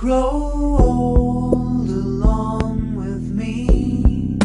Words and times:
grow 0.00 0.78
old 0.80 1.90
along 1.90 2.94
with 2.94 3.20
me. 3.32 4.38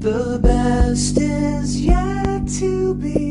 The 0.00 0.40
best 0.42 1.16
is 1.18 1.80
yet 1.80 2.48
to 2.58 2.96
be. 2.96 3.25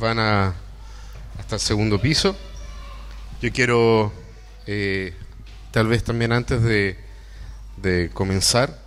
Van 0.00 0.18
a, 0.18 0.54
hasta 1.38 1.56
el 1.56 1.60
segundo 1.60 2.00
piso, 2.00 2.36
yo 3.40 3.52
quiero, 3.52 4.12
eh, 4.66 5.14
tal 5.70 5.86
vez 5.86 6.02
también 6.02 6.32
antes 6.32 6.62
de, 6.62 6.98
comenzar, 8.12 8.78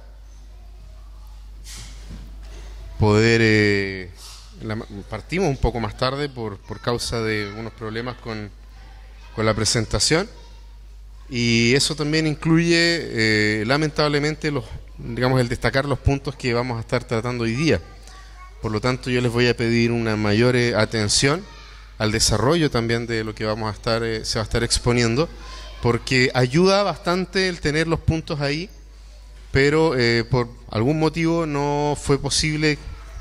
poder... 3.00 3.42
eh, 3.44 4.10
partimos 5.10 5.50
un 5.50 5.58
poco 5.58 5.80
más 5.80 5.98
tarde 5.98 6.30
por, 6.30 6.58
por 6.58 6.80
causa 6.80 7.22
de 7.22 7.52
unos 7.58 7.74
problemas 7.74 8.16
con, 8.18 8.50
con 9.36 9.46
la 9.46 9.54
presentación 9.54 10.30
y 11.30 11.74
eso 11.74 11.96
también 11.96 12.28
incluye 12.28 12.78
eh, 12.78 13.64
lamentablemente 13.66 14.52
los, 14.52 14.66
digamos, 14.98 15.42
el 15.42 15.50
destacar 15.50 15.86
los 15.86 16.00
puntos 16.00 16.36
que 16.36 16.54
vamos 16.54 16.78
a 16.78 16.82
estar 16.82 17.04
tratando 17.04 17.44
hoy 17.44 17.54
día. 17.54 17.82
Por 18.64 18.72
lo 18.72 18.80
tanto, 18.80 19.10
yo 19.10 19.20
les 19.20 19.30
voy 19.30 19.50
a 19.50 19.58
pedir 19.58 19.92
una 19.92 20.16
mayor 20.16 20.56
eh, 20.56 20.74
atención 20.74 21.44
al 21.98 22.14
desarrollo 22.14 22.72
también 22.72 23.06
de 23.06 23.26
lo 23.26 23.36
que 23.36 23.44
vamos 23.44 23.70
a 23.70 23.76
estar, 23.76 24.04
eh, 24.06 24.24
se 24.24 24.40
va 24.40 24.44
a 24.44 24.46
estar 24.46 24.64
exponiendo, 24.64 25.28
porque 25.82 26.32
ayuda 26.34 26.82
bastante 26.82 27.50
el 27.50 27.60
tener 27.60 27.90
los 27.90 28.00
puntos 28.00 28.40
ahí, 28.40 28.70
pero 29.52 29.98
eh, 29.98 30.24
por 30.24 30.48
algún 30.72 30.98
motivo 30.98 31.46
no 31.46 31.98
fue 32.02 32.18
posible 32.18 32.78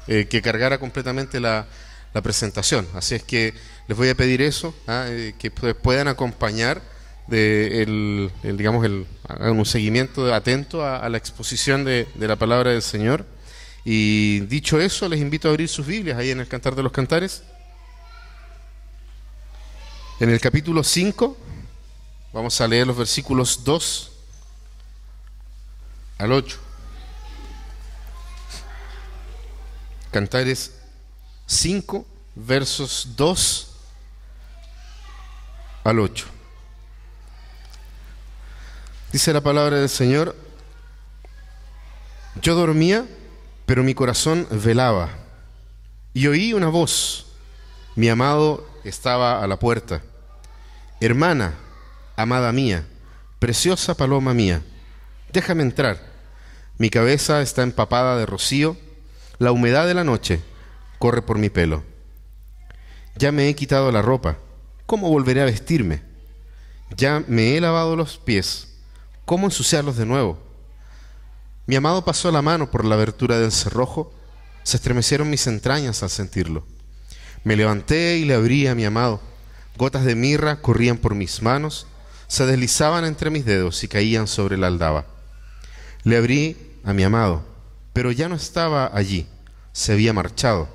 que 0.07 0.43
cargara 0.43 0.79
completamente 0.79 1.41
la, 1.41 1.67
la 2.15 2.23
presentación. 2.23 2.87
Así 2.95 3.17
es 3.17 3.25
que 3.25 3.53
les 3.89 3.99
voy 3.99 4.11
a 4.11 4.15
pedir 4.15 4.43
eso, 4.43 4.73
ah, 4.87 5.07
que 5.39 5.53
pu- 5.53 5.75
puedan 5.75 6.07
acompañar 6.07 6.83
de 7.27 8.31
digamos 8.43 8.85
el, 8.85 9.07
un 9.41 9.67
seguimiento 9.67 10.33
atento 10.33 10.85
a, 10.85 10.99
a 10.99 11.09
la 11.09 11.19
exposición 11.19 11.85
de, 11.85 12.07
de 12.15 12.29
la 12.29 12.37
palabra 12.37 12.71
del 12.71 12.83
Señor. 12.83 13.27
Y 13.85 14.41
dicho 14.41 14.81
eso, 14.81 15.09
les 15.09 15.21
invito 15.21 15.49
a 15.49 15.51
abrir 15.51 15.69
sus 15.69 15.87
Biblias 15.87 16.19
ahí 16.19 16.31
en 16.31 16.41
el 16.41 16.49
Cantar 16.49 16.75
de 16.75 16.83
los 16.83 16.93
Cantares. 16.93 17.43
En 20.21 20.31
el 20.31 20.41
capítulo 20.41 20.85
5 20.85 21.37
vamos 22.33 22.61
a 22.61 22.69
leer 22.69 22.87
los 22.87 22.97
versículos 22.97 23.65
2 23.65 24.13
al 26.19 26.33
8. 26.33 26.59
Cantares 30.13 30.79
5, 31.47 32.07
versos 32.37 33.09
2 33.17 33.69
al 35.85 35.99
8. 35.99 36.27
Dice 39.11 39.33
la 39.33 39.41
palabra 39.41 39.79
del 39.79 39.89
Señor, 39.89 40.37
yo 42.41 42.55
dormía, 42.55 43.07
pero 43.67 43.83
mi 43.83 43.95
corazón 43.95 44.47
velaba, 44.51 45.11
y 46.15 46.27
oí 46.27 46.53
una 46.53 46.69
voz, 46.69 47.27
mi 47.97 48.09
amado 48.09 48.67
estaba 48.85 49.43
a 49.43 49.47
la 49.47 49.59
puerta. 49.59 50.03
Hermana, 51.01 51.55
amada 52.17 52.53
mía, 52.53 52.87
preciosa 53.39 53.97
paloma 53.97 54.35
mía, 54.35 54.63
déjame 55.33 55.63
entrar. 55.63 56.01
Mi 56.79 56.91
cabeza 56.91 57.43
está 57.43 57.63
empapada 57.63 58.17
de 58.17 58.27
rocío, 58.27 58.77
la 59.39 59.53
humedad 59.53 59.87
de 59.87 59.95
la 59.95 60.05
noche 60.05 60.41
corre 60.99 61.23
por 61.23 61.39
mi 61.39 61.49
pelo. 61.49 61.83
Ya 63.17 63.33
me 63.33 63.49
he 63.49 63.55
quitado 63.55 63.91
la 63.93 64.03
ropa, 64.03 64.39
¿cómo 64.87 65.09
volveré 65.09 65.43
a 65.43 65.47
vestirme? 65.47 66.03
Ya 66.97 67.23
me 67.27 67.57
he 67.57 67.61
lavado 67.61 67.97
los 67.97 68.19
pies, 68.19 68.69
¿cómo 69.25 69.47
ensuciarlos 69.47 69.97
de 69.97 70.07
nuevo? 70.07 70.39
Mi 71.67 71.77
amado 71.77 72.05
pasó 72.05 72.31
la 72.33 72.43
mano 72.43 72.71
por 72.71 72.85
la 72.85 72.97
abertura 72.97 73.39
del 73.39 73.53
cerrojo, 73.53 74.13
se 74.65 74.77
estremecieron 74.77 75.31
mis 75.31 75.47
entrañas 75.47 76.03
al 76.03 76.11
sentirlo. 76.11 76.67
Me 77.45 77.57
levanté 77.57 78.19
y 78.19 78.25
le 78.25 78.35
abrí 78.35 78.67
a 78.67 78.75
mi 78.75 78.85
amado. 78.85 79.21
Gotas 79.77 80.05
de 80.05 80.15
mirra 80.15 80.61
corrían 80.61 80.99
por 80.99 81.15
mis 81.15 81.41
manos, 81.43 81.87
se 82.27 82.47
deslizaban 82.47 83.05
entre 83.05 83.31
mis 83.31 83.45
dedos 83.45 83.85
y 83.85 83.89
caían 83.89 84.27
sobre 84.27 84.57
la 84.57 84.67
aldaba. 84.67 85.07
Le 86.05 86.17
abrí 86.17 86.57
a 86.85 86.93
mi 86.93 87.05
amado, 87.05 87.45
pero 87.93 88.11
ya 88.11 88.29
no 88.29 88.35
estaba 88.35 88.91
allí, 88.93 89.27
se 89.73 89.93
había 89.93 90.13
marchado, 90.13 90.69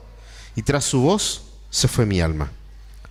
y 0.56 0.62
tras 0.62 0.86
su 0.86 1.02
voz 1.02 1.44
se 1.70 1.88
fue 1.88 2.06
mi 2.06 2.22
alma. 2.22 2.52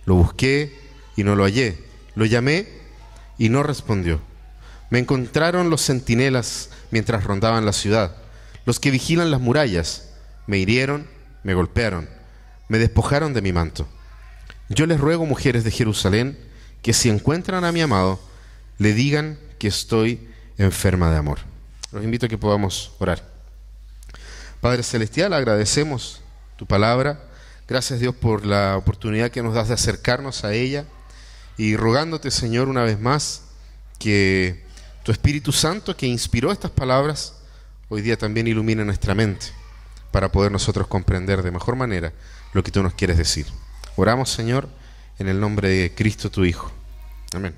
Lo 0.05 0.15
busqué 0.15 0.79
y 1.15 1.23
no 1.23 1.35
lo 1.35 1.43
hallé, 1.43 1.77
lo 2.15 2.25
llamé 2.25 2.67
y 3.37 3.49
no 3.49 3.63
respondió. 3.63 4.19
Me 4.89 4.99
encontraron 4.99 5.69
los 5.69 5.85
centinelas 5.85 6.69
mientras 6.91 7.23
rondaban 7.23 7.65
la 7.65 7.73
ciudad, 7.73 8.15
los 8.65 8.79
que 8.79 8.91
vigilan 8.91 9.31
las 9.31 9.41
murallas. 9.41 10.09
Me 10.45 10.57
hirieron, 10.57 11.07
me 11.43 11.53
golpearon, 11.53 12.09
me 12.69 12.77
despojaron 12.77 13.33
de 13.33 13.41
mi 13.41 13.53
manto. 13.53 13.87
Yo 14.69 14.85
les 14.85 14.99
ruego, 14.99 15.25
mujeres 15.25 15.63
de 15.63 15.71
Jerusalén, 15.71 16.37
que 16.81 16.93
si 16.93 17.09
encuentran 17.09 17.63
a 17.63 17.71
mi 17.71 17.81
amado, 17.81 18.19
le 18.77 18.93
digan 18.93 19.39
que 19.59 19.67
estoy 19.67 20.27
enferma 20.57 21.11
de 21.11 21.17
amor. 21.17 21.39
Los 21.91 22.03
invito 22.03 22.25
a 22.25 22.29
que 22.29 22.37
podamos 22.37 22.91
orar. 22.99 23.23
Padre 24.61 24.83
Celestial, 24.83 25.33
agradecemos 25.33 26.21
tu 26.57 26.65
palabra. 26.65 27.23
Gracias 27.67 27.99
Dios 27.99 28.15
por 28.15 28.45
la 28.45 28.77
oportunidad 28.77 29.31
que 29.31 29.43
nos 29.43 29.53
das 29.53 29.67
de 29.67 29.73
acercarnos 29.73 30.43
a 30.43 30.53
ella 30.53 30.85
y 31.57 31.75
rogándote 31.75 32.31
Señor 32.31 32.67
una 32.69 32.83
vez 32.83 32.99
más 32.99 33.43
que 33.99 34.66
tu 35.07 35.13
Espíritu 35.13 35.53
Santo 35.53 35.95
que 35.95 36.05
inspiró 36.05 36.51
estas 36.51 36.69
palabras 36.69 37.35
hoy 37.87 38.01
día 38.01 38.17
también 38.17 38.45
ilumine 38.45 38.83
nuestra 38.83 39.15
mente 39.15 39.45
para 40.11 40.33
poder 40.33 40.51
nosotros 40.51 40.85
comprender 40.85 41.43
de 41.43 41.49
mejor 41.49 41.77
manera 41.77 42.11
lo 42.51 42.61
que 42.61 42.71
tú 42.71 42.83
nos 42.83 42.93
quieres 42.93 43.17
decir. 43.17 43.45
Oramos 43.95 44.29
Señor 44.29 44.67
en 45.17 45.29
el 45.29 45.39
nombre 45.39 45.69
de 45.69 45.95
Cristo 45.95 46.29
tu 46.29 46.43
Hijo. 46.43 46.73
Amén. 47.33 47.55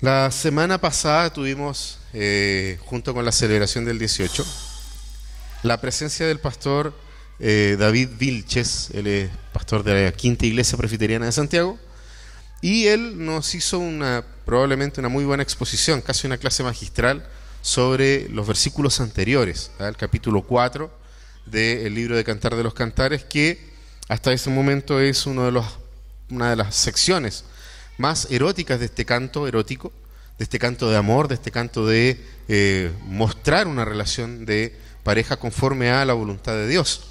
La 0.00 0.32
semana 0.32 0.80
pasada 0.80 1.32
tuvimos, 1.32 2.00
eh, 2.12 2.80
junto 2.84 3.14
con 3.14 3.24
la 3.24 3.30
celebración 3.30 3.84
del 3.84 4.00
18, 4.00 4.44
la 5.62 5.80
presencia 5.80 6.26
del 6.26 6.40
pastor 6.40 6.92
eh, 7.38 7.76
David 7.78 8.08
Vilches, 8.18 8.90
es 8.90 9.30
pastor 9.52 9.84
de 9.84 10.06
la 10.06 10.10
Quinta 10.10 10.44
Iglesia 10.44 10.76
Presbiteriana 10.76 11.26
de 11.26 11.30
Santiago, 11.30 11.78
y 12.64 12.86
él 12.86 13.22
nos 13.22 13.54
hizo 13.54 13.78
una, 13.78 14.24
probablemente 14.46 14.98
una 14.98 15.10
muy 15.10 15.26
buena 15.26 15.42
exposición, 15.42 16.00
casi 16.00 16.26
una 16.26 16.38
clase 16.38 16.62
magistral, 16.62 17.28
sobre 17.60 18.26
los 18.30 18.46
versículos 18.46 19.00
anteriores, 19.00 19.70
¿ah? 19.78 19.86
el 19.86 19.98
capítulo 19.98 20.40
4 20.40 20.90
del 21.44 21.94
libro 21.94 22.16
de 22.16 22.24
Cantar 22.24 22.56
de 22.56 22.62
los 22.62 22.72
Cantares, 22.72 23.22
que 23.22 23.70
hasta 24.08 24.32
ese 24.32 24.48
momento 24.48 24.98
es 24.98 25.26
uno 25.26 25.44
de 25.44 25.52
los, 25.52 25.66
una 26.30 26.48
de 26.48 26.56
las 26.56 26.74
secciones 26.74 27.44
más 27.98 28.28
eróticas 28.30 28.80
de 28.80 28.86
este 28.86 29.04
canto 29.04 29.46
erótico, 29.46 29.92
de 30.38 30.44
este 30.44 30.58
canto 30.58 30.88
de 30.88 30.96
amor, 30.96 31.28
de 31.28 31.34
este 31.34 31.50
canto 31.50 31.86
de 31.86 32.18
eh, 32.48 32.90
mostrar 33.02 33.66
una 33.66 33.84
relación 33.84 34.46
de 34.46 34.74
pareja 35.02 35.36
conforme 35.36 35.90
a 35.90 36.02
la 36.06 36.14
voluntad 36.14 36.54
de 36.54 36.66
Dios. 36.66 37.08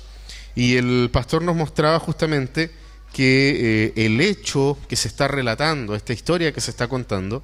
Y 0.56 0.78
el 0.78 1.12
pastor 1.14 1.44
nos 1.44 1.56
mostraba 1.56 2.00
justamente 2.00 2.72
que 3.13 3.94
eh, 3.95 4.06
el 4.06 4.19
hecho 4.19 4.77
que 4.89 4.98
se 4.98 5.07
está 5.07 5.30
relatando, 5.30 5.95
esta 5.95 6.12
historia 6.12 6.51
que 6.51 6.60
se 6.60 6.71
está 6.71 6.88
contando, 6.88 7.44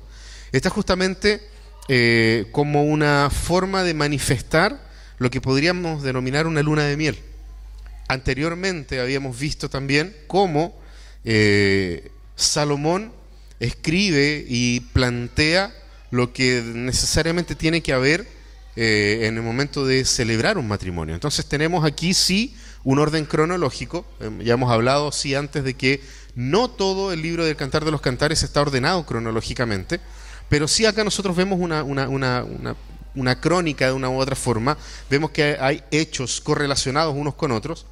está 0.52 0.70
justamente 0.70 1.42
eh, 1.88 2.48
como 2.52 2.84
una 2.84 3.30
forma 3.30 3.84
de 3.84 3.94
manifestar 3.94 4.90
lo 5.20 5.30
que 5.30 5.40
podríamos 5.40 6.02
denominar 6.02 6.48
una 6.48 6.64
luna 6.64 6.84
de 6.84 6.98
miel. 6.98 7.20
Anteriormente 8.08 9.00
habíamos 9.00 9.40
visto 9.40 9.70
también 9.70 10.16
cómo 10.26 10.76
eh, 11.24 12.12
Salomón 12.36 13.14
escribe 13.60 14.44
y 14.50 14.80
plantea 14.80 15.72
lo 16.10 16.34
que 16.34 16.64
necesariamente 16.66 17.54
tiene 17.54 17.82
que 17.82 17.94
haber 17.94 18.40
en 18.76 19.36
el 19.36 19.44
momento 19.44 19.86
de 19.86 20.06
celebrar 20.06 20.58
un 20.58 20.66
matrimonio. 20.66 21.14
Entonces 21.14 21.46
tenemos 21.46 21.84
aquí 21.84 22.14
sí 22.14 22.56
un 22.84 23.00
orden 23.00 23.26
cronológico, 23.26 24.06
eh, 24.20 24.30
ya 24.44 24.54
hemos 24.54 24.72
hablado 24.72 25.12
sí 25.12 25.36
antes 25.36 25.64
de 25.64 25.74
que 25.74 26.02
no 26.36 26.70
todo 26.70 27.12
el 27.12 27.22
libro 27.22 27.46
del 27.46 27.56
Cantar 27.56 27.86
de 27.86 27.92
los 27.92 28.02
Cantares 28.02 28.44
está 28.44 28.62
ordenado 28.62 29.06
cronológicamente, 29.06 30.00
pero 30.48 30.68
sí 30.68 30.86
acá 30.86 31.04
nosotros 31.04 31.36
vemos 31.36 31.60
una, 31.60 31.84
una 31.84 33.42
crónica 33.42 33.88
de 33.88 33.94
una 33.94 34.10
u 34.10 34.20
otra 34.20 34.36
forma, 34.36 34.78
vemos 35.10 35.32
que 35.32 35.58
hay 35.60 35.84
hechos 35.92 36.42
correlacionados 36.42 37.16
unos 37.16 37.36
con 37.36 37.52
otros, 37.52 37.86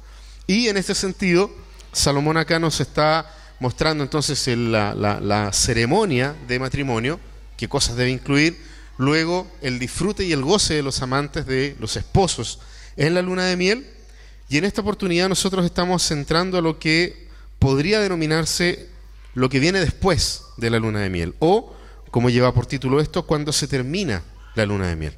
y 0.46 0.68
en 0.68 0.78
este 0.78 0.94
sentido, 0.94 1.50
Salomón 1.92 2.38
acá 2.38 2.58
nos 2.58 2.80
está 2.80 3.30
mostrando 3.60 4.02
entonces 4.04 4.46
la, 4.56 5.50
ceremonia 5.52 6.34
de 6.46 6.58
matrimonio, 6.58 7.20
qué 7.56 7.68
cosas 7.68 7.96
debe 7.96 8.10
incluir, 8.10 8.58
luego 8.96 9.46
el 9.60 9.78
disfrute 9.78 10.24
y 10.24 10.32
el 10.32 10.42
goce 10.42 10.74
de 10.74 10.82
los 10.82 11.02
amantes, 11.02 11.46
de 11.46 11.76
los 11.80 11.96
esposos 11.96 12.60
en 12.96 13.14
la 13.14 13.22
luna 13.22 13.44
de 13.44 13.56
miel, 13.56 13.86
y 14.48 14.58
en 14.58 14.64
esta 14.64 14.80
oportunidad 14.80 15.28
nosotros 15.28 15.64
estamos 15.64 16.06
centrando 16.06 16.58
a 16.58 16.62
lo 16.62 16.78
que 16.78 17.28
podría 17.58 18.00
denominarse 18.00 18.88
lo 19.34 19.48
que 19.48 19.60
viene 19.60 19.80
después 19.80 20.44
de 20.56 20.70
la 20.70 20.78
luna 20.78 21.00
de 21.00 21.10
miel, 21.10 21.34
o, 21.38 21.74
como 22.10 22.30
lleva 22.30 22.54
por 22.54 22.66
título 22.66 23.00
esto, 23.00 23.26
cuando 23.26 23.52
se 23.52 23.68
termina 23.68 24.22
la 24.54 24.66
luna 24.66 24.88
de 24.88 24.96
miel. 24.96 25.14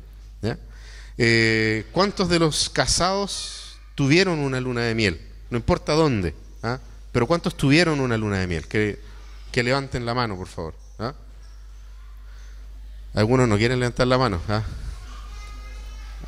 Eh, 1.22 1.84
¿Cuántos 1.92 2.30
de 2.30 2.38
los 2.38 2.70
casados 2.70 3.76
tuvieron 3.94 4.38
una 4.38 4.58
luna 4.58 4.82
de 4.82 4.94
miel, 4.94 5.20
no 5.50 5.58
importa 5.58 5.92
dónde, 5.92 6.34
¿ah? 6.62 6.78
pero 7.12 7.26
¿cuántos 7.26 7.56
tuvieron 7.56 8.00
una 8.00 8.16
luna 8.16 8.38
de 8.38 8.46
miel? 8.46 8.66
Que, 8.66 8.98
que 9.52 9.62
levanten 9.62 10.06
la 10.06 10.14
mano, 10.14 10.36
por 10.36 10.48
favor. 10.48 10.74
¿ah? 10.98 11.12
Algunos 13.12 13.48
no 13.48 13.58
quieren 13.58 13.80
levantar 13.80 14.06
la 14.06 14.16
mano. 14.16 14.40
¿ah? 14.48 14.62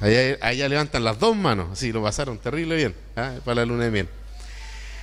Allá, 0.03 0.69
levantan 0.69 1.05
las 1.05 1.21
dos 1.21 1.37
manos, 1.37 1.69
así 1.71 1.93
lo 1.93 2.03
pasaron 2.03 2.37
terrible 2.37 2.75
bien 2.75 2.93
¿ah? 3.15 3.35
para 3.45 3.61
la 3.61 3.67
luna 3.67 3.85
de 3.85 3.91
miel. 3.93 4.09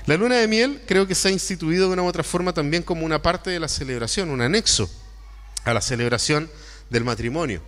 La 0.07 0.18
luna 0.18 0.36
de 0.36 0.48
miel 0.48 0.81
creo 0.86 1.07
que 1.07 1.16
se 1.16 1.30
ha 1.30 1.31
instituido 1.31 1.88
de 1.88 1.94
una 1.94 2.01
u 2.01 2.06
otra 2.06 2.22
forma 2.22 2.51
también 2.51 2.84
como 2.84 3.06
una 3.06 3.22
parte 3.22 3.50
de 3.50 3.62
la 3.62 3.69
celebración, 3.69 4.30
un 4.30 4.42
anexo 4.42 4.90
a 5.63 5.74
la 5.74 5.80
celebración 5.80 6.50
del 6.90 7.06
matrimonio. 7.06 7.62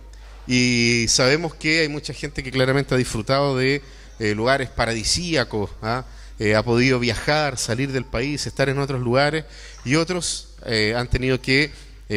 Y 0.46 1.06
sabemos 1.08 1.54
que 1.54 1.80
hay 1.80 1.88
mucha 1.88 2.12
gente 2.12 2.42
que 2.42 2.50
claramente 2.50 2.94
ha 2.94 2.98
disfrutado 2.98 3.56
de 3.56 3.80
eh, 4.18 4.34
lugares 4.34 4.68
paradisíacos, 4.68 5.70
¿ah? 5.80 6.04
eh, 6.38 6.54
ha 6.54 6.62
podido 6.62 6.98
viajar, 6.98 7.56
salir 7.56 7.92
del 7.92 8.04
país, 8.04 8.46
estar 8.46 8.68
en 8.68 8.78
otros 8.78 9.00
lugares, 9.00 9.46
y 9.86 9.94
otros 9.94 10.48
eh, 10.66 10.94
han 10.94 11.08
tenido 11.08 11.40
que 11.40 11.72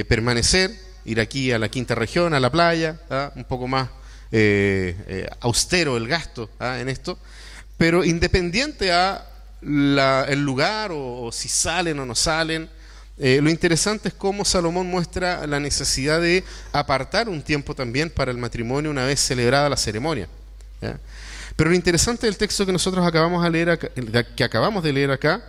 permanecer, 0.10 0.76
ir 1.06 1.22
aquí 1.22 1.54
a 1.54 1.60
la 1.60 1.70
quinta 1.70 1.96
región, 1.96 2.34
a 2.34 2.42
la 2.42 2.52
playa, 2.52 3.00
¿ah? 3.10 3.32
un 3.34 3.46
poco 3.46 3.66
más 3.66 3.88
austero 5.40 5.98
el 5.98 6.08
gasto 6.08 6.50
¿ah? 6.60 6.80
en 6.80 6.90
esto, 6.90 7.18
pero 7.78 8.04
independiente 8.04 8.92
a 8.92 9.26
el 9.62 10.44
lugar 10.44 10.92
o, 10.94 11.32
si 11.32 11.48
salen 11.50 12.00
o 12.00 12.06
no 12.06 12.16
salen, 12.16 12.70
lo 13.18 13.50
interesante 13.50 14.10
es 14.10 14.14
cómo 14.14 14.46
Salomón 14.46 14.88
muestra 14.88 15.48
la 15.48 15.60
necesidad 15.60 16.22
de 16.22 16.44
apartar 16.72 17.30
un 17.30 17.42
tiempo 17.42 17.74
también 17.74 18.10
para 18.10 18.32
el 18.32 18.38
matrimonio 18.38 18.92
una 18.92 19.06
vez 19.06 19.20
celebrada 19.20 19.70
la 19.70 19.78
ceremonia. 19.78 20.28
Pero 21.56 21.70
lo 21.70 21.76
interesante 21.76 22.28
del 22.28 22.38
texto 22.38 22.66
que 22.66 22.72
nosotros 22.72 23.06
acabamos 23.06 23.44
de 23.44 23.50
leer 23.50 23.70
acá, 23.70 23.90
acabamos 24.44 24.84
de 24.84 24.94
leer 24.94 25.12
acá 25.12 25.44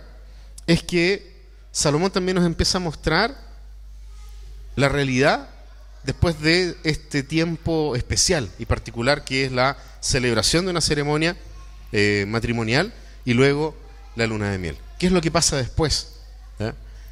es 0.65 0.83
que 0.83 1.35
Salomón 1.71 2.11
también 2.11 2.35
nos 2.35 2.45
empieza 2.45 2.77
a 2.77 2.81
mostrar 2.81 3.35
la 4.75 4.89
realidad 4.89 5.49
después 6.07 6.41
de 6.41 6.75
este 6.83 7.21
tiempo 7.21 7.95
especial 7.95 8.49
y 8.57 8.65
particular 8.65 9.23
que 9.23 9.45
es 9.45 9.51
la 9.51 9.77
celebración 9.99 10.65
de 10.65 10.71
una 10.71 10.81
ceremonia 10.81 11.37
eh, 11.91 12.25
matrimonial 12.27 12.91
y 13.25 13.33
luego 13.33 13.75
la 14.15 14.25
luna 14.25 14.49
de 14.49 14.57
miel. 14.57 14.77
¿Qué 14.97 15.05
es 15.05 15.11
lo 15.11 15.21
que 15.21 15.29
pasa 15.29 15.57
después? 15.57 16.13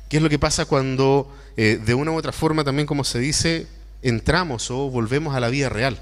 ¿Qué 0.09 0.18
es 0.18 0.24
lo 0.24 0.30
que 0.30 0.39
pasa 0.39 0.65
cuando 0.65 1.31
eh, 1.57 1.80
de 1.83 1.94
una 1.94 2.12
u 2.12 2.15
otra 2.15 2.31
forma 2.31 2.63
también, 2.63 2.88
como 2.88 3.03
se 3.03 3.19
dice, 3.19 3.68
entramos 4.01 4.71
o 4.71 4.89
volvemos 4.89 5.36
a 5.36 5.39
la 5.39 5.50
vida 5.50 5.69
real? 5.69 6.01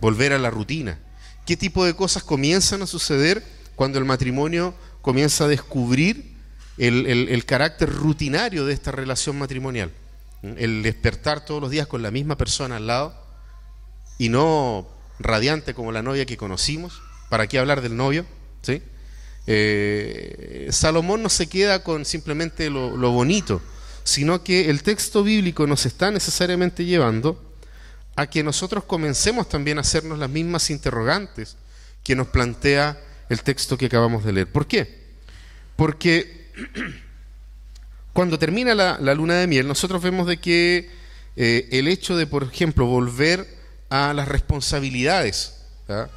Volver 0.00 0.32
a 0.32 0.38
la 0.38 0.50
rutina 0.50 0.98
qué 1.46 1.56
tipo 1.56 1.84
de 1.84 1.94
cosas 1.94 2.24
comienzan 2.24 2.82
a 2.82 2.86
suceder 2.86 3.42
cuando 3.76 3.98
el 3.98 4.04
matrimonio 4.04 4.74
comienza 5.00 5.44
a 5.44 5.48
descubrir 5.48 6.34
el, 6.76 7.44
carácter 7.46 7.88
rutinario 7.88 8.66
de 8.66 8.74
esta 8.74 8.90
relación 8.90 9.38
matrimonial. 9.38 9.90
El 10.58 10.82
despertar 10.82 11.44
todos 11.44 11.60
los 11.60 11.70
días 11.70 11.86
con 11.86 12.02
la 12.02 12.10
misma 12.10 12.36
persona 12.36 12.76
al 12.76 12.86
lado 12.86 13.14
y 14.18 14.28
no 14.28 14.88
radiante 15.18 15.74
como 15.74 15.92
la 15.92 16.02
novia 16.02 16.26
que 16.26 16.36
conocimos. 16.36 17.00
¿Para 17.28 17.46
qué 17.46 17.58
hablar 17.58 17.80
del 17.80 17.96
novio? 17.96 18.24
¿Sí? 18.62 18.82
Eh, 19.46 20.68
Salomón 20.70 21.22
no 21.22 21.28
se 21.28 21.48
queda 21.48 21.82
con 21.82 22.04
simplemente 22.04 22.70
lo, 22.70 22.96
lo 22.96 23.10
bonito, 23.12 23.62
sino 24.04 24.42
que 24.42 24.70
el 24.70 24.82
texto 24.82 25.22
bíblico 25.22 25.66
nos 25.66 25.86
está 25.86 26.10
necesariamente 26.10 26.84
llevando 26.84 27.56
a 28.16 28.28
que 28.28 28.42
nosotros 28.42 28.84
comencemos 28.84 29.48
también 29.48 29.78
a 29.78 29.82
hacernos 29.82 30.18
las 30.18 30.30
mismas 30.30 30.70
interrogantes 30.70 31.56
que 32.02 32.16
nos 32.16 32.28
plantea 32.28 33.00
el 33.28 33.42
texto 33.42 33.76
que 33.76 33.86
acabamos 33.86 34.24
de 34.24 34.32
leer. 34.32 34.52
¿Por 34.52 34.66
qué? 34.66 35.06
Porque 35.76 36.50
cuando 38.16 38.38
termina 38.38 38.74
la, 38.74 39.14
luna 39.14 39.34
de 39.34 39.46
miel, 39.46 39.68
nosotros 39.68 40.00
vemos 40.00 40.26
de 40.26 40.38
que 40.38 40.88
eh, 41.36 41.68
el 41.70 41.86
hecho 41.86 42.16
de, 42.16 42.26
por 42.26 42.44
ejemplo, 42.44 42.86
volver 42.86 43.46
a 43.90 44.14
las 44.14 44.26
responsabilidades, 44.26 45.52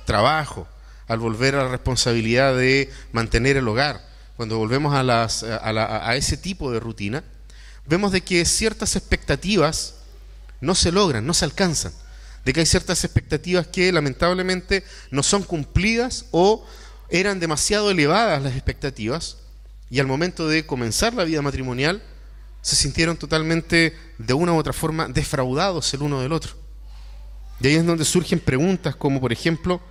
trabajo, 0.06 0.66
al 1.10 1.20
volver 1.20 1.56
a 1.56 1.64
la 1.64 1.68
responsabilidad 1.70 2.56
de 2.56 2.90
mantener 3.12 3.58
el 3.58 3.68
hogar, 3.68 4.02
cuando 4.38 4.58
volvemos 4.58 4.96
a, 4.96 6.10
a 6.10 6.16
ese 6.16 6.38
tipo 6.38 6.72
de 6.72 6.80
rutina, 6.80 7.22
vemos 7.86 8.14
de 8.14 8.22
que 8.22 8.46
ciertas 8.46 8.96
expectativas 8.96 9.96
no 10.62 10.76
se 10.76 10.94
logran, 10.94 11.26
no 11.26 11.34
se 11.34 11.44
alcanzan. 11.44 11.92
De 12.46 12.54
que 12.54 12.62
hay 12.62 12.66
ciertas 12.66 13.04
expectativas 13.04 13.68
que 13.68 13.92
lamentablemente 13.92 14.86
no 15.12 15.22
son 15.22 15.44
cumplidas 15.44 16.28
o 16.32 16.66
eran 17.10 17.42
demasiado 17.42 17.92
elevadas 17.92 18.42
las 18.42 18.54
expectativas 18.54 19.36
y 19.90 20.00
al 20.00 20.08
momento 20.08 20.48
de 20.48 20.66
comenzar 20.66 21.14
la 21.14 21.24
vida 21.24 21.42
matrimonial 21.42 22.02
se 22.62 22.76
sintieron 22.76 23.18
totalmente 23.18 23.98
de 24.18 24.34
una 24.34 24.54
u 24.54 24.58
otra 24.58 24.74
forma 24.74 25.08
defraudados 25.08 25.94
el 25.94 26.02
uno 26.02 26.22
del 26.22 26.34
otro. 26.34 26.54
Y 27.62 27.68
ahí 27.68 27.76
es 27.76 27.86
donde 27.86 28.06
surgen 28.06 28.40
preguntas 28.40 28.96
como 28.96 29.20
por 29.20 29.32
ejemplo, 29.32 29.82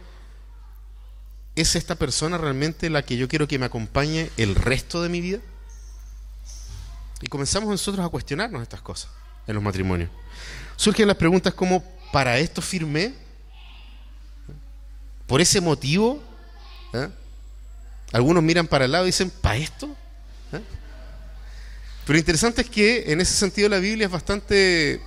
¿es 1.55 1.77
esta 1.77 1.95
persona 1.97 2.39
realmente 2.39 2.91
la 2.91 3.03
que 3.03 3.17
yo 3.17 3.29
quiero 3.29 3.49
que 3.49 3.59
me 3.59 3.67
acompañe 3.67 4.31
el 4.37 4.55
resto 4.55 5.03
de 5.03 5.09
mi 5.09 5.21
vida? 5.21 5.41
Y 7.21 7.27
comenzamos 7.27 7.69
nosotros 7.69 8.05
a 8.05 8.09
cuestionarnos 8.09 8.63
estas 8.63 8.81
cosas 8.81 9.11
en 9.47 9.55
los 9.55 9.63
matrimonios. 9.63 10.11
Surgen 10.77 11.09
las 11.09 11.17
preguntas 11.17 11.53
como, 11.55 11.83
¿para 12.13 12.39
esto 12.39 12.63
firmé? 12.63 13.15
¿Por 15.27 15.41
ese 15.41 15.61
motivo? 15.61 16.23
¿Eh? 16.93 17.09
Algunos 18.13 18.43
miran 18.43 18.67
para 18.67 18.87
el 18.87 18.93
lado 18.93 19.05
y 19.05 19.09
dicen, 19.09 19.31
¿para 19.31 19.57
esto? 19.57 19.87
¿Eh? 20.53 20.61
Pero 22.07 22.19
interesante 22.19 22.63
es 22.63 22.71
que 22.71 23.13
en 23.13 23.21
ese 23.21 23.35
sentido 23.35 23.69
la 23.69 23.79
Biblia 23.79 24.07
es 24.07 24.13
bastante 24.13 25.01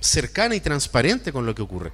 cercana 0.00 0.54
y 0.54 0.60
transparente 0.60 1.32
con 1.32 1.46
lo 1.46 1.54
que 1.54 1.62
ocurre. 1.62 1.92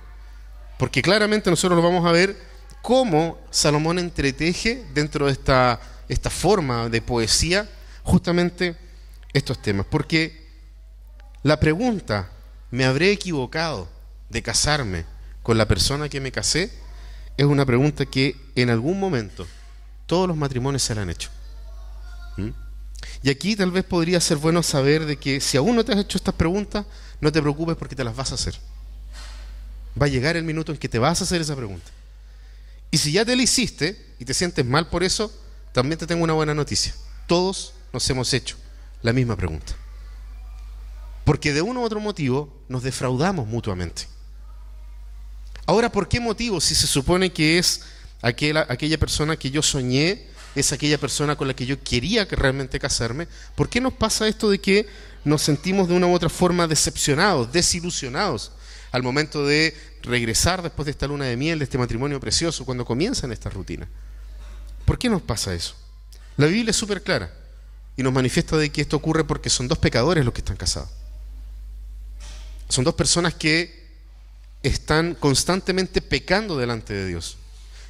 Porque 0.78 1.02
claramente 1.02 1.50
nosotros 1.50 1.76
lo 1.76 1.82
vamos 1.82 2.06
a 2.06 2.12
ver 2.12 2.36
cómo 2.82 3.38
Salomón 3.50 3.98
entreteje 3.98 4.84
dentro 4.94 5.26
de 5.26 5.32
esta, 5.32 5.80
esta 6.08 6.30
forma 6.30 6.88
de 6.88 7.02
poesía 7.02 7.68
justamente 8.02 8.76
estos 9.32 9.60
temas. 9.60 9.86
Porque 9.90 10.46
la 11.42 11.60
pregunta, 11.60 12.30
¿me 12.70 12.84
habré 12.84 13.10
equivocado 13.10 13.88
de 14.30 14.42
casarme 14.42 15.04
con 15.42 15.58
la 15.58 15.68
persona 15.68 16.08
que 16.08 16.20
me 16.20 16.32
casé? 16.32 16.70
Es 17.36 17.44
una 17.44 17.66
pregunta 17.66 18.06
que 18.06 18.36
en 18.54 18.70
algún 18.70 18.98
momento 18.98 19.46
todos 20.06 20.28
los 20.28 20.36
matrimonios 20.36 20.82
se 20.82 20.94
la 20.94 21.02
han 21.02 21.10
hecho. 21.10 21.30
¿Mm? 22.36 22.50
Y 23.22 23.30
aquí 23.30 23.56
tal 23.56 23.70
vez 23.70 23.84
podría 23.84 24.20
ser 24.20 24.38
bueno 24.38 24.62
saber 24.62 25.04
de 25.04 25.16
que 25.16 25.40
si 25.40 25.56
aún 25.56 25.76
no 25.76 25.84
te 25.84 25.92
has 25.92 25.98
hecho 25.98 26.18
estas 26.18 26.34
preguntas, 26.34 26.86
no 27.20 27.32
te 27.32 27.40
preocupes 27.40 27.76
porque 27.76 27.96
te 27.96 28.04
las 28.04 28.14
vas 28.14 28.32
a 28.32 28.36
hacer. 28.36 28.58
Va 30.00 30.06
a 30.06 30.08
llegar 30.08 30.36
el 30.36 30.44
minuto 30.44 30.72
en 30.72 30.78
que 30.78 30.88
te 30.88 30.98
vas 30.98 31.20
a 31.20 31.25
hacer 31.25 31.40
esa 31.40 31.56
pregunta. 31.56 31.90
Y 32.90 32.98
si 32.98 33.12
ya 33.12 33.25
te 33.25 33.34
la 33.34 33.42
hiciste 33.42 34.14
y 34.18 34.25
te 34.25 34.34
sientes 34.34 34.64
mal 34.64 34.88
por 34.88 35.02
eso, 35.02 35.32
también 35.72 35.98
te 35.98 36.06
tengo 36.06 36.25
una 36.25 36.34
buena 36.34 36.54
noticia. 36.54 36.94
Todos 37.26 37.75
nos 37.92 38.08
hemos 38.08 38.32
hecho 38.32 38.56
la 39.02 39.12
misma 39.12 39.36
pregunta. 39.36 39.75
Porque 41.25 41.52
de 41.52 41.62
uno 41.62 41.80
u 41.80 41.84
otro 41.84 42.00
motivo 42.00 42.62
nos 42.68 42.82
defraudamos 42.82 43.48
mutuamente. 43.48 44.06
Ahora, 45.66 45.90
¿por 45.90 46.08
qué 46.08 46.20
motivo? 46.20 46.60
Si 46.60 46.75
se 46.75 46.86
supone 46.86 47.32
que 47.32 47.58
es 47.58 47.82
aquella, 48.23 48.99
persona 48.99 49.37
que 49.37 49.50
yo 49.50 49.62
soñé 49.62 50.26
es 50.54 50.73
aquella 50.73 50.99
persona 50.99 51.37
con 51.37 51.49
la 51.49 51.54
que 51.54 51.66
yo 51.66 51.82
quería 51.82 52.26
que 52.26 52.37
realmente 52.37 52.78
casarme, 52.78 53.28
¿por 53.54 53.68
qué 53.68 53.80
nos 53.80 53.92
pasa 53.92 54.26
esto 54.26 54.50
de 54.50 54.58
que 54.58 54.87
nos 55.25 55.42
sentimos 55.42 55.88
de 55.88 55.94
una 55.94 56.06
u 56.06 56.14
otra 56.14 56.28
forma 56.28 56.66
decepcionados, 56.66 57.52
desilusionados 57.52 58.52
al 58.92 59.02
momento 59.02 59.44
de 59.44 59.76
regresar 60.02 60.62
después 60.62 60.87
de 60.87 60.92
esta 60.92 61.06
luna 61.06 61.26
de 61.26 61.37
miel, 61.37 61.58
de 61.58 61.64
este 61.64 61.78
matrimonio 61.78 62.20
precioso, 62.20 62.64
cuando 62.64 62.85
comienzan 62.85 63.32
estas 63.32 63.52
rutinas? 63.52 63.88
¿Por 64.85 64.99
qué 64.99 65.11
nos 65.11 65.20
pasa 65.20 65.52
eso? 65.52 65.75
La 66.37 66.46
Biblia 66.46 66.70
es 66.70 66.76
súper 66.76 67.02
clara 67.02 67.32
y 67.96 68.02
nos 68.02 68.12
manifiesta 68.12 68.56
de 68.56 68.70
que 68.70 68.82
esto 68.82 68.96
ocurre 68.96 69.25
porque 69.25 69.50
son 69.50 69.68
dos 69.68 69.78
pecadores 69.78 70.25
los 70.25 70.32
que 70.32 70.40
están 70.40 70.56
casados. 70.56 70.90
Son 72.68 72.85
dos 72.85 72.94
personas 72.94 73.35
que 73.35 73.87
están 74.62 75.14
constantemente 75.14 76.00
pecando 76.02 76.56
delante 76.56 76.94
de 76.94 77.06
Dios. 77.06 77.37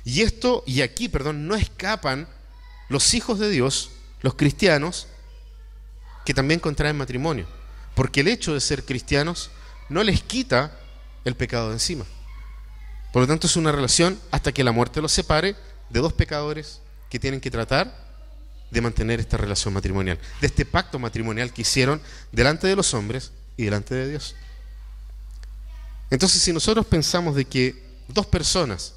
Y 0.06 0.22
esto, 0.22 0.62
y 0.66 0.82
aquí, 0.82 1.08
perdón, 1.08 1.48
no 1.48 1.56
escapan 1.56 2.28
los 2.88 3.12
hijos 3.12 3.40
de 3.40 3.50
Dios, 3.50 3.90
los 4.22 4.34
cristianos, 4.34 5.08
que 6.24 6.32
también 6.32 6.60
contraen 6.60 6.96
matrimonio. 6.96 7.48
Porque 7.96 8.20
el 8.20 8.28
hecho 8.28 8.54
de 8.54 8.60
ser 8.60 8.84
cristianos 8.84 9.50
no 9.88 10.04
les 10.04 10.22
quita 10.22 10.78
el 11.24 11.34
pecado 11.34 11.68
de 11.68 11.74
encima. 11.74 12.04
Por 13.12 13.22
lo 13.22 13.26
tanto, 13.26 13.48
es 13.48 13.56
una 13.56 13.72
relación 13.72 14.16
hasta 14.30 14.52
que 14.52 14.62
la 14.62 14.70
muerte 14.70 15.02
los 15.02 15.10
separe 15.10 15.56
de 15.90 16.00
dos 16.00 16.12
pecadores 16.12 16.80
que 17.10 17.18
tienen 17.18 17.40
que 17.40 17.50
tratar 17.50 18.06
de 18.70 18.80
mantener 18.80 19.18
esta 19.18 19.36
relación 19.36 19.74
matrimonial, 19.74 20.20
de 20.40 20.46
este 20.46 20.64
pacto 20.64 21.00
matrimonial 21.00 21.52
que 21.52 21.62
hicieron 21.62 22.00
delante 22.30 22.68
de 22.68 22.76
los 22.76 22.94
hombres 22.94 23.32
y 23.56 23.64
delante 23.64 23.96
de 23.96 24.08
Dios. 24.08 24.36
Entonces, 26.10 26.40
si 26.40 26.52
nosotros 26.52 26.86
pensamos 26.86 27.34
de 27.34 27.44
que 27.44 27.82
dos 28.06 28.26
personas 28.26 28.92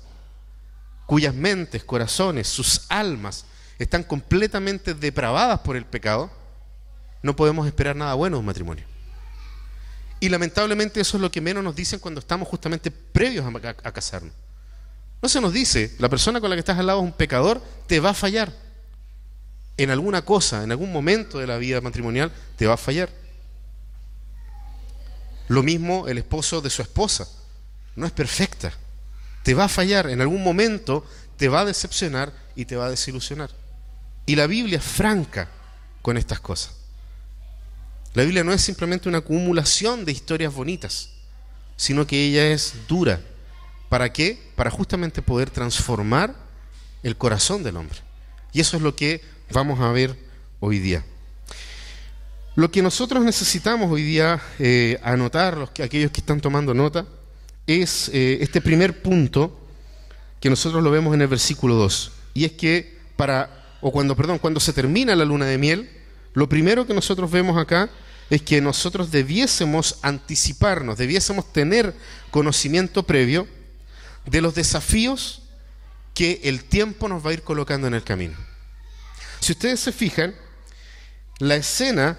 cuyas 1.10 1.34
mentes, 1.34 1.84
corazones, 1.84 2.48
sus 2.48 2.86
almas 2.88 3.46
están 3.80 4.04
completamente 4.04 4.94
depravadas 4.94 5.60
por 5.62 5.76
el 5.76 5.84
pecado, 5.84 6.30
no 7.24 7.36
podemos 7.36 7.66
esperar 7.66 7.96
nada 7.96 8.14
bueno 8.14 8.36
de 8.36 8.42
un 8.42 8.46
matrimonio. 8.46 8.86
Y 10.20 10.30
lamentablemente 10.30 11.02
eso 11.02 11.18
es 11.18 11.22
lo 11.22 11.32
que 11.32 11.42
menos 11.42 11.64
nos 11.64 11.76
dicen 11.76 11.98
cuando 11.98 12.20
estamos 12.20 12.48
justamente 12.48 12.92
previos 12.92 13.44
a, 13.44 13.70
a 13.70 13.92
casarnos. 13.92 14.36
No 15.20 15.28
se 15.28 15.42
nos 15.42 15.52
dice, 15.52 15.96
la 15.98 16.10
persona 16.10 16.40
con 16.40 16.52
la 16.52 16.56
que 16.56 16.60
estás 16.60 16.78
al 16.78 16.86
lado 16.86 17.00
es 17.00 17.06
un 17.06 17.14
pecador, 17.14 17.60
te 17.88 18.00
va 18.00 18.12
a 18.12 18.14
fallar. 18.14 18.54
En 19.78 19.90
alguna 19.90 20.24
cosa, 20.24 20.64
en 20.64 20.70
algún 20.70 20.92
momento 20.92 21.40
de 21.40 21.48
la 21.48 21.58
vida 21.58 21.82
matrimonial, 21.82 22.32
te 22.56 22.68
va 22.68 22.76
a 22.76 22.78
fallar. 22.78 23.10
Lo 25.48 25.64
mismo 25.64 26.08
el 26.08 26.20
esposo 26.20 26.62
de 26.62 26.70
su 26.70 26.84
esposa. 26.84 27.28
No 27.96 28.06
es 28.06 28.12
perfecta. 28.12 28.72
Te 29.50 29.56
va 29.56 29.64
a 29.64 29.68
fallar. 29.68 30.12
En 30.12 30.22
algún 30.22 30.44
momento 30.44 31.04
te 31.36 31.50
va 31.50 31.62
a 31.62 31.66
decepcionar 31.66 32.32
y 32.56 32.66
te 32.66 32.76
va 32.76 32.86
a 32.86 32.90
desilusionar. 32.92 33.50
Y 34.28 34.36
la 34.36 34.46
Biblia 34.46 34.78
es 34.78 34.84
franca 34.84 35.50
con 36.04 36.18
estas 36.18 36.40
cosas. 36.40 36.76
La 38.14 38.22
Biblia 38.22 38.44
no 38.44 38.54
es 38.54 38.62
simplemente 38.62 39.10
una 39.10 39.18
acumulación 39.18 40.06
de 40.06 40.12
historias 40.12 40.54
bonitas, 40.54 41.10
sino 41.78 42.06
que 42.06 42.28
ella 42.28 42.52
es 42.52 42.76
dura. 42.88 43.22
¿Para 43.90 44.14
qué? 44.14 44.40
Para 44.56 44.70
justamente 44.70 45.24
poder 45.24 45.50
transformar 45.50 46.36
el 47.02 47.18
corazón 47.18 47.64
del 47.64 47.78
hombre. 47.78 47.98
Y 48.54 48.62
eso 48.62 48.78
es 48.78 48.84
lo 48.84 48.96
que 48.96 49.24
vamos 49.50 49.80
a 49.80 49.92
ver 49.92 50.16
hoy 50.60 50.78
día. 50.78 51.04
Lo 52.54 52.70
que 52.70 52.84
nosotros 52.84 53.24
necesitamos 53.24 53.92
hoy 53.92 54.04
día 54.04 54.40
eh, 54.60 55.00
anotar, 55.02 55.58
los 55.58 55.72
que, 55.72 55.82
aquellos 55.82 56.12
que 56.12 56.20
están 56.20 56.40
tomando 56.40 56.76
nota, 56.76 57.08
es 57.70 58.10
eh, 58.14 58.40
este 58.42 58.62
primer 58.62 59.04
punto 59.04 59.56
que 60.40 60.50
nosotros 60.50 60.84
lo 60.84 60.90
vemos 60.90 61.14
en 61.14 61.22
el 61.22 61.28
versículo 61.28 61.76
2. 61.76 62.12
Y 62.34 62.46
es 62.46 62.54
que 62.54 62.98
para, 63.16 63.78
o 63.82 63.92
cuando, 63.92 64.16
perdón, 64.16 64.40
cuando 64.40 64.60
se 64.60 64.74
termina 64.74 65.16
la 65.16 65.26
luna 65.26 65.46
de 65.46 65.60
miel, 65.60 65.90
lo 66.34 66.50
primero 66.50 66.88
que 66.88 66.96
nosotros 66.96 67.30
vemos 67.30 67.58
acá 67.58 67.90
es 68.30 68.42
que 68.42 68.60
nosotros 68.62 69.12
debiésemos 69.12 70.00
anticiparnos, 70.02 70.98
debiésemos 70.98 71.52
tener 71.54 71.94
conocimiento 72.32 73.04
previo 73.04 73.48
de 74.26 74.42
los 74.42 74.56
desafíos 74.56 75.44
que 76.14 76.42
el 76.44 76.64
tiempo 76.64 77.08
nos 77.08 77.26
va 77.26 77.32
a 77.32 77.34
ir 77.34 77.44
colocando 77.44 77.88
en 77.88 77.94
el 77.94 78.04
camino. 78.04 78.38
Si 79.40 79.52
ustedes 79.54 79.80
se 79.80 79.92
fijan, 79.92 80.36
la 81.40 81.56
escena 81.56 82.18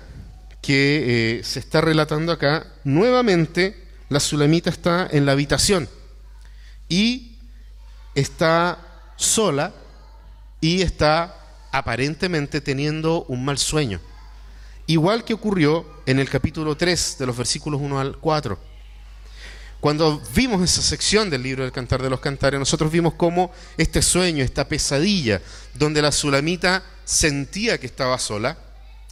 que 0.63 1.39
eh, 1.39 1.45
se 1.45 1.59
está 1.59 1.81
relatando 1.81 2.33
acá, 2.33 2.67
nuevamente 2.85 3.90
la 4.11 4.21
Sulamita 4.21 4.71
está 4.71 5.09
en 5.11 5.25
la 5.25 5.33
habitación 5.33 5.89
y 6.89 7.39
está 8.15 8.77
sola 9.17 9.73
y 10.61 10.83
está 10.83 11.37
aparentemente 11.71 12.61
teniendo 12.61 13.25
un 13.29 13.45
mal 13.45 13.57
sueño. 13.57 14.01
Igual 14.89 15.25
que 15.25 15.33
ocurrió 15.33 15.87
en 16.07 16.19
el 16.19 16.29
capítulo 16.29 16.77
3 16.77 17.19
de 17.21 17.27
los 17.27 17.37
versículos 17.37 17.81
1 17.81 18.01
al 18.01 18.17
4. 18.19 18.59
Cuando 19.79 20.21
vimos 20.35 20.61
esa 20.61 20.83
sección 20.83 21.31
del 21.31 21.45
libro 21.45 21.63
del 21.63 21.73
Cantar 21.73 22.03
de 22.03 22.11
los 22.11 22.19
Cantares, 22.19 22.59
nosotros 22.59 22.91
vimos 22.91 23.15
cómo 23.15 23.53
este 23.79 24.03
sueño, 24.03 24.43
esta 24.43 24.67
pesadilla, 24.67 25.41
donde 25.75 26.03
la 26.03 26.11
Sulamita 26.11 26.83
sentía 27.05 27.79
que 27.79 27.87
estaba 27.87 28.19
sola, 28.19 28.59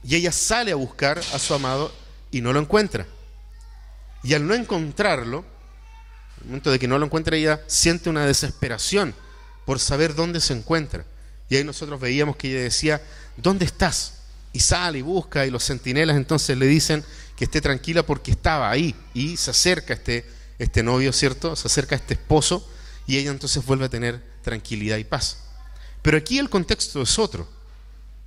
y 0.02 0.16
ella 0.16 0.32
sale 0.32 0.72
a 0.72 0.76
buscar 0.76 1.18
a 1.18 1.38
su 1.38 1.54
amado 1.54 1.92
y 2.32 2.40
no 2.40 2.52
lo 2.52 2.58
encuentra. 2.58 3.06
Y 4.22 4.34
al 4.34 4.46
no 4.46 4.54
encontrarlo, 4.54 5.44
el 6.40 6.46
momento 6.46 6.70
de 6.70 6.78
que 6.78 6.88
no 6.88 6.98
lo 6.98 7.06
encuentra, 7.06 7.36
ella 7.36 7.60
siente 7.66 8.10
una 8.10 8.26
desesperación 8.26 9.14
por 9.64 9.78
saber 9.78 10.14
dónde 10.14 10.40
se 10.40 10.54
encuentra. 10.54 11.04
Y 11.48 11.56
ahí 11.56 11.64
nosotros 11.64 12.00
veíamos 12.00 12.36
que 12.36 12.50
ella 12.50 12.62
decía, 12.62 13.02
¿dónde 13.36 13.64
estás? 13.64 14.14
Y 14.52 14.60
sale 14.60 14.98
y 14.98 15.02
busca 15.02 15.46
y 15.46 15.50
los 15.50 15.64
centinelas 15.64 16.16
entonces 16.16 16.56
le 16.56 16.66
dicen 16.66 17.04
que 17.36 17.44
esté 17.44 17.60
tranquila 17.60 18.04
porque 18.04 18.30
estaba 18.30 18.70
ahí. 18.70 18.94
Y 19.14 19.36
se 19.36 19.50
acerca 19.50 19.94
este, 19.94 20.28
este 20.58 20.82
novio, 20.82 21.12
¿cierto? 21.12 21.54
Se 21.56 21.68
acerca 21.68 21.96
este 21.96 22.14
esposo 22.14 22.68
y 23.06 23.16
ella 23.16 23.30
entonces 23.30 23.64
vuelve 23.64 23.86
a 23.86 23.88
tener 23.88 24.22
tranquilidad 24.42 24.96
y 24.96 25.04
paz. 25.04 25.38
Pero 26.02 26.16
aquí 26.16 26.38
el 26.38 26.50
contexto 26.50 27.02
es 27.02 27.18
otro. 27.18 27.48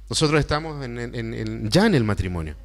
Nosotros 0.10 0.40
estamos 0.40 0.80
ya 1.70 1.86
en 1.86 1.96
el 1.96 2.04
matrimonio. 2.04 2.56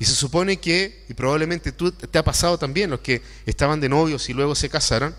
Y 0.00 0.06
se 0.06 0.14
supone 0.14 0.56
que, 0.56 1.04
y 1.10 1.14
probablemente 1.14 1.72
tú 1.72 1.92
te 1.92 2.18
ha 2.18 2.24
pasado 2.24 2.58
también, 2.58 2.88
los 2.88 3.00
que 3.00 3.20
estaban 3.44 3.80
de 3.80 3.88
novios 3.90 4.30
y 4.30 4.32
luego 4.32 4.54
se 4.54 4.70
casaron, 4.70 5.14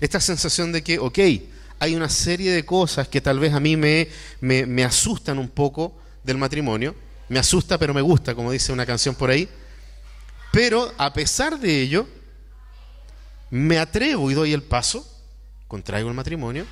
esta 0.00 0.18
sensación 0.18 0.72
de 0.72 0.82
que, 0.82 0.98
ok, 0.98 1.18
hay 1.78 1.94
una 1.94 2.08
serie 2.08 2.52
de 2.52 2.64
cosas 2.64 3.06
que 3.06 3.20
tal 3.20 3.38
vez 3.38 3.52
a 3.52 3.60
mí 3.60 3.76
me, 3.76 4.08
me, 4.40 4.64
me 4.64 4.82
asustan 4.82 5.38
un 5.38 5.50
poco 5.50 5.94
del 6.24 6.38
matrimonio, 6.38 6.94
me 7.28 7.38
asusta 7.38 7.76
pero 7.76 7.92
me 7.92 8.00
gusta, 8.00 8.34
como 8.34 8.50
dice 8.50 8.72
una 8.72 8.86
canción 8.86 9.14
por 9.14 9.28
ahí, 9.28 9.46
pero 10.52 10.90
a 10.96 11.12
pesar 11.12 11.60
de 11.60 11.82
ello, 11.82 12.08
me 13.50 13.78
atrevo 13.78 14.30
y 14.30 14.34
doy 14.34 14.54
el 14.54 14.62
paso, 14.62 15.06
contraigo 15.68 16.08
el 16.08 16.14
matrimonio, 16.14 16.64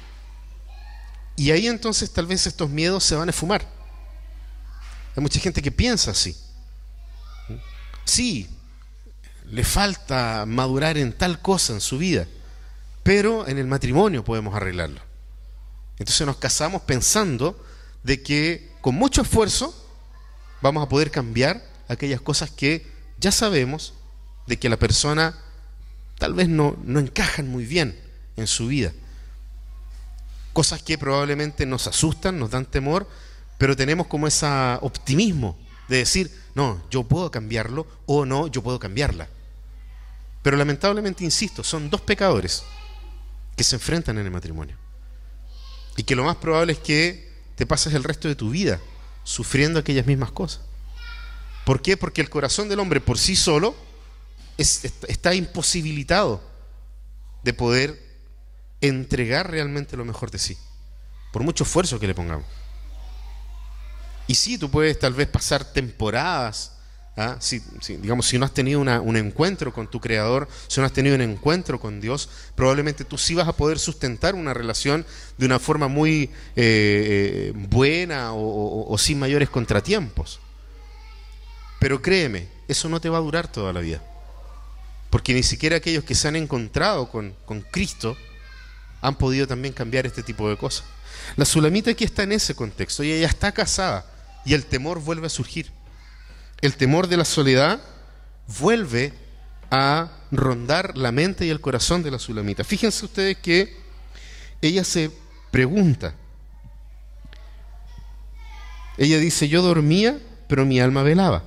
y 1.37 1.51
ahí 1.51 1.67
entonces 1.67 2.11
tal 2.11 2.27
vez 2.27 2.47
estos 2.47 2.71
miedos 2.71 3.05
se 3.05 3.15
van 3.15 3.29
a 3.29 3.31
esfumar. 3.31 3.69
Hay 5.15 5.23
mucha 5.23 5.39
gente 5.39 5.61
que 5.61 5.71
piensa 5.71 6.13
así. 6.13 6.35
Sí, 8.05 8.49
le 9.51 9.65
falta 9.65 10.45
madurar 10.47 10.99
en 10.99 11.13
tal 11.13 11.41
cosa 11.41 11.73
en 11.73 11.81
su 11.81 11.99
vida, 11.99 12.27
pero 13.03 13.47
en 13.47 13.59
el 13.59 13.67
matrimonio 13.67 14.25
podemos 14.25 14.55
arreglarlo. 14.55 15.01
Entonces 15.99 16.27
nos 16.27 16.37
casamos 16.37 16.83
pensando 16.83 17.63
de 18.03 18.23
que 18.23 18.73
con 18.81 18.95
mucho 18.95 19.23
esfuerzo 19.23 19.75
vamos 20.61 20.85
a 20.85 20.89
poder 20.89 21.11
cambiar 21.11 21.65
aquellas 21.89 22.21
cosas 22.21 22.51
que 22.51 22.87
ya 23.19 23.31
sabemos 23.31 23.95
de 24.47 24.59
que 24.59 24.69
la 24.69 24.77
persona 24.77 25.39
tal 26.19 26.35
vez 26.35 26.49
no, 26.49 26.77
no 26.85 27.01
encajan 27.01 27.49
muy 27.49 27.65
bien 27.65 27.99
en 28.37 28.47
su 28.47 28.67
vida. 28.67 28.93
Cosas 30.53 30.83
que 30.83 30.99
probablemente 30.99 31.67
nos 31.67 31.87
asustan, 31.87 32.39
nos 32.39 32.51
dan 32.51 32.67
temor, 32.67 33.09
pero 33.59 33.77
tenemos 33.77 34.07
como 34.07 34.27
ese 34.27 34.47
optimismo 34.81 35.59
de 35.89 35.99
decir, 35.99 36.31
no, 36.55 36.83
yo 36.91 37.03
puedo 37.05 37.31
cambiarlo 37.31 37.87
o 38.07 38.25
no, 38.25 38.47
yo 38.47 38.63
puedo 38.63 38.79
cambiarla. 38.79 39.29
Pero 40.43 40.57
lamentablemente, 40.57 41.25
insisto, 41.25 41.65
son 41.65 41.91
dos 41.91 42.01
pecadores 42.01 42.63
que 43.57 43.65
se 43.65 43.77
enfrentan 43.77 44.19
en 44.19 44.27
el 44.27 44.31
matrimonio. 44.31 44.77
Y 45.97 46.03
que 46.03 46.17
lo 46.17 46.25
más 46.25 46.37
probable 46.37 46.75
es 46.75 46.79
que 46.79 47.33
te 47.57 47.67
pases 47.67 47.95
el 47.95 48.05
resto 48.05 48.29
de 48.29 48.35
tu 48.35 48.51
vida 48.51 48.81
sufriendo 49.23 49.79
aquellas 49.79 50.07
mismas 50.07 50.33
cosas. 50.33 50.61
¿Por 51.65 51.81
qué? 51.81 51.97
Porque 51.97 52.21
el 52.21 52.31
corazón 52.31 52.69
del 52.69 52.81
hombre 52.81 53.01
por 53.01 53.19
sí 53.19 53.37
solo 53.37 53.75
está 54.57 55.35
imposibilitado 55.35 56.43
de 57.43 57.55
poder 57.55 58.03
entregar 58.81 59.51
realmente 59.51 59.97
lo 59.97 60.05
mejor 60.05 60.31
de 60.31 60.39
sí, 60.39 60.59
por 61.33 61.43
mucho 61.43 61.65
esfuerzo 61.65 61.99
que 61.99 62.07
le 62.07 62.15
pongamos. 62.15 62.47
Y 64.27 64.35
sí, 64.35 64.59
tú 64.59 64.71
puedes 64.71 64.99
tal 64.99 65.13
vez 65.15 65.29
pasar 65.29 65.65
temporadas 65.65 66.73
¿ah? 67.17 67.37
Si, 67.39 67.63
digamos, 68.01 68.27
si 68.27 68.39
no 68.39 68.45
has 68.45 68.53
tenido 68.53 68.81
una- 68.81 69.01
un 69.01 69.17
encuentro 69.17 69.73
con 69.73 69.89
tu 69.89 70.01
Creador, 70.01 70.49
si 70.67 70.81
no 70.81 70.87
has 70.87 70.93
tenido 70.93 71.15
un 71.15 71.21
encuentro 71.21 71.79
con 71.79 72.01
Dios, 72.01 72.29
probablemente 72.57 73.05
tú 73.05 73.19
sí 73.19 73.35
vas 73.35 73.47
a 73.47 73.53
poder 73.53 73.79
sustentar 73.79 74.35
una 74.35 74.53
relación 74.53 75.07
de 75.39 75.47
una 75.47 75.59
forma 75.61 75.87
muy 75.89 76.25
eh, 76.25 76.31
eh, 76.57 77.53
buena 77.55 78.33
o 78.35 78.97
sin 78.99 79.19
mayores 79.21 79.49
contratiempos. 79.49 80.41
Pero 81.79 82.03
créeme, 82.03 82.49
eso 82.67 82.89
no 82.89 83.01
te 83.01 83.09
va 83.09 83.19
a 83.19 83.23
durar 83.23 83.47
toda 83.47 83.73
la 83.73 83.81
vida. 83.81 84.03
Porque 85.11 85.35
ni 85.35 85.43
siquiera 85.43 85.77
aquellos 85.77 86.03
que 86.05 86.15
se 86.17 86.27
han 86.27 86.35
encontrado 86.37 87.09
con, 87.11 87.35
con 87.45 87.61
Cristo 87.61 88.17
han 89.01 89.17
podido 89.17 89.47
también 89.47 89.75
cambiar 89.75 90.07
este 90.07 90.23
tipo 90.23 90.49
de 90.49 90.57
cosas. 90.57 90.85
La 91.37 91.45
Sulamita 91.45 91.91
aquí 91.93 92.05
está 92.05 92.25
en 92.25 92.33
ese 92.33 92.55
contexto 92.57 93.05
y 93.05 93.13
ella 93.13 93.29
está 93.29 93.53
casada 93.53 94.05
y 94.45 94.55
el 94.55 94.67
temor 94.67 95.01
vuelve 95.01 95.27
a 95.27 95.31
surgir. 95.31 95.71
El 96.61 96.77
temor 96.77 97.09
de 97.09 97.17
la 97.17 97.25
soledad 97.25 97.81
vuelve 98.61 99.13
a 99.71 100.11
rondar 100.31 100.97
la 100.97 101.13
mente 101.13 101.47
y 101.47 101.51
el 101.51 101.61
corazón 101.61 102.03
de 102.03 102.11
la 102.11 102.19
Sulamita. 102.19 102.65
Fíjense 102.65 103.05
ustedes 103.05 103.39
que 103.39 103.77
ella 104.61 104.85
se 104.85 105.11
pregunta. 105.51 106.15
Ella 108.97 109.19
dice, 109.19 109.49
yo 109.49 109.63
dormía, 109.63 110.19
pero 110.49 110.65
mi 110.65 110.81
alma 110.81 111.03
velaba. 111.03 111.43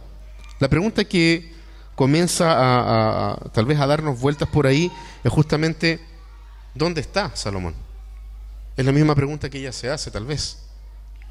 La 0.59 0.67
pregunta 0.67 1.05
que 1.05 1.53
comienza 1.95 2.51
a, 2.51 3.31
a- 3.33 3.35
tal 3.53 3.65
vez 3.65 3.79
a 3.79 3.87
darnos 3.87 4.19
vueltas 4.19 4.49
por 4.49 4.67
ahí 4.67 4.91
es 5.23 5.31
justamente, 5.31 5.99
¿dónde 6.75 7.01
está 7.01 7.35
Salomón? 7.35 7.73
Es 8.75 8.85
la 8.85 8.91
misma 8.91 9.15
pregunta 9.15 9.49
que 9.49 9.59
ella 9.59 9.71
se 9.71 9.89
hace, 9.89 10.11
tal 10.11 10.25
vez. 10.25 10.57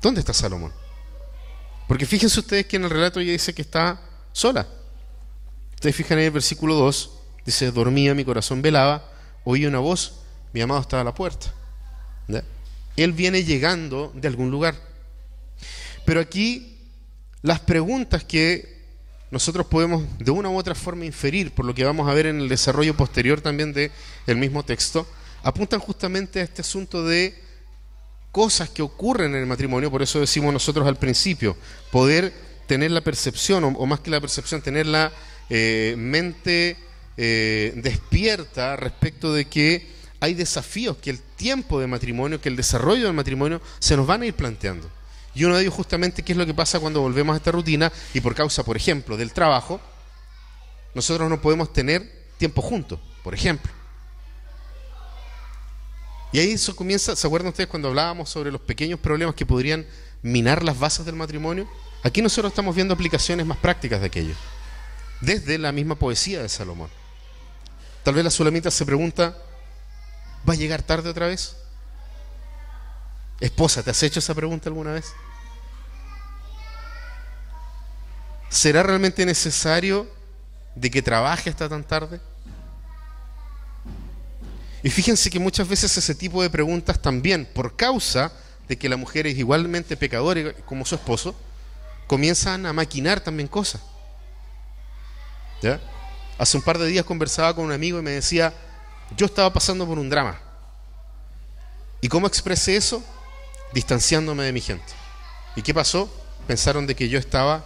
¿Dónde 0.00 0.20
está 0.20 0.32
Salomón? 0.32 0.72
Porque 1.86 2.06
fíjense 2.06 2.40
ustedes 2.40 2.66
que 2.66 2.76
en 2.76 2.84
el 2.84 2.90
relato 2.90 3.20
ella 3.20 3.32
dice 3.32 3.54
que 3.54 3.62
está 3.62 4.00
sola. 4.32 4.66
Ustedes 5.74 5.94
fijan 5.94 6.18
en 6.18 6.24
el 6.24 6.30
versículo 6.30 6.74
2, 6.74 7.10
dice, 7.44 7.70
dormía, 7.70 8.14
mi 8.14 8.24
corazón 8.24 8.62
velaba, 8.62 9.08
oí 9.44 9.66
una 9.66 9.78
voz, 9.78 10.20
mi 10.52 10.60
amado 10.60 10.80
estaba 10.80 11.02
a 11.02 11.04
la 11.04 11.14
puerta. 11.14 11.52
Él 12.96 13.12
viene 13.12 13.44
llegando 13.44 14.10
de 14.14 14.26
algún 14.26 14.50
lugar. 14.50 14.74
Pero 16.04 16.20
aquí 16.20 16.78
las 17.42 17.60
preguntas 17.60 18.24
que 18.24 18.76
nosotros 19.30 19.66
podemos 19.66 20.04
de 20.18 20.30
una 20.30 20.48
u 20.48 20.56
otra 20.56 20.74
forma 20.74 21.04
inferir, 21.04 21.52
por 21.54 21.64
lo 21.64 21.74
que 21.74 21.84
vamos 21.84 22.08
a 22.08 22.14
ver 22.14 22.26
en 22.26 22.40
el 22.40 22.48
desarrollo 22.48 22.96
posterior 22.96 23.40
también 23.40 23.72
del 23.72 24.36
mismo 24.36 24.64
texto, 24.64 25.06
apuntan 25.42 25.80
justamente 25.80 26.40
a 26.40 26.44
este 26.44 26.62
asunto 26.62 27.04
de 27.04 27.45
cosas 28.36 28.68
que 28.68 28.82
ocurren 28.82 29.34
en 29.34 29.40
el 29.40 29.46
matrimonio, 29.46 29.90
por 29.90 30.02
eso 30.02 30.20
decimos 30.20 30.52
nosotros 30.52 30.86
al 30.86 30.96
principio, 30.96 31.56
poder 31.90 32.34
tener 32.66 32.90
la 32.90 33.00
percepción, 33.00 33.64
o, 33.64 33.86
más 33.86 34.00
que 34.00 34.10
la 34.10 34.20
percepción, 34.20 34.60
tener 34.60 34.84
la 34.84 35.10
eh, 35.48 35.94
mente 35.96 36.76
eh, 37.16 37.72
despierta 37.76 38.76
respecto 38.76 39.32
de 39.32 39.46
que 39.46 39.88
hay 40.20 40.34
desafíos 40.34 40.98
que 40.98 41.08
el 41.08 41.18
tiempo 41.18 41.80
de 41.80 41.86
matrimonio, 41.86 42.38
que 42.38 42.50
el 42.50 42.56
desarrollo 42.56 43.06
del 43.06 43.14
matrimonio 43.14 43.62
se 43.78 43.96
nos 43.96 44.06
van 44.06 44.20
a 44.20 44.26
ir 44.26 44.34
planteando. 44.34 44.86
Y 45.34 45.44
uno 45.44 45.56
de 45.56 45.62
ellos 45.62 45.72
justamente 45.72 46.22
qué 46.22 46.32
es 46.32 46.38
lo 46.38 46.44
que 46.44 46.52
pasa 46.52 46.78
cuando 46.78 47.00
volvemos 47.00 47.32
a 47.32 47.38
esta 47.38 47.52
rutina 47.52 47.90
y 48.12 48.20
por 48.20 48.34
causa, 48.34 48.62
por 48.62 48.76
ejemplo, 48.76 49.16
del 49.16 49.32
trabajo, 49.32 49.80
nosotros 50.94 51.30
no 51.30 51.40
podemos 51.40 51.72
tener 51.72 52.26
tiempo 52.36 52.60
juntos, 52.60 53.00
por 53.24 53.32
ejemplo. 53.32 53.72
Y 56.36 56.38
ahí 56.38 56.52
eso 56.52 56.76
comienza, 56.76 57.16
¿se 57.16 57.26
acuerdan 57.26 57.48
ustedes 57.48 57.70
cuando 57.70 57.88
hablábamos 57.88 58.28
sobre 58.28 58.52
los 58.52 58.60
pequeños 58.60 59.00
problemas 59.00 59.34
que 59.34 59.46
podrían 59.46 59.86
minar 60.20 60.62
las 60.62 60.78
bases 60.78 61.06
del 61.06 61.14
matrimonio? 61.14 61.66
Aquí 62.02 62.20
nosotros 62.20 62.52
estamos 62.52 62.74
viendo 62.74 62.92
aplicaciones 62.92 63.46
más 63.46 63.56
prácticas 63.56 64.02
de 64.02 64.08
aquello, 64.08 64.34
desde 65.22 65.56
la 65.56 65.72
misma 65.72 65.94
poesía 65.94 66.42
de 66.42 66.50
Salomón. 66.50 66.90
Tal 68.02 68.12
vez 68.12 68.22
la 68.22 68.30
Sulamita 68.30 68.70
se 68.70 68.84
pregunta, 68.84 69.34
¿va 70.46 70.52
a 70.52 70.56
llegar 70.56 70.82
tarde 70.82 71.08
otra 71.08 71.26
vez? 71.26 71.56
Esposa, 73.40 73.82
¿te 73.82 73.92
has 73.92 74.02
hecho 74.02 74.18
esa 74.18 74.34
pregunta 74.34 74.68
alguna 74.68 74.92
vez? 74.92 75.06
¿Será 78.50 78.82
realmente 78.82 79.24
necesario 79.24 80.06
de 80.74 80.90
que 80.90 81.00
trabaje 81.00 81.48
hasta 81.48 81.66
tan 81.66 81.82
tarde? 81.82 82.20
Y 84.86 84.90
fíjense 84.90 85.30
que 85.30 85.40
muchas 85.40 85.66
veces 85.66 85.98
ese 85.98 86.14
tipo 86.14 86.40
de 86.40 86.48
preguntas 86.48 87.02
también, 87.02 87.44
por 87.44 87.74
causa 87.74 88.30
de 88.68 88.78
que 88.78 88.88
la 88.88 88.96
mujer 88.96 89.26
es 89.26 89.36
igualmente 89.36 89.96
pecadora 89.96 90.54
como 90.64 90.84
su 90.84 90.94
esposo, 90.94 91.34
comienzan 92.06 92.66
a 92.66 92.72
maquinar 92.72 93.18
también 93.18 93.48
cosas. 93.48 93.80
¿Ya? 95.60 95.80
Hace 96.38 96.56
un 96.56 96.62
par 96.62 96.78
de 96.78 96.86
días 96.86 97.04
conversaba 97.04 97.52
con 97.52 97.64
un 97.64 97.72
amigo 97.72 97.98
y 97.98 98.02
me 98.02 98.12
decía, 98.12 98.54
yo 99.16 99.26
estaba 99.26 99.52
pasando 99.52 99.88
por 99.88 99.98
un 99.98 100.08
drama. 100.08 100.40
¿Y 102.00 102.06
cómo 102.06 102.28
expresé 102.28 102.76
eso? 102.76 103.02
Distanciándome 103.72 104.44
de 104.44 104.52
mi 104.52 104.60
gente. 104.60 104.92
¿Y 105.56 105.62
qué 105.62 105.74
pasó? 105.74 106.08
Pensaron 106.46 106.86
de 106.86 106.94
que 106.94 107.08
yo 107.08 107.18
estaba, 107.18 107.64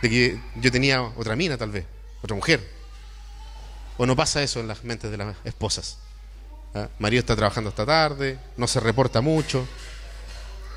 de 0.00 0.08
que 0.08 0.40
yo 0.54 0.72
tenía 0.72 1.02
otra 1.02 1.36
mina 1.36 1.58
tal 1.58 1.72
vez, 1.72 1.84
otra 2.22 2.34
mujer. 2.34 2.66
¿O 3.98 4.06
no 4.06 4.16
pasa 4.16 4.42
eso 4.42 4.60
en 4.60 4.68
las 4.68 4.82
mentes 4.82 5.10
de 5.10 5.18
las 5.18 5.36
esposas? 5.44 5.98
¿Ah? 6.76 6.90
Está 7.08 7.34
trabajando 7.34 7.70
hasta 7.70 7.86
tarde, 7.86 8.38
no 8.58 8.66
se 8.66 8.80
reporta 8.80 9.22
mucho. 9.22 9.66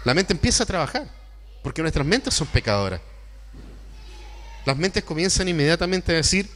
La 0.05 0.13
mente 0.13 0.31
empieza 0.31 0.63
a 0.63 0.65
trabajar, 0.65 1.09
porque 1.61 1.81
nuestras 1.81 2.07
mentes 2.07 2.33
son 2.33 2.47
pecadoras. 2.47 3.01
Las 4.65 4.77
mentes 4.77 5.03
comienzan 5.03 5.49
inmediatamente 5.49 6.13
a 6.13 6.15
decir, 6.15 6.49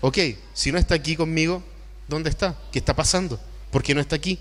ok, 0.00 0.16
si 0.54 0.72
no 0.72 0.78
está 0.78 0.94
aquí 0.94 1.16
conmigo, 1.16 1.62
¿dónde 2.06 2.30
está? 2.30 2.56
¿Qué 2.72 2.78
está 2.78 2.96
pasando? 2.96 3.38
¿Por 3.70 3.82
qué 3.82 3.94
no 3.94 4.00
está 4.00 4.16
aquí? 4.16 4.38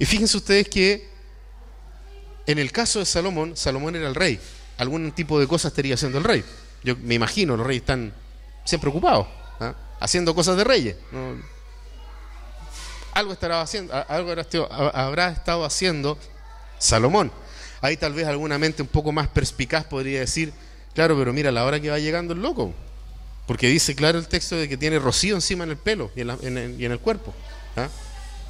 Y 0.00 0.04
fíjense 0.04 0.36
ustedes 0.36 0.68
que 0.68 1.08
en 2.46 2.58
el 2.58 2.72
caso 2.72 2.98
de 2.98 3.06
Salomón, 3.06 3.56
Salomón 3.56 3.94
era 3.94 4.08
el 4.08 4.14
rey. 4.16 4.40
Algún 4.78 5.12
tipo 5.12 5.38
de 5.38 5.46
cosas 5.46 5.70
estaría 5.70 5.94
haciendo 5.94 6.18
el 6.18 6.24
rey. 6.24 6.44
Yo 6.82 6.96
me 6.96 7.14
imagino, 7.14 7.56
los 7.56 7.66
reyes 7.66 7.82
están 7.82 8.12
siempre 8.64 8.90
ocupados, 8.90 9.28
¿ah? 9.60 9.74
haciendo 10.00 10.34
cosas 10.34 10.56
de 10.56 10.64
reyes. 10.64 10.96
Algo 13.16 13.32
estará 13.32 13.62
haciendo, 13.62 13.94
algo 14.08 14.30
habrá 14.92 15.30
estado- 15.30 15.64
haciendo 15.64 16.18
Salomón. 16.78 17.32
Ahí 17.80 17.96
tal 17.96 18.12
vez 18.12 18.26
alguna 18.26 18.58
mente 18.58 18.82
un 18.82 18.88
poco 18.88 19.10
más 19.10 19.26
perspicaz 19.28 19.86
podría 19.86 20.20
decir, 20.20 20.52
claro, 20.94 21.16
pero 21.16 21.32
mira 21.32 21.50
la 21.50 21.64
hora 21.64 21.80
que 21.80 21.88
va 21.88 21.98
llegando 21.98 22.34
el 22.34 22.42
loco. 22.42 22.74
Porque 23.46 23.68
dice 23.68 23.94
claro 23.94 24.18
el 24.18 24.28
texto 24.28 24.56
de 24.56 24.68
que 24.68 24.76
tiene 24.76 24.98
rocío 24.98 25.34
encima 25.34 25.64
en 25.64 25.70
el 25.70 25.76
pelo 25.78 26.10
y 26.14 26.20
en, 26.20 26.26
la- 26.26 26.38
en 26.42 26.58
el, 26.58 26.78
y 26.78 26.84
en 26.84 26.92
el 26.92 26.98
cuerpo. 26.98 27.32
¿ah? 27.76 27.88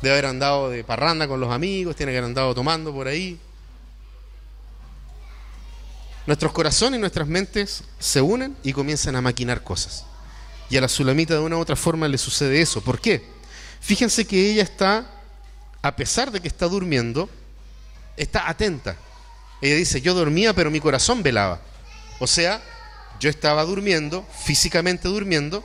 Debe 0.02 0.14
haber 0.14 0.26
andado 0.26 0.68
de 0.68 0.82
parranda 0.82 1.28
con 1.28 1.38
los 1.38 1.52
amigos, 1.52 1.94
tiene 1.94 2.10
que 2.10 2.18
haber 2.18 2.26
andado 2.28 2.52
tomando 2.52 2.92
por 2.92 3.06
ahí. 3.06 3.38
Nuestros 6.26 6.50
corazones 6.50 6.98
y 6.98 7.00
nuestras 7.00 7.28
mentes 7.28 7.84
se 8.00 8.20
unen 8.20 8.56
y 8.64 8.72
comienzan 8.72 9.14
a 9.14 9.20
maquinar 9.20 9.62
cosas. 9.62 10.06
Y 10.68 10.76
a 10.76 10.80
la 10.80 10.88
Sulamita 10.88 11.34
de 11.34 11.40
una 11.40 11.56
u 11.56 11.60
otra 11.60 11.76
forma 11.76 12.08
le 12.08 12.18
sucede 12.18 12.60
eso. 12.60 12.80
¿Por 12.80 13.00
qué? 13.00 13.35
Fíjense 13.80 14.26
que 14.26 14.50
ella 14.50 14.62
está, 14.62 15.06
a 15.82 15.96
pesar 15.96 16.30
de 16.30 16.40
que 16.40 16.48
está 16.48 16.66
durmiendo, 16.66 17.28
está 18.16 18.48
atenta. 18.48 18.96
Ella 19.60 19.76
dice, 19.76 20.00
yo 20.00 20.14
dormía, 20.14 20.54
pero 20.54 20.70
mi 20.70 20.80
corazón 20.80 21.22
velaba. 21.22 21.60
O 22.18 22.26
sea, 22.26 22.62
yo 23.20 23.30
estaba 23.30 23.64
durmiendo, 23.64 24.26
físicamente 24.44 25.08
durmiendo, 25.08 25.64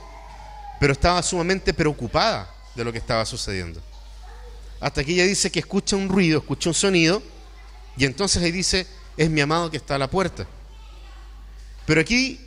pero 0.80 0.92
estaba 0.92 1.22
sumamente 1.22 1.74
preocupada 1.74 2.50
de 2.74 2.84
lo 2.84 2.92
que 2.92 2.98
estaba 2.98 3.24
sucediendo. 3.24 3.80
Hasta 4.80 5.04
que 5.04 5.12
ella 5.12 5.24
dice 5.24 5.50
que 5.50 5.60
escucha 5.60 5.96
un 5.96 6.08
ruido, 6.08 6.40
escucha 6.40 6.70
un 6.70 6.74
sonido, 6.74 7.22
y 7.96 8.04
entonces 8.04 8.42
ahí 8.42 8.50
dice, 8.50 8.86
es 9.16 9.30
mi 9.30 9.40
amado 9.40 9.70
que 9.70 9.76
está 9.76 9.94
a 9.94 9.98
la 9.98 10.10
puerta. 10.10 10.46
Pero 11.86 12.00
aquí 12.00 12.40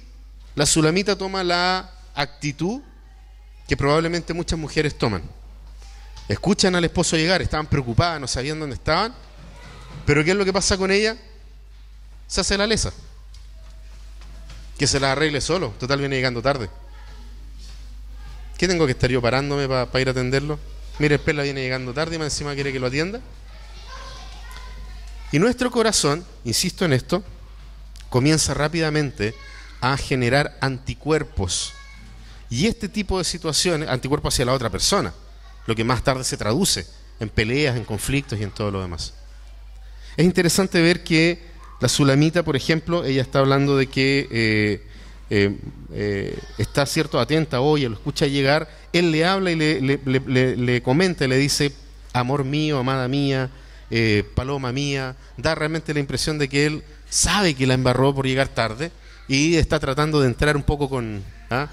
la 0.56 0.66
Sulamita 0.66 1.18
toma 1.18 1.44
la 1.44 1.92
actitud 2.14 2.82
que 3.68 3.78
probablemente 3.78 4.34
muchas 4.34 4.58
mujeres 4.58 4.98
toman. 4.98 5.24
Escuchan 6.28 6.76
al 6.76 6.84
esposo 6.84 7.16
llegar, 7.16 7.42
estaban 7.42 7.68
preocupadas, 7.68 8.20
no 8.20 8.28
sabían 8.28 8.60
dónde 8.60 8.76
estaban, 8.76 9.14
pero 10.06 10.24
¿qué 10.24 10.32
es 10.32 10.38
lo 10.38 10.46
que 10.46 10.54
pasa 10.54 10.78
con 10.78 10.92
ella? 10.92 11.18
Se 12.28 12.42
hace 12.42 12.58
la 12.58 12.66
lesa. 12.66 12.92
Que 14.78 14.88
se 14.88 15.00
la 15.00 15.12
arregle 15.12 15.40
solo, 15.42 15.74
total 15.80 16.00
viene 16.00 16.16
llegando 16.16 16.42
tarde. 16.42 16.70
¿Qué 18.58 18.68
tengo 18.68 18.86
que 18.86 18.94
estar 18.94 19.10
yo 19.10 19.22
parándome 19.22 19.68
para 19.68 20.00
ir 20.00 20.08
a 20.08 20.12
atenderlo? 20.12 20.60
Mire, 21.00 21.16
el 21.16 21.22
pela 21.22 21.44
viene 21.44 21.62
llegando 21.62 21.94
tarde 21.94 22.16
y 22.16 22.20
más 22.20 22.28
encima 22.28 22.54
quiere 22.56 22.72
que 22.72 22.80
lo 22.80 22.88
atienda. 22.88 23.20
Y 25.32 25.40
nuestro 25.40 25.70
corazón, 25.70 26.26
insisto 26.46 26.86
en 26.86 26.94
esto, 26.94 27.24
comienza 28.10 28.54
rápidamente 28.54 29.36
a 29.82 29.98
generar 29.98 30.58
anticuerpos. 30.62 31.74
Y 32.50 32.68
este 32.68 32.88
tipo 32.88 33.18
de 33.18 33.26
situaciones, 33.26 33.90
anticuerpos 33.90 34.34
hacia 34.34 34.46
la 34.46 34.54
otra 34.54 34.70
persona, 34.70 35.14
lo 35.66 35.76
que 35.76 35.84
más 35.84 36.04
tarde 36.04 36.24
se 36.24 36.38
traduce 36.38 36.86
en 37.20 37.30
peleas, 37.30 37.76
en 37.76 37.86
conflictos 37.86 38.40
y 38.40 38.44
en 38.44 38.52
todo 38.52 38.72
lo 38.72 38.82
demás. 38.82 39.14
Es 40.18 40.26
interesante 40.26 40.82
ver 40.82 41.04
que 41.04 41.40
La 41.82 41.90
Sulamita, 41.90 42.44
por 42.44 42.56
ejemplo, 42.56 43.04
ella 43.04 43.22
está 43.22 43.40
hablando 43.40 43.78
de 43.78 43.88
que 43.88 44.28
eh, 44.32 44.82
eh, 45.30 45.58
eh, 45.94 46.40
está 46.58 46.86
cierto 46.86 47.20
atenta, 47.20 47.62
oye, 47.62 47.90
lo 47.90 47.96
escucha 47.96 48.28
llegar, 48.28 48.70
él 48.94 49.12
le 49.12 49.26
habla 49.26 49.52
y 49.52 49.56
le, 49.56 49.82
le, 49.82 50.00
le, 50.06 50.56
le 50.56 50.82
comenta, 50.82 51.28
le 51.28 51.38
dice, 51.38 51.74
amor 52.14 52.46
mío, 52.46 52.80
amada 52.80 53.08
mía, 53.08 53.50
paloma 54.36 54.72
mía, 54.72 55.16
da 55.38 55.56
realmente 55.56 55.94
la 55.94 56.00
impresión 56.00 56.38
de 56.38 56.50
que 56.50 56.66
él 56.66 56.84
sabe 57.10 57.54
que 57.54 57.68
la 57.68 57.74
embarró 57.74 58.14
por 58.16 58.26
llegar 58.26 58.48
tarde 58.50 58.92
y 59.28 59.56
está 59.56 59.80
tratando 59.80 60.22
de 60.22 60.28
entrar 60.28 60.56
un 60.56 60.64
poco 60.64 60.90
con... 60.90 61.24
¿ah? 61.50 61.70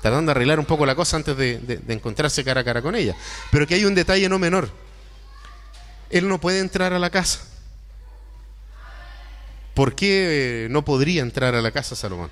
Tratando 0.00 0.30
de 0.30 0.32
arreglar 0.32 0.58
un 0.58 0.64
poco 0.64 0.86
la 0.86 0.94
cosa 0.94 1.16
antes 1.16 1.36
de, 1.36 1.58
de, 1.58 1.92
encontrarse 1.92 2.44
cara 2.44 2.60
a 2.60 2.64
cara 2.64 2.82
con 2.82 2.94
ella. 2.94 3.16
Pero 3.50 3.66
que 3.66 3.74
hay 3.74 3.84
un 3.84 3.94
detalle 3.94 4.28
no 4.28 4.38
menor. 4.38 4.70
Él 6.10 6.28
no 6.28 6.40
puede 6.40 6.60
entrar 6.60 6.92
a 6.92 6.98
la 6.98 7.10
casa. 7.10 7.40
¿Por 9.74 9.94
qué 9.94 10.64
eh, 10.64 10.68
no 10.70 10.84
podría 10.84 11.22
entrar 11.22 11.54
a 11.54 11.60
la 11.60 11.70
casa 11.70 11.94
Salomón? 11.94 12.30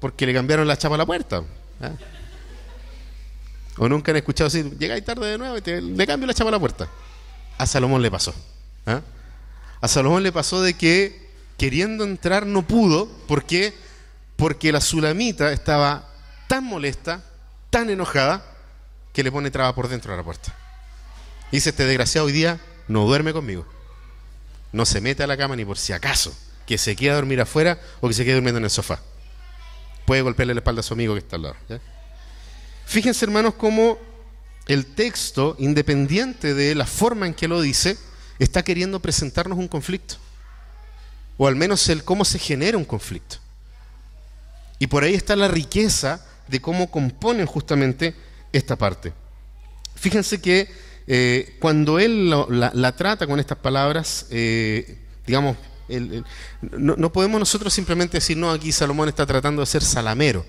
Porque 0.00 0.26
le 0.26 0.34
cambiaron 0.34 0.66
la 0.66 0.76
chapa 0.76 0.94
a 0.94 0.98
la 0.98 1.06
puerta. 1.06 1.42
¿ah? 1.80 1.92
O 3.78 3.88
nunca 3.88 4.10
han 4.12 4.16
escuchado 4.16 4.50
decir, 4.50 4.76
llegáis 4.78 5.04
tarde 5.04 5.26
de 5.26 5.38
nuevo 5.38 5.56
y 5.56 5.62
te, 5.62 5.80
le 5.80 6.06
cambio 6.06 6.26
la 6.26 6.34
chapa 6.34 6.48
a 6.48 6.52
la 6.52 6.58
puerta. 6.58 6.88
A 7.58 7.66
Salomón 7.66 8.02
le 8.02 8.10
pasó. 8.10 8.34
¿ah? 8.86 9.00
A 9.80 9.88
Salomón 9.88 10.22
le 10.22 10.32
pasó 10.32 10.60
de 10.62 10.74
que 10.74 11.30
queriendo 11.56 12.04
entrar 12.04 12.44
no 12.44 12.66
pudo. 12.66 13.08
¿Por 13.26 13.44
qué? 13.44 13.72
Porque 14.36 14.72
la 14.72 14.80
sulamita 14.80 15.52
estaba 15.52 16.08
tan 16.48 16.64
molesta, 16.64 17.24
tan 17.70 17.90
enojada, 17.90 18.44
que 19.12 19.22
le 19.22 19.32
pone 19.32 19.50
traba 19.50 19.74
por 19.74 19.88
dentro 19.88 20.12
de 20.12 20.18
la 20.18 20.24
puerta. 20.24 20.54
Dice, 21.50 21.70
este 21.70 21.86
desgraciado 21.86 22.26
hoy 22.26 22.32
día 22.32 22.60
no 22.88 23.06
duerme 23.06 23.32
conmigo. 23.32 23.66
No 24.72 24.84
se 24.84 25.00
mete 25.00 25.22
a 25.22 25.26
la 25.26 25.36
cama 25.36 25.56
ni 25.56 25.64
por 25.64 25.78
si 25.78 25.92
acaso. 25.92 26.36
Que 26.66 26.76
se 26.76 26.96
quede 26.96 27.12
a 27.12 27.14
dormir 27.14 27.40
afuera 27.40 27.80
o 28.00 28.08
que 28.08 28.14
se 28.14 28.24
quede 28.24 28.34
durmiendo 28.34 28.58
en 28.58 28.64
el 28.64 28.70
sofá. 28.70 29.00
Puede 30.04 30.22
golpearle 30.22 30.52
la 30.54 30.60
espalda 30.60 30.80
a 30.80 30.82
su 30.82 30.94
amigo 30.94 31.14
que 31.14 31.20
está 31.20 31.36
al 31.36 31.42
lado. 31.42 31.56
Fíjense, 32.84 33.24
hermanos, 33.24 33.54
cómo 33.54 33.98
el 34.66 34.84
texto, 34.84 35.56
independiente 35.58 36.54
de 36.54 36.74
la 36.74 36.86
forma 36.86 37.26
en 37.26 37.34
que 37.34 37.48
lo 37.48 37.60
dice, 37.60 37.96
está 38.38 38.62
queriendo 38.62 39.00
presentarnos 39.00 39.58
un 39.58 39.68
conflicto. 39.68 40.16
O 41.38 41.46
al 41.46 41.56
menos 41.56 41.88
el 41.88 42.04
cómo 42.04 42.24
se 42.24 42.38
genera 42.38 42.76
un 42.76 42.84
conflicto. 42.84 43.38
Y 44.78 44.86
por 44.86 45.04
ahí 45.04 45.14
está 45.14 45.36
la 45.36 45.48
riqueza 45.48 46.24
de 46.48 46.60
cómo 46.60 46.90
componen 46.90 47.46
justamente 47.46 48.14
esta 48.52 48.76
parte. 48.76 49.12
Fíjense 49.94 50.40
que 50.40 50.68
eh, 51.06 51.56
cuando 51.60 51.98
él 51.98 52.30
la, 52.48 52.96
trata 52.96 53.26
con 53.26 53.40
estas 53.40 53.58
palabras, 53.58 54.26
eh, 54.30 54.98
digamos, 55.26 55.56
no, 56.60 57.12
podemos 57.12 57.38
nosotros 57.38 57.72
simplemente 57.72 58.18
decir, 58.18 58.36
no, 58.36 58.50
aquí 58.50 58.72
Salomón 58.72 59.08
está 59.08 59.24
tratando 59.24 59.62
de 59.62 59.66
ser 59.66 59.82
salamero, 59.82 60.44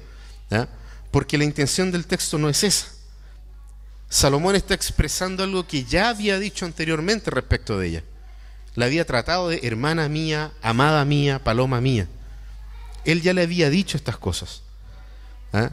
porque 1.11 1.37
la 1.37 1.43
intención 1.43 1.91
del 1.91 2.07
texto 2.07 2.37
no 2.37 2.49
es 2.49 2.63
esa. 2.63 2.87
Salomón 4.09 4.55
está 4.55 4.73
expresando 4.73 5.43
algo 5.43 5.67
que 5.67 5.83
ya 5.83 6.09
había 6.09 6.39
dicho 6.39 6.65
anteriormente 6.65 7.29
respecto 7.29 7.77
de 7.77 7.87
ella. 7.87 8.03
La 8.75 8.85
había 8.85 9.05
tratado 9.05 9.49
de 9.49 9.59
hermana 9.63 10.07
mía, 10.07 10.51
amada 10.61 11.03
mía, 11.03 11.43
paloma 11.43 11.81
mía. 11.81 12.07
Él 13.07 13.21
ya 13.21 13.33
le 13.33 13.41
había 13.41 13.69
dicho 13.69 13.95
estas 13.95 14.17
cosas. 14.17 14.63
¿ah? 15.53 15.71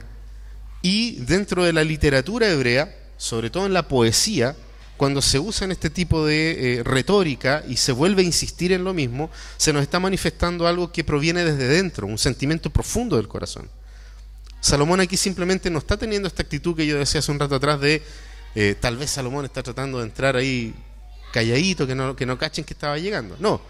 Y 0.82 1.16
dentro 1.16 1.64
de 1.64 1.72
la 1.72 1.82
literatura 1.82 2.48
hebrea, 2.48 2.94
sobre 3.16 3.50
todo 3.50 3.66
en 3.66 3.74
la 3.74 3.88
poesía, 3.88 4.56
cuando 4.96 5.20
se 5.20 5.40
usa 5.40 5.64
en 5.64 5.72
este 5.72 5.90
tipo 5.90 6.24
de 6.24 6.78
eh, 6.78 6.82
retórica 6.84 7.64
y 7.68 7.76
se 7.76 7.90
vuelve 7.90 8.22
a 8.22 8.24
insistir 8.24 8.70
en 8.70 8.84
lo 8.84 8.94
mismo, 8.94 9.30
se 9.56 9.72
nos 9.72 9.82
está 9.82 9.98
manifestando 9.98 10.68
algo 10.68 10.92
que 10.92 11.02
proviene 11.02 11.44
desde 11.44 11.66
dentro, 11.66 12.06
un 12.06 12.18
sentimiento 12.18 12.70
profundo 12.70 13.16
del 13.16 13.26
corazón. 13.26 13.68
Salomón 14.60 15.00
aquí 15.00 15.16
simplemente 15.16 15.70
no 15.70 15.80
está 15.80 15.96
teniendo 15.96 16.28
esta 16.28 16.42
actitud 16.42 16.76
que 16.76 16.86
yo 16.86 16.96
decía 16.96 17.18
hace 17.18 17.32
un 17.32 17.40
rato 17.40 17.56
atrás 17.56 17.80
de 17.80 18.00
eh, 18.54 18.76
tal 18.80 18.96
vez 18.96 19.10
Salomón 19.10 19.44
está 19.44 19.60
tratando 19.60 19.98
de 19.98 20.04
entrar 20.04 20.36
ahí 20.36 20.72
calladito, 21.32 21.84
que 21.84 21.96
no, 21.96 22.14
que 22.14 22.26
no 22.26 22.38
cachen 22.38 22.64
que 22.64 22.74
estaba 22.74 22.96
llegando. 22.96 23.36
No, 23.40 23.60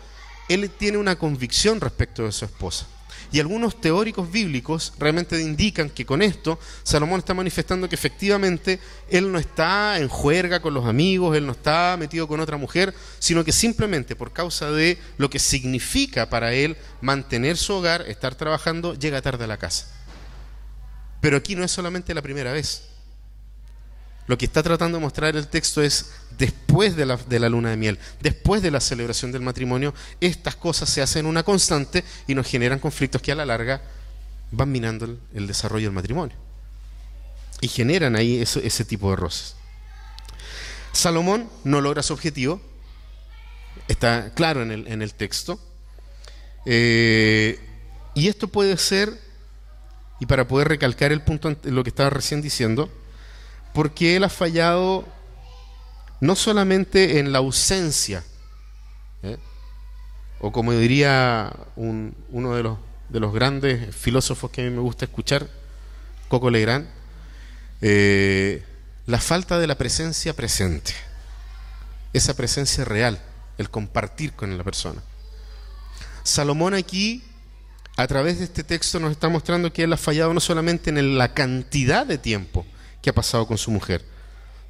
él 0.51 0.71
tiene 0.71 0.99
una 0.99 1.17
convicción 1.17 1.81
respecto 1.81 2.25
de 2.25 2.33
su 2.33 2.45
esposa. 2.45 2.87
Y 3.35 3.41
algunos 3.41 3.81
teóricos 3.81 4.31
bíblicos 4.31 4.93
realmente 4.97 5.41
indican 5.41 5.91
que 5.91 6.07
con 6.07 6.23
esto 6.23 6.57
Salomón 6.85 7.19
está 7.19 7.35
manifestando 7.35 7.89
que 7.89 7.97
efectivamente 7.97 8.79
él 9.11 9.33
no 9.33 9.41
está 9.41 9.99
en 9.99 10.07
juerga 10.07 10.63
con 10.63 10.73
los 10.73 10.87
amigos, 10.87 11.37
él 11.37 11.45
no 11.45 11.51
está 11.51 11.97
metido 11.99 12.29
con 12.29 12.39
otra 12.39 12.59
mujer, 12.59 12.95
sino 13.19 13.45
que 13.45 13.51
simplemente 13.51 14.15
por 14.15 14.33
causa 14.33 14.71
de 14.71 14.99
lo 15.19 15.31
que 15.31 15.41
significa 15.41 16.31
para 16.31 16.53
él 16.55 16.77
mantener 17.01 17.57
su 17.57 17.73
hogar, 17.73 18.03
estar 18.03 18.37
trabajando, 18.37 18.95
llega 18.95 19.21
tarde 19.21 19.43
a 19.43 19.49
la 19.49 19.57
casa. 19.57 19.89
Pero 21.21 21.37
aquí 21.37 21.57
no 21.57 21.65
es 21.65 21.73
solamente 21.73 22.15
la 22.15 22.23
primera 22.23 22.53
vez. 22.53 22.94
Lo 24.27 24.39
que 24.39 24.47
está 24.47 24.63
tratando 24.63 24.99
de 24.99 25.03
mostrar 25.03 25.37
el 25.37 25.49
texto 25.49 25.83
es, 25.83 26.13
después 26.39 26.97
de 26.97 27.05
la, 27.05 27.17
de 27.17 27.39
la, 27.39 27.49
luna 27.49 27.71
de 27.71 27.77
miel, 27.77 27.99
después 28.21 28.63
de 28.63 28.71
la 28.71 28.81
celebración 28.81 29.33
del 29.33 29.43
matrimonio, 29.43 29.93
estas 30.21 30.57
cosas 30.57 30.89
se 30.89 31.03
hacen 31.03 31.27
una 31.27 31.43
constante 31.43 32.05
y 32.27 32.35
nos 32.35 32.47
generan 32.47 32.79
conflictos 32.79 33.21
que 33.21 33.33
a 33.33 33.35
la 33.35 33.45
larga 33.45 33.83
van 34.51 34.73
minando 34.73 35.19
el, 35.35 35.47
desarrollo 35.47 35.89
del 35.89 35.95
matrimonio. 35.95 36.37
Y 37.61 37.69
generan 37.69 38.17
ahí 38.17 38.41
ese 38.41 38.85
tipo 38.85 39.11
de 39.11 39.17
roces. 39.17 39.57
Salomón 40.93 41.51
no 41.65 41.81
logra 41.81 42.03
su 42.03 42.13
objetivo, 42.13 42.61
está 43.89 44.33
claro 44.35 44.63
en 44.63 44.71
el, 44.71 44.87
en 44.87 45.03
el 45.03 45.13
texto. 45.15 45.61
Eh, 46.67 47.59
y 48.15 48.29
esto 48.29 48.49
puede 48.49 48.77
ser, 48.79 49.13
y 50.21 50.27
para 50.27 50.47
poder 50.47 50.69
recalcar 50.69 51.13
el 51.13 51.21
punto, 51.23 51.55
lo 51.65 51.83
que 51.83 51.91
estaba 51.91 52.11
recién 52.11 52.41
diciendo, 52.41 52.91
porque 53.75 54.17
él 54.17 54.25
ha 54.25 54.31
fallado 54.31 55.05
no 56.21 56.37
solamente 56.37 57.19
en 57.19 57.33
la 57.33 57.39
ausencia, 57.39 58.25
¿eh? 59.23 59.37
o 60.41 60.53
como 60.53 60.73
diría 60.73 61.53
un, 61.77 62.15
uno 62.31 62.55
de 62.55 62.63
los, 62.63 62.79
de 63.09 63.21
los 63.21 63.35
grandes 63.35 63.95
filósofos 63.95 64.51
que 64.51 64.63
a 64.63 64.65
mí 64.65 64.71
me 64.71 64.81
gusta 64.81 65.05
escuchar, 65.05 65.49
Coco 66.29 66.51
Legrand, 66.51 66.87
eh, 67.83 68.63
la 69.07 69.19
falta 69.19 69.59
de 69.59 69.67
la 69.67 69.77
presencia 69.77 70.35
presente, 70.35 70.95
esa 72.13 72.35
presencia 72.35 72.85
real, 72.85 73.21
el 73.59 73.71
compartir 73.71 74.33
con 74.35 74.57
la 74.57 74.63
persona. 74.63 75.03
Salomón 76.23 76.75
aquí, 76.75 77.25
a 77.97 78.07
través 78.07 78.39
de 78.39 78.45
este 78.45 78.63
texto, 78.63 79.01
nos 79.01 79.11
está 79.11 79.29
mostrando 79.29 79.73
que 79.73 79.83
él 79.83 79.93
ha 79.93 79.99
fallado 79.99 80.33
no 80.33 80.41
solamente 80.41 80.91
en 80.91 81.19
la 81.19 81.35
cantidad 81.35 82.07
de 82.07 82.19
tiempo, 82.19 82.65
que 83.05 83.11
ha 83.11 83.15
pasado 83.15 83.47
con 83.47 83.59
su 83.59 83.71
mujer, 83.71 84.03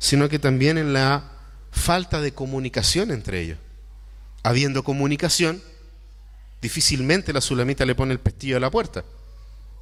sino 0.01 0.29
que 0.29 0.41
también 0.41 0.77
en 0.77 0.93
la 0.93 1.31
falta 1.71 2.21
de 2.21 2.35
comunicación 2.35 3.13
entre 3.13 3.41
ellos. 3.41 3.59
Habiendo 4.43 4.83
comunicación, 4.83 5.63
difícilmente 6.61 7.33
la 7.33 7.41
sulamita 7.41 7.87
le 7.87 7.95
pone 7.95 8.13
el 8.13 8.19
pestillo 8.19 8.57
a 8.57 8.61
la 8.61 8.73
puerta, 8.73 9.05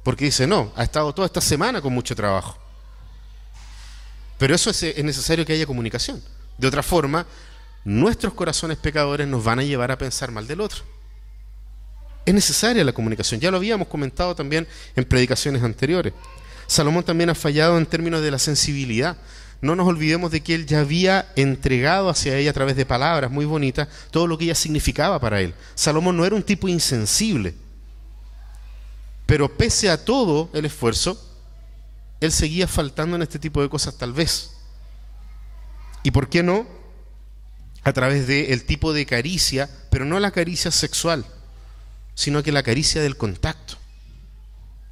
porque 0.03 0.25
dice, 0.25 0.45
no, 0.45 0.71
ha 0.75 0.83
estado 0.83 1.15
toda 1.15 1.25
esta 1.25 1.41
semana 1.41 1.81
con 1.81 1.93
mucho 1.93 2.15
trabajo. 2.15 2.59
Pero 4.37 4.53
eso 4.53 4.69
es, 4.69 4.83
es 4.83 5.03
necesario 5.03 5.47
que 5.47 5.53
haya 5.53 5.65
comunicación. 5.65 6.21
De 6.55 6.67
otra 6.67 6.83
forma, 6.83 7.25
nuestros 7.83 8.35
corazones 8.35 8.77
pecadores 8.77 9.27
nos 9.27 9.43
van 9.43 9.57
a 9.57 9.63
llevar 9.63 9.91
a 9.91 9.97
pensar 9.97 10.29
mal 10.29 10.45
del 10.45 10.61
otro. 10.61 10.83
Es 12.23 12.35
necesaria 12.35 12.83
la 12.83 12.93
comunicación, 12.93 13.39
ya 13.41 13.49
lo 13.49 13.57
habíamos 13.57 13.87
comentado 13.87 14.35
también 14.35 14.67
en 14.95 15.05
predicaciones 15.05 15.63
anteriores. 15.63 16.13
Salomón 16.73 17.03
también 17.03 17.29
ha 17.29 17.35
fallado 17.35 17.77
en 17.77 17.85
términos 17.85 18.23
de 18.23 18.31
la 18.31 18.39
sensibilidad. 18.39 19.15
No 19.61 19.75
nos 19.75 19.87
olvidemos 19.87 20.31
de 20.31 20.41
que 20.41 20.55
él 20.55 20.65
ya 20.65 20.79
había 20.79 21.31
entregado 21.35 22.09
hacia 22.09 22.35
ella 22.35 22.49
a 22.49 22.53
través 22.53 22.75
de 22.75 22.83
palabras 22.83 23.29
muy 23.29 23.45
bonitas 23.45 23.87
todo 24.09 24.25
lo 24.25 24.39
que 24.39 24.45
ella 24.45 24.55
significaba 24.55 25.19
para 25.19 25.39
él. 25.39 25.53
Salomón 25.75 26.17
no 26.17 26.25
era 26.25 26.35
un 26.35 26.41
tipo 26.41 26.67
insensible. 26.67 27.53
Pero 29.27 29.55
pese 29.55 29.91
a 29.91 30.03
todo 30.03 30.49
el 30.53 30.65
esfuerzo, 30.65 31.23
él 32.19 32.31
seguía 32.31 32.67
faltando 32.67 33.15
en 33.17 33.21
este 33.21 33.37
tipo 33.37 33.61
de 33.61 33.69
cosas 33.69 33.95
tal 33.95 34.11
vez. 34.11 34.55
¿Y 36.01 36.09
por 36.09 36.27
qué 36.27 36.41
no? 36.41 36.65
A 37.83 37.93
través 37.93 38.25
del 38.25 38.51
el 38.51 38.65
tipo 38.65 38.93
de 38.93 39.05
caricia, 39.05 39.69
pero 39.91 40.05
no 40.05 40.19
la 40.19 40.31
caricia 40.31 40.71
sexual, 40.71 41.23
sino 42.15 42.41
que 42.41 42.51
la 42.51 42.63
caricia 42.63 42.99
del 42.99 43.15
contacto. 43.15 43.75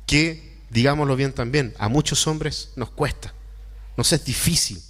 Que 0.06 0.51
digámoslo 0.72 1.16
bien 1.16 1.34
también, 1.34 1.76
a 1.78 1.90
muchos 1.90 2.26
hombres 2.28 2.72
nos 2.76 2.90
cuesta, 2.90 3.34
nos 3.98 4.12
es 4.14 4.24
difícil 4.24 4.82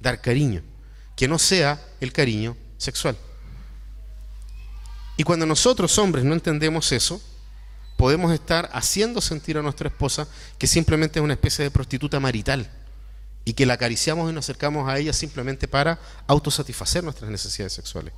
dar 0.00 0.20
cariño, 0.20 0.62
que 1.14 1.28
no 1.28 1.38
sea 1.38 1.80
el 2.00 2.12
cariño 2.12 2.56
sexual. 2.78 3.16
Y 5.16 5.24
cuando 5.24 5.46
nosotros 5.46 5.96
hombres 5.98 6.24
no 6.24 6.34
entendemos 6.34 6.90
eso, 6.92 7.22
podemos 7.96 8.32
estar 8.32 8.68
haciendo 8.72 9.20
sentir 9.20 9.56
a 9.58 9.62
nuestra 9.62 9.88
esposa 9.88 10.26
que 10.58 10.66
simplemente 10.66 11.18
es 11.18 11.24
una 11.24 11.34
especie 11.34 11.64
de 11.64 11.70
prostituta 11.70 12.18
marital 12.20 12.70
y 13.44 13.52
que 13.52 13.64
la 13.64 13.74
acariciamos 13.74 14.30
y 14.30 14.34
nos 14.34 14.44
acercamos 14.44 14.88
a 14.88 14.98
ella 14.98 15.12
simplemente 15.12 15.68
para 15.68 15.98
autosatisfacer 16.26 17.04
nuestras 17.04 17.30
necesidades 17.30 17.72
sexuales. 17.74 18.12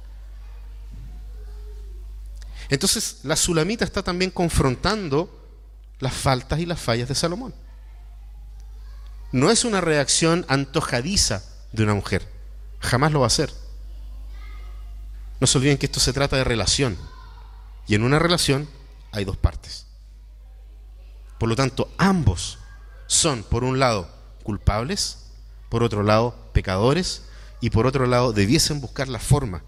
Entonces 2.69 3.19
la 3.23 3.37
sulamita 3.37 3.85
está 3.85 4.03
también 4.03 4.31
confrontando 4.31 5.38
las 6.01 6.15
faltas 6.15 6.61
y 6.61 6.67
las 6.67 6.81
fallas 6.81 7.09
de 7.09 7.15
Salomón. 7.15 7.55
No 9.33 9.51
es 9.51 9.65
una 9.65 9.81
reacción 9.81 10.47
antojadiza 10.49 11.43
de 11.73 11.83
una 11.83 11.95
mujer, 11.95 12.27
jamás 12.81 13.13
lo 13.13 13.21
va 13.21 13.27
a 13.27 13.31
ser. 13.31 13.53
No 15.41 15.47
se 15.47 15.59
olviden 15.59 15.79
que 15.79 15.87
esto 15.87 16.01
se 16.01 16.13
trata 16.13 16.37
de 16.37 16.45
relación. 16.45 16.99
Y 17.87 17.95
en 17.95 18.03
una 18.03 18.19
relación 18.19 18.69
hay 19.13 19.25
dos 19.25 19.37
partes. 19.37 19.87
Por 21.39 21.49
lo 21.49 21.57
tanto, 21.57 21.91
ambos 21.97 22.59
son, 23.07 23.43
por 23.45 23.65
un 23.65 23.79
lado, 23.79 24.09
culpables, 24.43 25.27
por 25.69 25.83
otro 25.83 26.03
lado, 26.03 26.35
pecadores, 26.53 27.23
y 27.61 27.71
por 27.71 27.87
otro 27.87 28.07
lado, 28.07 28.33
debiesen 28.33 28.81
buscar 28.81 29.09
la 29.09 29.19
forma 29.19 29.63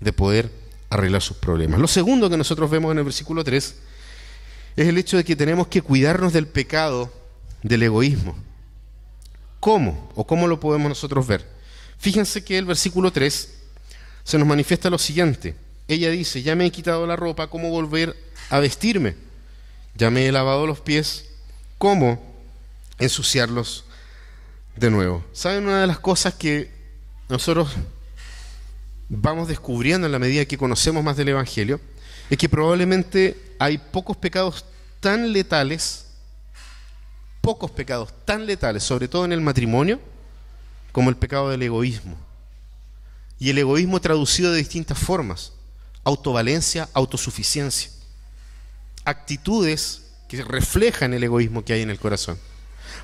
de 0.00 0.12
poder 0.12 0.52
arreglar 0.90 1.22
sus 1.22 1.36
problemas. 1.36 1.80
Lo 1.80 1.88
segundo 1.88 2.30
que 2.30 2.36
nosotros 2.36 2.70
vemos 2.70 2.92
en 2.92 2.98
el 2.98 3.04
versículo 3.04 3.42
3 3.42 3.76
es 4.76 4.88
el 4.88 4.98
hecho 4.98 5.16
de 5.16 5.24
que 5.24 5.36
tenemos 5.36 5.68
que 5.68 5.82
cuidarnos 5.82 6.32
del 6.32 6.46
pecado 6.46 7.12
del 7.62 7.82
egoísmo. 7.82 8.36
¿Cómo? 9.60 10.10
¿O 10.14 10.26
cómo 10.26 10.46
lo 10.46 10.60
podemos 10.60 10.88
nosotros 10.88 11.26
ver? 11.26 11.48
Fíjense 11.98 12.44
que 12.44 12.58
el 12.58 12.66
versículo 12.66 13.12
3 13.12 13.54
se 14.24 14.38
nos 14.38 14.46
manifiesta 14.46 14.90
lo 14.90 14.98
siguiente. 14.98 15.54
Ella 15.88 16.10
dice, 16.10 16.42
ya 16.42 16.54
me 16.54 16.66
he 16.66 16.70
quitado 16.70 17.06
la 17.06 17.16
ropa, 17.16 17.48
¿cómo 17.48 17.70
volver 17.70 18.16
a 18.50 18.58
vestirme? 18.58 19.14
Ya 19.94 20.10
me 20.10 20.26
he 20.26 20.32
lavado 20.32 20.66
los 20.66 20.80
pies, 20.80 21.26
¿cómo 21.78 22.34
ensuciarlos 22.98 23.84
de 24.76 24.90
nuevo? 24.90 25.24
¿Saben 25.32 25.64
una 25.64 25.82
de 25.82 25.86
las 25.86 25.98
cosas 25.98 26.34
que 26.34 26.70
nosotros 27.28 27.70
vamos 29.08 29.48
descubriendo 29.48 30.06
en 30.06 30.12
la 30.12 30.18
medida 30.18 30.44
que 30.46 30.58
conocemos 30.58 31.04
más 31.04 31.16
del 31.16 31.28
Evangelio? 31.28 31.80
Es 32.28 32.38
que 32.38 32.48
probablemente 32.48 33.36
hay 33.58 33.78
pocos 33.78 34.16
pecados 34.16 34.64
tan 35.00 35.32
letales, 35.32 36.06
pocos 37.40 37.70
pecados 37.70 38.12
tan 38.24 38.46
letales, 38.46 38.82
sobre 38.82 39.08
todo 39.08 39.24
en 39.24 39.32
el 39.32 39.40
matrimonio, 39.40 40.00
como 40.92 41.10
el 41.10 41.16
pecado 41.16 41.50
del 41.50 41.62
egoísmo. 41.62 42.16
Y 43.38 43.50
el 43.50 43.58
egoísmo 43.58 44.00
traducido 44.00 44.52
de 44.52 44.58
distintas 44.58 44.98
formas. 44.98 45.52
Autovalencia, 46.04 46.88
autosuficiencia. 46.94 47.90
Actitudes 49.04 50.02
que 50.28 50.42
reflejan 50.42 51.12
el 51.12 51.24
egoísmo 51.24 51.64
que 51.64 51.74
hay 51.74 51.82
en 51.82 51.90
el 51.90 51.98
corazón. 51.98 52.38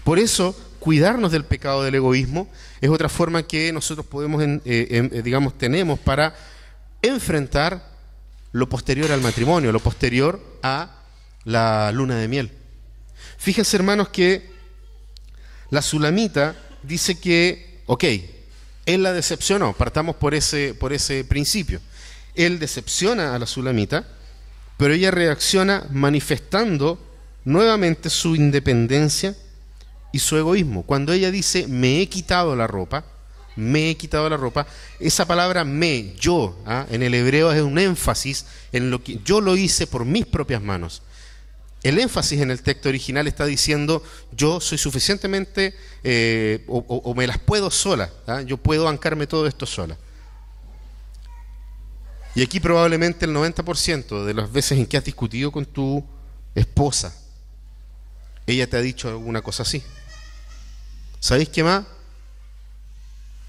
Por 0.05 0.19
eso, 0.19 0.57
cuidarnos 0.79 1.33
del 1.33 1.45
pecado 1.45 1.83
del 1.83 1.97
egoísmo 1.97 2.49
es 2.81 2.89
otra 2.89 3.09
forma 3.09 3.43
que 3.43 3.73
nosotros 3.73 4.07
podemos, 4.07 4.43
eh, 4.43 4.61
eh, 4.65 5.23
digamos, 5.23 5.59
tenemos 5.59 5.99
para 5.99 6.35
enfrentar 7.03 7.89
lo 8.53 8.69
posterior 8.69 9.13
al 9.13 9.21
matrimonio, 9.21 9.73
lo 9.73 9.81
posterior 9.81 10.41
a 10.63 10.91
la 11.45 11.91
luna 11.93 12.17
de 12.17 12.29
miel. 12.29 12.51
Fíjense, 13.39 13.77
hermanos, 13.77 14.09
que 14.09 14.51
la 15.71 15.83
sulamita 15.83 16.57
dice 16.83 17.19
que, 17.19 17.83
ok, 17.87 18.05
él 18.87 19.03
la 19.03 19.13
decepcionó, 19.13 19.73
partamos 19.73 20.17
por 20.17 20.35
ese, 20.35 20.75
por 20.75 20.93
ese 20.93 21.25
principio. 21.25 21.81
Él 22.35 22.59
decepciona 22.59 23.35
a 23.35 23.39
la 23.39 23.47
sulamita, 23.47 24.07
pero 24.77 24.95
ella 24.95 25.11
reacciona 25.11 25.87
manifestando 25.91 26.99
nuevamente 27.45 28.11
su 28.11 28.35
independencia 28.35 29.37
y 30.13 30.19
su 30.19 30.37
egoísmo. 30.37 30.83
Cuando 30.83 31.13
ella 31.13 31.31
dice, 31.31 31.67
me 31.69 32.01
he 32.01 32.09
quitado 32.09 32.57
la 32.57 32.67
ropa, 32.67 33.05
me 33.57 33.91
he 33.91 33.97
quitado 33.97 34.29
la 34.29 34.37
ropa, 34.37 34.67
esa 34.99 35.27
palabra 35.27 35.65
me, 35.65 36.15
yo, 36.17 36.59
¿ah? 36.67 36.87
en 36.91 37.03
el 37.03 37.15
hebreo 37.15 37.53
es 37.53 37.63
un 37.63 37.79
énfasis 37.79 38.47
en 38.73 38.91
lo 38.91 39.03
que 39.03 39.21
yo 39.25 39.41
lo 39.41 39.57
hice 39.57 39.87
por 39.87 40.05
mis 40.05 40.27
propias 40.27 40.63
manos. 40.63 41.03
El 41.83 41.99
énfasis 41.99 42.41
en 42.41 42.51
el 42.51 42.63
texto 42.63 42.91
original 42.91 43.27
está 43.27 43.47
diciendo, 43.47 44.03
yo 44.33 44.61
soy 44.61 44.77
suficientemente, 44.77 45.75
eh, 46.05 46.65
o, 46.69 47.15
me 47.15 47.27
las 47.27 47.39
puedo 47.39 47.71
sola, 47.71 48.11
¿ah? 48.27 48.43
yo 48.43 48.57
puedo 48.59 48.85
bancarme 48.85 49.27
todo 49.27 49.47
esto 49.47 49.67
sola. 49.67 49.97
Y 52.35 52.43
aquí 52.43 52.61
probablemente 52.61 53.25
el 53.25 53.35
90% 53.35 54.25
de 54.25 54.35
las 54.35 54.53
veces 54.53 54.79
en 54.79 54.87
que 54.87 54.97
has 54.97 55.05
discutido 55.05 55.51
con 55.51 55.65
tu 55.65 56.05
esposa, 56.55 57.15
ella 58.47 58.69
te 58.69 58.77
ha 58.77 58.81
dicho 58.81 59.09
alguna 59.09 59.43
cosa 59.43 59.63
así. 59.63 59.83
¿Sabéis 61.19 61.49
qué 61.49 61.65
más? 61.65 61.85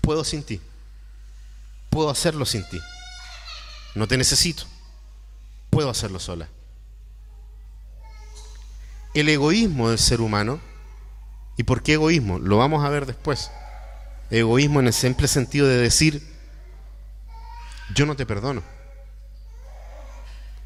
Puedo 0.01 0.23
sin 0.23 0.43
ti. 0.43 0.59
Puedo 1.89 2.09
hacerlo 2.09 2.45
sin 2.45 2.67
ti. 2.69 2.79
No 3.95 4.07
te 4.07 4.17
necesito. 4.17 4.63
Puedo 5.69 5.89
hacerlo 5.89 6.19
sola 6.19 6.49
el 9.13 9.29
egoísmo 9.29 9.89
del 9.89 9.99
ser 9.99 10.21
humano. 10.21 10.59
¿Y 11.57 11.63
por 11.63 11.83
qué 11.83 11.93
egoísmo? 11.93 12.39
Lo 12.39 12.57
vamos 12.57 12.83
a 12.85 12.89
ver 12.89 13.05
después. 13.05 13.51
Egoísmo 14.29 14.79
en 14.79 14.87
el 14.87 14.93
simple 14.93 15.27
sentido 15.27 15.67
de 15.67 15.77
decir, 15.77 16.25
yo 17.93 18.05
no 18.05 18.15
te 18.15 18.25
perdono. 18.25 18.63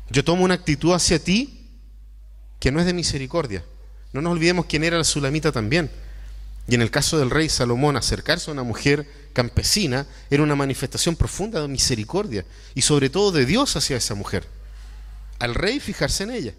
Yo 0.10 0.24
tomo 0.24 0.44
una 0.44 0.54
actitud 0.54 0.94
hacia 0.94 1.18
ti 1.18 1.68
que 2.60 2.72
no 2.72 2.80
es 2.80 2.86
de 2.86 2.94
misericordia. 2.94 3.64
No 4.14 4.22
nos 4.22 4.34
olvidemos 4.34 4.68
quién 4.68 4.84
era 4.84 4.98
la 4.98 5.04
sulamita 5.04 5.52
también. 5.52 5.90
Y 6.68 6.76
en 6.76 6.82
el 6.82 6.92
caso 6.92 7.18
del 7.18 7.32
rey 7.32 7.50
Salomón, 7.50 7.98
acercarse 7.98 8.50
a 8.50 8.54
una 8.54 8.64
mujer 8.64 9.08
campesina 9.36 10.08
era 10.32 10.42
una 10.42 10.56
manifestación 10.56 11.16
profunda 11.16 11.62
de 11.62 11.68
misericordia 11.68 12.46
y 12.74 12.82
sobre 12.82 13.10
todo 13.12 13.32
de 13.34 13.46
Dios 13.46 13.76
hacia 13.76 13.98
esa 13.98 14.16
mujer. 14.16 14.48
Al 15.38 15.54
rey 15.54 15.80
fijarse 15.80 16.24
en 16.24 16.32
ella. 16.32 16.54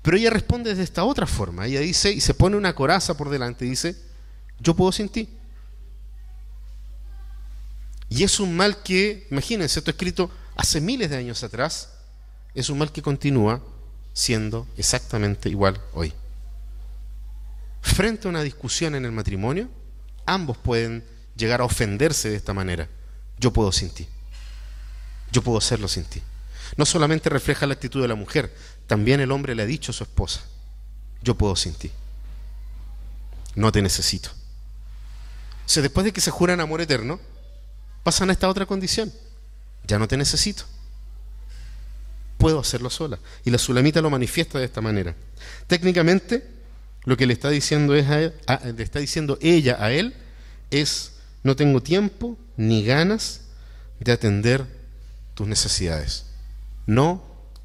Pero 0.00 0.16
ella 0.16 0.30
responde 0.30 0.74
de 0.74 0.82
esta 0.82 1.04
otra 1.04 1.26
forma. 1.26 1.66
Ella 1.66 1.80
dice, 1.80 2.10
y 2.12 2.20
se 2.20 2.32
pone 2.32 2.56
una 2.56 2.74
coraza 2.74 3.16
por 3.16 3.28
delante, 3.28 3.66
y 3.66 3.70
dice, 3.70 3.96
yo 4.60 4.74
puedo 4.74 4.92
sin 4.92 5.10
ti. 5.10 5.28
Y 8.08 8.22
es 8.22 8.40
un 8.40 8.56
mal 8.56 8.82
que, 8.82 9.26
imagínense, 9.30 9.80
esto 9.80 9.90
escrito 9.90 10.30
hace 10.56 10.80
miles 10.80 11.10
de 11.10 11.16
años 11.16 11.42
atrás, 11.44 11.90
es 12.54 12.70
un 12.70 12.78
mal 12.78 12.92
que 12.92 13.02
continúa 13.02 13.62
siendo 14.12 14.66
exactamente 14.76 15.48
igual 15.48 15.80
hoy. 15.92 16.14
Frente 17.82 18.26
a 18.26 18.30
una 18.30 18.42
discusión 18.42 18.94
en 18.94 19.04
el 19.04 19.12
matrimonio, 19.12 19.68
ambos 20.26 20.56
pueden 20.56 21.04
llegar 21.40 21.60
a 21.60 21.64
ofenderse 21.64 22.30
de 22.30 22.36
esta 22.36 22.54
manera. 22.54 22.88
Yo 23.38 23.52
puedo 23.52 23.72
sin 23.72 23.90
ti. 23.90 24.06
Yo 25.32 25.42
puedo 25.42 25.58
hacerlo 25.58 25.88
sin 25.88 26.04
ti. 26.04 26.22
No 26.76 26.86
solamente 26.86 27.28
refleja 27.28 27.66
la 27.66 27.74
actitud 27.74 28.00
de 28.00 28.08
la 28.08 28.14
mujer, 28.14 28.54
también 28.86 29.20
el 29.20 29.32
hombre 29.32 29.54
le 29.54 29.62
ha 29.62 29.66
dicho 29.66 29.90
a 29.90 29.94
su 29.94 30.04
esposa, 30.04 30.42
yo 31.22 31.34
puedo 31.34 31.56
sin 31.56 31.74
ti, 31.74 31.90
no 33.56 33.72
te 33.72 33.82
necesito. 33.82 34.30
O 35.64 35.80
después 35.80 36.04
de 36.04 36.12
que 36.12 36.20
se 36.20 36.30
juran 36.30 36.60
amor 36.60 36.80
eterno, 36.80 37.20
pasan 38.02 38.30
a 38.30 38.32
esta 38.32 38.48
otra 38.48 38.66
condición, 38.66 39.12
ya 39.84 39.98
no 39.98 40.08
te 40.08 40.16
necesito, 40.16 40.64
puedo 42.38 42.58
hacerlo 42.58 42.90
sola. 42.90 43.18
Y 43.44 43.50
la 43.50 43.58
sulamita 43.58 44.00
lo 44.00 44.10
manifiesta 44.10 44.58
de 44.58 44.64
esta 44.64 44.80
manera. 44.80 45.14
Técnicamente, 45.66 46.48
lo 47.04 47.16
que 47.16 47.26
le 47.26 47.32
está 47.32 47.50
diciendo, 47.50 47.94
es 47.94 48.08
le 48.08 48.82
está 48.82 48.98
diciendo 48.98 49.38
ella 49.40 49.76
a 49.78 49.92
él 49.92 50.14
es, 50.70 51.09
no 51.42 51.56
tengo 51.56 51.82
tiempo 51.82 52.36
ni 52.56 52.84
ganas 52.84 53.42
de 53.98 54.12
atender 54.12 54.66
tus 55.34 55.46
necesidades. 55.46 56.26
No 56.86 57.22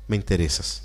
me 0.07 0.15
interesas. 0.15 0.83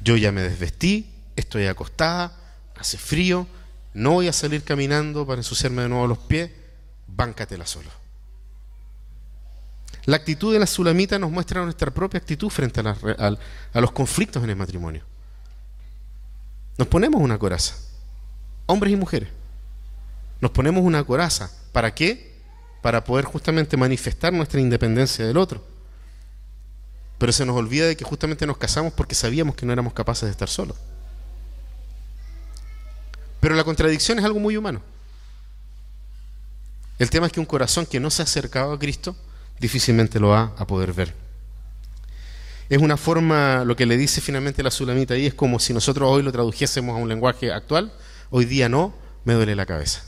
Yo 0.00 0.16
ya 0.16 0.32
me 0.32 0.42
desvestí, 0.42 1.12
estoy 1.36 1.66
acostada, 1.66 2.32
hace 2.76 2.98
frío, 2.98 3.46
no 3.94 4.12
voy 4.12 4.28
a 4.28 4.32
salir 4.32 4.62
caminando 4.62 5.26
para 5.26 5.40
ensuciarme 5.40 5.82
de 5.82 5.88
nuevo 5.88 6.06
los 6.06 6.18
pies, 6.18 6.50
báncatela 7.06 7.66
solo. 7.66 7.90
La 10.04 10.16
actitud 10.16 10.52
de 10.52 10.60
la 10.60 10.66
sulamita 10.66 11.18
nos 11.18 11.30
muestra 11.30 11.64
nuestra 11.64 11.90
propia 11.90 12.18
actitud 12.18 12.48
frente 12.48 12.80
a, 12.80 13.36
a 13.72 13.80
los 13.80 13.92
conflictos 13.92 14.42
en 14.44 14.50
el 14.50 14.56
matrimonio. 14.56 15.02
Nos 16.78 16.88
ponemos 16.88 17.20
una 17.20 17.38
coraza, 17.38 17.74
hombres 18.66 18.92
y 18.92 18.96
mujeres. 18.96 19.30
Nos 20.40 20.50
ponemos 20.50 20.84
una 20.84 21.04
coraza. 21.04 21.50
¿Para 21.72 21.94
qué? 21.94 22.36
Para 22.82 23.04
poder 23.04 23.24
justamente 23.24 23.76
manifestar 23.76 24.32
nuestra 24.32 24.60
independencia 24.60 25.26
del 25.26 25.36
otro. 25.36 25.64
Pero 27.18 27.32
se 27.32 27.46
nos 27.46 27.56
olvida 27.56 27.86
de 27.86 27.96
que 27.96 28.04
justamente 28.04 28.46
nos 28.46 28.58
casamos 28.58 28.92
porque 28.92 29.14
sabíamos 29.14 29.54
que 29.56 29.66
no 29.66 29.72
éramos 29.72 29.92
capaces 29.92 30.24
de 30.24 30.30
estar 30.30 30.48
solos. 30.48 30.76
Pero 33.40 33.54
la 33.54 33.64
contradicción 33.64 34.18
es 34.18 34.24
algo 34.24 34.40
muy 34.40 34.56
humano. 34.56 34.82
El 36.98 37.10
tema 37.10 37.26
es 37.26 37.32
que 37.32 37.40
un 37.40 37.46
corazón 37.46 37.86
que 37.86 38.00
no 38.00 38.10
se 38.10 38.22
ha 38.22 38.24
acercado 38.24 38.72
a 38.72 38.78
Cristo 38.78 39.14
difícilmente 39.60 40.18
lo 40.18 40.28
va 40.28 40.52
a 40.56 40.66
poder 40.66 40.92
ver. 40.92 41.14
Es 42.68 42.78
una 42.78 42.96
forma, 42.96 43.64
lo 43.64 43.76
que 43.76 43.86
le 43.86 43.96
dice 43.96 44.20
finalmente 44.20 44.62
la 44.62 44.70
sulamita 44.70 45.14
ahí, 45.14 45.26
es 45.26 45.34
como 45.34 45.58
si 45.60 45.72
nosotros 45.72 46.10
hoy 46.10 46.22
lo 46.22 46.32
tradujésemos 46.32 46.96
a 46.96 46.98
un 46.98 47.08
lenguaje 47.08 47.52
actual, 47.52 47.92
hoy 48.30 48.44
día 48.44 48.68
no, 48.68 48.92
me 49.24 49.34
duele 49.34 49.54
la 49.54 49.66
cabeza. 49.66 50.02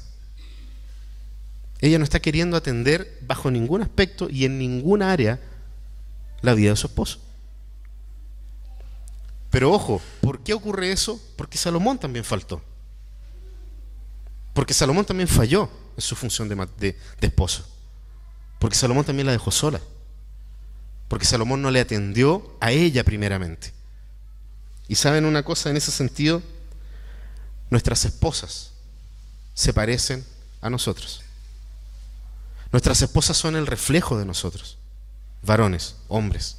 Ella 1.81 1.99
no 1.99 2.05
está 2.05 2.21
queriendo 2.21 2.57
atender 2.57 3.19
bajo 3.23 3.51
ningún 3.51 3.83
aspecto 3.83 4.29
y 4.31 4.45
en 4.45 4.59
ninguna 4.59 5.12
área 5.12 5.41
la 6.41 6.55
vida 6.55 6.71
de 6.71 6.77
su 6.77 6.87
esposo. 6.87 7.21
Pero 9.51 9.73
ojo, 9.73 10.03
¿por 10.21 10.41
qué 10.41 10.55
ocurre 10.55 10.93
eso? 10.93 11.21
Porque 11.37 11.57
Salomón 11.57 11.99
también 11.99 12.25
faltó. 12.25 12.62
Porque 14.53 14.75
Salomón 14.75 15.05
también 15.05 15.29
falló 15.29 15.71
en 15.97 16.03
su 16.03 16.17
función 16.17 16.49
de, 16.49 16.57
de, 16.79 16.97
esposo. 17.21 17.67
Porque 18.59 18.77
Salomón 18.77 19.05
también 19.05 19.27
la 19.27 19.33
dejó 19.33 19.51
sola. 19.51 19.81
Porque 21.07 21.25
Salomón 21.25 21.62
no 21.62 21.71
le 21.71 21.81
atendió 21.81 22.57
a 22.61 22.73
ella 22.73 23.05
primeramente. 23.05 23.73
Y 24.88 24.97
saben 24.97 25.25
una 25.25 25.45
cosa 25.45 25.71
en 25.71 25.77
ese 25.77 25.93
sentido, 25.93 26.43
nuestras 27.71 28.05
esposas 28.05 28.73
se 29.55 29.73
parecen 29.73 30.25
a 30.61 30.71
nosotros. 30.71 31.23
Nuestras 32.73 33.01
esposas 33.03 33.37
son 33.37 33.57
el 33.57 33.67
reflejo 33.67 34.19
de 34.19 34.25
nosotros, 34.25 34.79
varones, 35.43 35.97
hombres. 36.09 36.59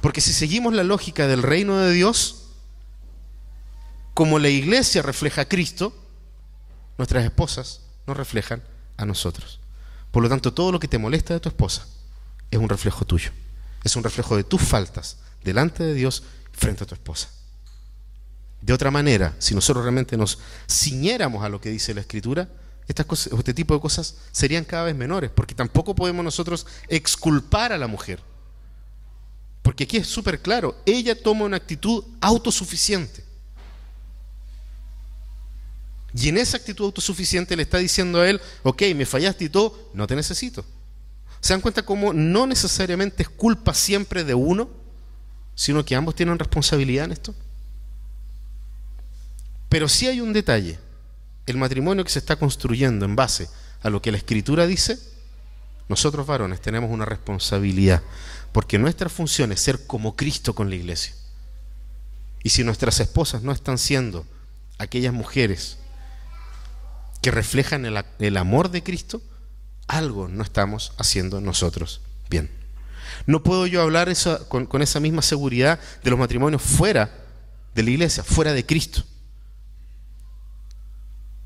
Porque 0.00 0.20
si 0.20 0.32
seguimos 0.32 0.74
la 0.74 0.84
lógica 0.84 1.26
del 1.26 1.42
reino 1.42 1.78
de 1.78 1.92
Dios, 1.92 2.48
como 4.14 4.38
la 4.38 4.48
iglesia 4.48 5.02
refleja 5.02 5.42
a 5.42 5.48
Cristo, 5.48 5.92
nuestras 6.98 7.24
esposas 7.24 7.80
nos 8.06 8.16
reflejan 8.16 8.62
a 8.96 9.06
nosotros. 9.06 9.60
Por 10.10 10.22
lo 10.22 10.28
tanto, 10.28 10.52
todo 10.52 10.72
lo 10.72 10.80
que 10.80 10.88
te 10.88 10.98
molesta 10.98 11.34
de 11.34 11.40
tu 11.40 11.48
esposa 11.48 11.86
es 12.50 12.58
un 12.58 12.68
reflejo 12.68 13.04
tuyo. 13.04 13.30
Es 13.82 13.96
un 13.96 14.04
reflejo 14.04 14.36
de 14.36 14.44
tus 14.44 14.60
faltas 14.60 15.18
delante 15.42 15.82
de 15.82 15.94
Dios 15.94 16.22
frente 16.52 16.84
a 16.84 16.86
tu 16.86 16.94
esposa. 16.94 17.28
De 18.60 18.72
otra 18.72 18.90
manera, 18.90 19.34
si 19.38 19.54
nosotros 19.54 19.84
realmente 19.84 20.16
nos 20.16 20.38
ciñéramos 20.68 21.42
a 21.42 21.48
lo 21.48 21.60
que 21.60 21.70
dice 21.70 21.94
la 21.94 22.02
Escritura, 22.02 22.48
este 22.92 23.54
tipo 23.54 23.74
de 23.74 23.80
cosas 23.80 24.16
serían 24.32 24.64
cada 24.64 24.84
vez 24.84 24.94
menores, 24.94 25.30
porque 25.30 25.54
tampoco 25.54 25.94
podemos 25.94 26.24
nosotros 26.24 26.66
exculpar 26.88 27.72
a 27.72 27.78
la 27.78 27.86
mujer. 27.86 28.20
Porque 29.62 29.84
aquí 29.84 29.96
es 29.98 30.06
súper 30.06 30.40
claro, 30.40 30.76
ella 30.86 31.20
toma 31.20 31.44
una 31.44 31.56
actitud 31.56 32.04
autosuficiente. 32.20 33.24
Y 36.14 36.28
en 36.28 36.38
esa 36.38 36.56
actitud 36.56 36.86
autosuficiente 36.86 37.56
le 37.56 37.62
está 37.62 37.78
diciendo 37.78 38.20
a 38.20 38.28
él, 38.28 38.40
ok, 38.62 38.82
me 38.96 39.06
fallaste 39.06 39.44
y 39.44 39.48
todo, 39.48 39.90
no 39.94 40.06
te 40.06 40.16
necesito. 40.16 40.64
¿Se 41.40 41.52
dan 41.52 41.60
cuenta 41.60 41.84
cómo 41.84 42.12
no 42.12 42.46
necesariamente 42.46 43.22
es 43.22 43.28
culpa 43.28 43.72
siempre 43.74 44.24
de 44.24 44.34
uno, 44.34 44.68
sino 45.54 45.84
que 45.84 45.94
ambos 45.94 46.14
tienen 46.14 46.38
responsabilidad 46.38 47.04
en 47.04 47.12
esto? 47.12 47.34
Pero 49.68 49.88
sí 49.88 50.08
hay 50.08 50.20
un 50.20 50.32
detalle. 50.32 50.78
El 51.50 51.56
matrimonio 51.56 52.04
que 52.04 52.10
se 52.10 52.20
está 52.20 52.36
construyendo 52.36 53.04
en 53.04 53.16
base 53.16 53.48
a 53.82 53.90
lo 53.90 54.00
que 54.00 54.12
la 54.12 54.18
escritura 54.18 54.68
dice, 54.68 54.98
nosotros 55.88 56.24
varones 56.24 56.60
tenemos 56.60 56.92
una 56.92 57.04
responsabilidad, 57.04 58.02
porque 58.52 58.78
nuestra 58.78 59.08
función 59.08 59.50
es 59.50 59.58
ser 59.58 59.84
como 59.88 60.14
Cristo 60.14 60.54
con 60.54 60.70
la 60.70 60.76
iglesia. 60.76 61.12
Y 62.44 62.50
si 62.50 62.62
nuestras 62.62 63.00
esposas 63.00 63.42
no 63.42 63.50
están 63.50 63.78
siendo 63.78 64.24
aquellas 64.78 65.12
mujeres 65.12 65.78
que 67.20 67.32
reflejan 67.32 67.84
el, 67.84 68.36
amor 68.36 68.70
de 68.70 68.84
Cristo, 68.84 69.20
algo 69.88 70.28
no 70.28 70.44
estamos 70.44 70.92
haciendo 70.98 71.40
nosotros 71.40 72.00
bien. 72.30 72.48
No 73.26 73.42
puedo 73.42 73.66
yo 73.66 73.82
hablar 73.82 74.08
con 74.48 74.82
esa 74.82 75.00
misma 75.00 75.22
seguridad 75.22 75.80
de 76.04 76.10
los 76.10 76.18
matrimonios 76.18 76.62
fuera 76.62 77.10
de 77.74 77.82
la 77.82 77.90
iglesia, 77.90 78.22
fuera 78.22 78.52
de 78.52 78.64
Cristo. 78.64 79.02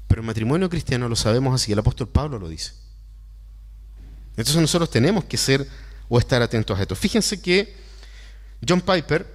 Pero 0.08 0.20
el 0.20 0.26
matrimonio 0.26 0.68
cristiano 0.68 1.08
lo 1.08 1.16
sabemos 1.16 1.54
así, 1.54 1.72
el 1.72 1.78
apóstol 1.78 2.08
Pablo 2.08 2.38
lo 2.38 2.48
dice. 2.48 2.72
Entonces 4.36 4.56
nosotros 4.56 4.90
tenemos 4.90 5.24
que 5.24 5.36
ser 5.36 5.66
o 6.08 6.18
estar 6.18 6.42
atentos 6.42 6.78
a 6.78 6.82
esto. 6.82 6.96
Fíjense 6.96 7.40
que 7.40 7.74
John 8.66 8.80
Piper 8.80 9.26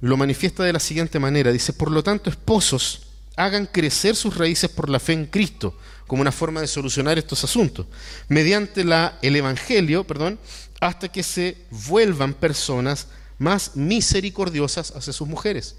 lo 0.00 0.16
manifiesta 0.16 0.62
de 0.64 0.72
la 0.72 0.80
siguiente 0.80 1.18
manera. 1.18 1.52
Dice, 1.52 1.72
por 1.72 1.90
lo 1.90 2.02
tanto, 2.02 2.30
esposos, 2.30 3.08
hagan 3.36 3.66
crecer 3.66 4.16
sus 4.16 4.36
raíces 4.36 4.70
por 4.70 4.88
la 4.88 5.00
fe 5.00 5.12
en 5.12 5.26
Cristo 5.26 5.76
como 6.06 6.22
una 6.22 6.32
forma 6.32 6.60
de 6.60 6.68
solucionar 6.68 7.18
estos 7.18 7.42
asuntos, 7.42 7.86
mediante 8.28 8.84
la, 8.84 9.18
el 9.22 9.34
Evangelio, 9.34 10.04
perdón, 10.04 10.38
hasta 10.80 11.08
que 11.08 11.22
se 11.22 11.58
vuelvan 11.70 12.34
personas 12.34 13.08
más 13.38 13.76
misericordiosas 13.76 14.92
hacia 14.92 15.12
sus 15.12 15.26
mujeres. 15.26 15.76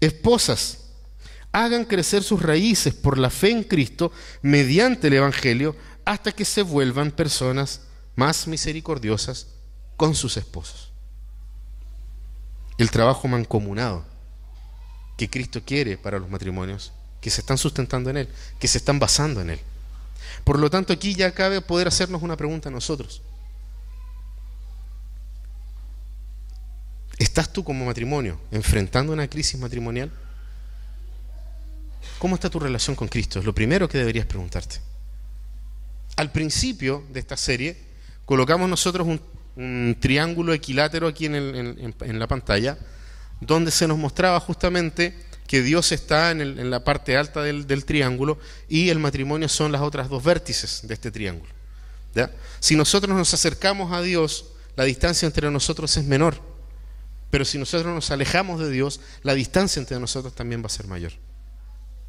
Esposas, 0.00 0.87
hagan 1.52 1.84
crecer 1.84 2.22
sus 2.22 2.42
raíces 2.42 2.94
por 2.94 3.18
la 3.18 3.30
fe 3.30 3.50
en 3.50 3.64
Cristo 3.64 4.12
mediante 4.42 5.08
el 5.08 5.14
Evangelio 5.14 5.76
hasta 6.04 6.32
que 6.32 6.44
se 6.44 6.62
vuelvan 6.62 7.10
personas 7.10 7.82
más 8.16 8.46
misericordiosas 8.46 9.48
con 9.96 10.14
sus 10.14 10.36
esposos. 10.36 10.92
El 12.76 12.90
trabajo 12.90 13.28
mancomunado 13.28 14.04
que 15.16 15.28
Cristo 15.28 15.62
quiere 15.64 15.98
para 15.98 16.18
los 16.18 16.30
matrimonios 16.30 16.92
que 17.20 17.30
se 17.30 17.40
están 17.40 17.58
sustentando 17.58 18.10
en 18.10 18.18
Él, 18.18 18.28
que 18.58 18.68
se 18.68 18.78
están 18.78 18.98
basando 18.98 19.40
en 19.40 19.50
Él. 19.50 19.60
Por 20.44 20.58
lo 20.58 20.70
tanto, 20.70 20.92
aquí 20.92 21.14
ya 21.14 21.32
cabe 21.32 21.60
poder 21.60 21.88
hacernos 21.88 22.22
una 22.22 22.36
pregunta 22.36 22.68
a 22.68 22.72
nosotros. 22.72 23.22
¿Estás 27.18 27.52
tú 27.52 27.64
como 27.64 27.84
matrimonio 27.84 28.40
enfrentando 28.52 29.12
una 29.12 29.28
crisis 29.28 29.58
matrimonial? 29.58 30.12
¿Cómo 32.18 32.34
está 32.34 32.50
tu 32.50 32.58
relación 32.58 32.96
con 32.96 33.08
Cristo? 33.08 33.38
Es 33.38 33.44
lo 33.44 33.54
primero 33.54 33.88
que 33.88 33.98
deberías 33.98 34.26
preguntarte. 34.26 34.80
Al 36.16 36.32
principio 36.32 37.04
de 37.10 37.20
esta 37.20 37.36
serie 37.36 37.76
colocamos 38.24 38.68
nosotros 38.68 39.06
un, 39.06 39.38
triángulo 40.00 40.52
equilátero 40.52 41.08
aquí 41.08 41.26
en, 41.26 42.18
la 42.18 42.26
pantalla, 42.28 42.78
donde 43.40 43.72
se 43.72 43.88
nos 43.88 43.98
mostraba 43.98 44.38
justamente 44.38 45.16
que 45.48 45.62
Dios 45.62 45.90
está 45.90 46.30
en, 46.30 46.70
la 46.70 46.84
parte 46.84 47.16
alta 47.16 47.42
del, 47.42 47.84
triángulo 47.84 48.38
y 48.68 48.90
el 48.90 49.00
matrimonio 49.00 49.48
son 49.48 49.72
las 49.72 49.80
otras 49.80 50.08
dos 50.08 50.22
vértices 50.22 50.82
de 50.86 50.94
este 50.94 51.10
triángulo. 51.10 51.50
Si 52.60 52.76
nosotros 52.76 53.16
nos 53.16 53.34
acercamos 53.34 53.92
a 53.92 54.02
Dios, 54.02 54.46
la 54.76 54.84
distancia 54.84 55.26
entre 55.26 55.50
nosotros 55.50 55.96
es 55.96 56.04
menor, 56.04 56.40
pero 57.30 57.44
si 57.44 57.58
nosotros 57.58 57.92
nos 57.92 58.10
alejamos 58.10 58.60
de 58.60 58.70
Dios, 58.70 59.00
la 59.22 59.34
distancia 59.34 59.80
entre 59.80 59.98
nosotros 59.98 60.34
también 60.34 60.62
va 60.62 60.66
a 60.66 60.70
ser 60.70 60.86
mayor. 60.86 61.12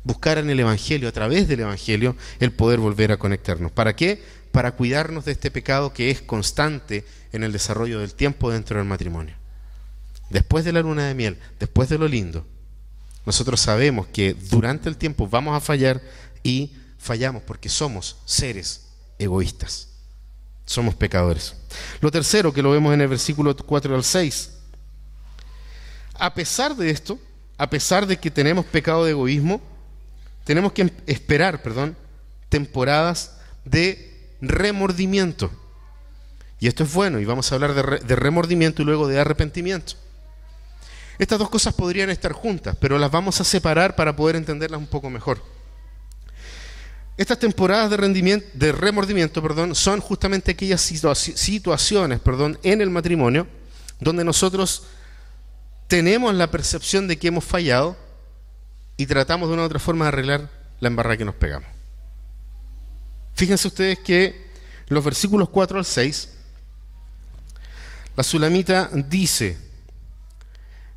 Buscar 0.10 0.40
en 0.40 0.50
el 0.50 0.60
Evangelio, 0.60 1.08
a 1.08 1.12
través 1.12 1.48
del 1.48 1.60
Evangelio, 1.60 2.16
el 2.40 2.52
poder 2.52 2.80
volver 2.80 3.12
a 3.12 3.18
conectarnos. 3.18 3.72
¿Para 3.72 3.96
qué? 3.96 4.24
Para 4.52 4.72
cuidarnos 4.72 5.24
de 5.26 5.34
este 5.34 5.52
pecado 5.52 5.94
que 5.94 6.10
es 6.10 6.20
constante 6.20 7.06
en 7.32 7.44
el 7.44 7.52
desarrollo 7.52 8.00
del 8.00 8.16
tiempo 8.16 8.50
dentro 8.50 8.80
del 8.80 8.88
matrimonio. 8.88 9.36
Después 10.32 10.66
de 10.66 10.72
la 10.72 10.82
luna 10.82 11.06
de 11.06 11.14
miel, 11.14 11.38
después 11.60 11.90
de 11.90 12.00
lo 12.00 12.08
lindo, 12.08 12.44
nosotros 13.24 13.60
sabemos 13.62 14.08
que 14.08 14.34
durante 14.34 14.90
el 14.90 14.98
tiempo 14.98 15.28
vamos 15.28 15.56
a 15.56 15.60
fallar 15.60 16.02
y 16.42 16.72
fallamos 16.98 17.44
porque 17.44 17.70
somos 17.70 18.18
seres 18.26 18.88
egoístas. 19.20 19.90
Somos 20.66 20.96
pecadores. 20.96 21.54
Lo 22.02 22.10
tercero 22.10 22.52
que 22.52 22.64
lo 22.64 22.72
vemos 22.72 22.96
en 22.96 23.02
el 23.02 23.10
versículo 23.10 23.56
4 23.56 23.94
al 23.94 24.04
6. 24.04 24.54
A 26.16 26.34
pesar 26.34 26.76
de 26.76 26.90
esto, 26.90 27.20
a 27.60 27.70
pesar 27.70 28.08
de 28.08 28.18
que 28.18 28.32
tenemos 28.32 28.66
pecado 28.66 29.06
de 29.06 29.12
egoísmo, 29.12 29.62
tenemos 30.50 30.74
que 30.74 30.92
esperar, 31.06 31.62
perdón, 31.62 31.96
temporadas 32.50 33.38
de 33.66 34.34
remordimiento. 34.42 35.52
Y 36.60 36.68
esto 36.68 36.86
es 36.86 36.92
bueno, 36.92 37.20
y 37.20 37.26
vamos 37.26 37.52
a 37.52 37.54
hablar 37.54 37.76
de, 37.76 38.00
de 38.00 38.16
remordimiento 38.16 38.82
y 38.82 38.86
luego 38.86 39.08
de 39.08 39.20
arrepentimiento. 39.20 39.94
Estas 41.20 41.38
dos 41.38 41.52
cosas 41.52 41.76
podrían 41.76 42.10
estar 42.10 42.32
juntas, 42.32 42.76
pero 42.82 42.98
las 42.98 43.12
vamos 43.12 43.40
a 43.40 43.44
separar 43.44 43.96
para 43.96 44.16
poder 44.16 44.38
entenderlas 44.38 44.80
un 44.80 44.88
poco 44.88 45.12
mejor. 45.12 45.40
Estas 47.16 47.38
temporadas 47.38 47.92
de, 47.92 47.98
rendimiento, 47.98 48.48
de 48.56 48.72
remordimiento 48.72 49.44
perdón, 49.44 49.76
son 49.76 50.00
justamente 50.00 50.50
aquellas 50.50 50.82
situaciones 50.82 52.20
perdón, 52.22 52.58
en 52.64 52.82
el 52.82 52.90
matrimonio 52.90 53.46
donde 54.00 54.24
nosotros 54.24 54.88
tenemos 55.88 56.34
la 56.34 56.50
percepción 56.50 57.08
de 57.08 57.20
que 57.20 57.28
hemos 57.28 57.46
fallado 57.46 58.09
y 59.00 59.06
tratamos 59.06 59.48
de 59.48 59.54
una 59.54 59.64
u 59.64 59.66
otra 59.66 59.80
forma 59.80 60.04
de 60.04 60.10
arreglar 60.10 60.50
la 60.82 60.90
embarrada 60.90 61.16
que 61.16 61.24
nos 61.24 61.36
pegamos. 61.36 61.70
Fíjense 63.34 63.70
ustedes 63.70 63.98
que 64.00 64.50
los 64.90 65.06
versículos 65.06 65.48
4 65.48 65.78
al 65.78 65.86
6, 65.86 66.30
la 68.18 68.24
sulamita 68.24 68.90
dice, 68.94 69.58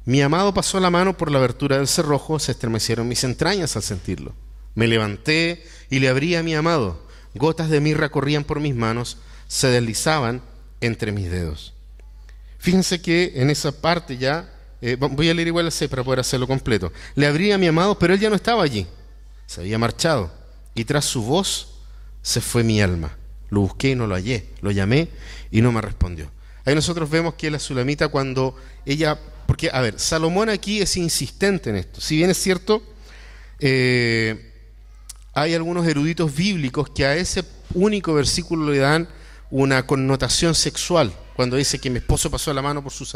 mi 0.04 0.20
amado 0.20 0.52
pasó 0.52 0.80
la 0.80 0.90
mano 0.90 1.16
por 1.16 1.30
la 1.30 1.38
abertura 1.38 1.76
del 1.76 1.86
cerrojo, 1.86 2.40
se 2.40 2.50
estremecieron 2.50 3.06
mis 3.06 3.22
entrañas 3.22 3.76
al 3.76 3.84
sentirlo. 3.84 4.34
Me 4.74 4.88
levanté 4.88 5.64
y 5.88 6.00
le 6.00 6.08
abrí 6.08 6.34
a 6.34 6.42
mi 6.42 6.56
amado. 6.56 7.06
Gotas 7.36 7.70
de 7.70 7.80
mirra 7.80 8.08
corrían 8.08 8.42
por 8.42 8.58
mis 8.58 8.74
manos, 8.74 9.18
se 9.46 9.68
deslizaban 9.68 10.42
entre 10.80 11.12
mis 11.12 11.30
dedos. 11.30 11.72
Fíjense 12.58 13.00
que 13.00 13.34
en 13.36 13.48
esa 13.48 13.70
parte 13.80 14.18
ya, 14.18 14.52
eh, 14.82 14.96
voy 14.96 15.30
a 15.30 15.34
leer 15.34 15.46
igual 15.46 15.70
C 15.70 15.88
para 15.88 16.02
poder 16.02 16.18
hacerlo 16.18 16.48
completo. 16.48 16.92
Le 17.14 17.28
abrí 17.28 17.52
a 17.52 17.56
mi 17.56 17.68
amado, 17.68 17.96
pero 17.96 18.14
él 18.14 18.20
ya 18.20 18.28
no 18.28 18.34
estaba 18.34 18.64
allí. 18.64 18.84
Se 19.46 19.60
había 19.60 19.78
marchado. 19.78 20.32
Y 20.74 20.84
tras 20.84 21.04
su 21.04 21.22
voz 21.22 21.74
se 22.20 22.40
fue 22.40 22.64
mi 22.64 22.82
alma. 22.82 23.16
Lo 23.48 23.60
busqué 23.60 23.90
y 23.90 23.94
no 23.94 24.08
lo 24.08 24.16
hallé. 24.16 24.48
Lo 24.60 24.72
llamé 24.72 25.08
y 25.52 25.62
no 25.62 25.70
me 25.70 25.80
respondió. 25.80 26.32
Ahí 26.64 26.74
nosotros 26.74 27.08
vemos 27.08 27.34
que 27.34 27.48
la 27.50 27.60
sulamita 27.60 28.08
cuando 28.08 28.56
ella 28.84 29.18
Porque, 29.46 29.70
a 29.72 29.80
ver, 29.80 30.00
Salomón 30.00 30.48
aquí 30.48 30.80
es 30.80 30.96
insistente 30.96 31.70
en 31.70 31.76
esto. 31.76 32.00
Si 32.00 32.16
bien 32.16 32.30
es 32.30 32.38
cierto, 32.38 32.82
eh, 33.60 34.52
hay 35.32 35.54
algunos 35.54 35.86
eruditos 35.86 36.34
bíblicos 36.34 36.90
que 36.90 37.06
a 37.06 37.14
ese 37.14 37.44
único 37.74 38.14
versículo 38.14 38.72
le 38.72 38.78
dan 38.78 39.08
una 39.50 39.86
connotación 39.86 40.56
sexual. 40.56 41.12
Cuando 41.34 41.56
dice 41.56 41.78
que 41.78 41.90
mi 41.90 41.98
esposo 41.98 42.30
pasó 42.30 42.52
la 42.52 42.62
mano 42.62 42.82
por, 42.82 42.92
su 42.92 43.06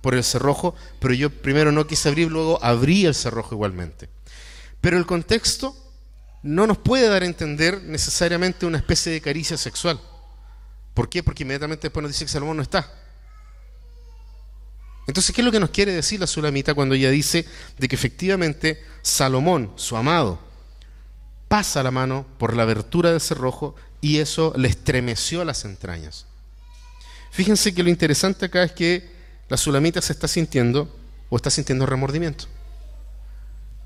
por 0.00 0.14
el 0.14 0.24
cerrojo, 0.24 0.74
pero 0.98 1.14
yo 1.14 1.30
primero 1.30 1.70
no 1.72 1.86
quise 1.86 2.08
abrir, 2.08 2.30
luego 2.30 2.58
abrí 2.62 3.06
el 3.06 3.14
cerrojo 3.14 3.54
igualmente. 3.54 4.08
Pero 4.80 4.98
el 4.98 5.06
contexto 5.06 5.76
no 6.42 6.66
nos 6.66 6.78
puede 6.78 7.08
dar 7.08 7.22
a 7.22 7.26
entender 7.26 7.82
necesariamente 7.82 8.66
una 8.66 8.78
especie 8.78 9.12
de 9.12 9.20
caricia 9.20 9.56
sexual. 9.56 10.00
¿Por 10.94 11.08
qué? 11.08 11.22
Porque 11.22 11.42
inmediatamente 11.42 11.86
después 11.86 12.02
nos 12.02 12.12
dice 12.12 12.24
que 12.24 12.30
Salomón 12.30 12.56
no 12.56 12.62
está. 12.62 12.92
Entonces, 15.06 15.34
¿qué 15.34 15.40
es 15.40 15.44
lo 15.44 15.52
que 15.52 15.60
nos 15.60 15.70
quiere 15.70 15.92
decir 15.92 16.20
la 16.20 16.26
Sulamita 16.26 16.74
cuando 16.74 16.94
ella 16.94 17.10
dice 17.10 17.44
de 17.78 17.88
que 17.88 17.96
efectivamente 17.96 18.82
Salomón, 19.02 19.72
su 19.76 19.96
amado, 19.96 20.38
pasa 21.48 21.82
la 21.82 21.90
mano 21.90 22.26
por 22.38 22.54
la 22.54 22.62
abertura 22.62 23.10
del 23.10 23.20
cerrojo 23.20 23.74
y 24.00 24.18
eso 24.18 24.52
le 24.56 24.68
estremeció 24.68 25.44
las 25.44 25.64
entrañas? 25.64 26.26
Fíjense 27.30 27.72
que 27.74 27.82
lo 27.82 27.90
interesante 27.90 28.46
acá 28.46 28.64
es 28.64 28.72
que 28.72 29.10
la 29.48 29.56
Sulamita 29.56 30.00
se 30.02 30.12
está 30.12 30.28
sintiendo 30.28 30.94
o 31.28 31.36
está 31.36 31.50
sintiendo 31.50 31.86
remordimiento. 31.86 32.46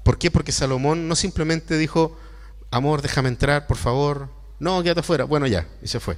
¿Por 0.02 0.18
qué? 0.18 0.30
Porque 0.30 0.52
Salomón 0.52 1.08
no 1.08 1.16
simplemente 1.16 1.78
dijo, 1.78 2.18
amor, 2.70 3.02
déjame 3.02 3.28
entrar, 3.28 3.66
por 3.66 3.76
favor. 3.76 4.28
No, 4.58 4.82
quédate 4.82 5.00
afuera. 5.00 5.24
Bueno, 5.24 5.46
ya, 5.46 5.66
y 5.82 5.88
se 5.88 6.00
fue. 6.00 6.16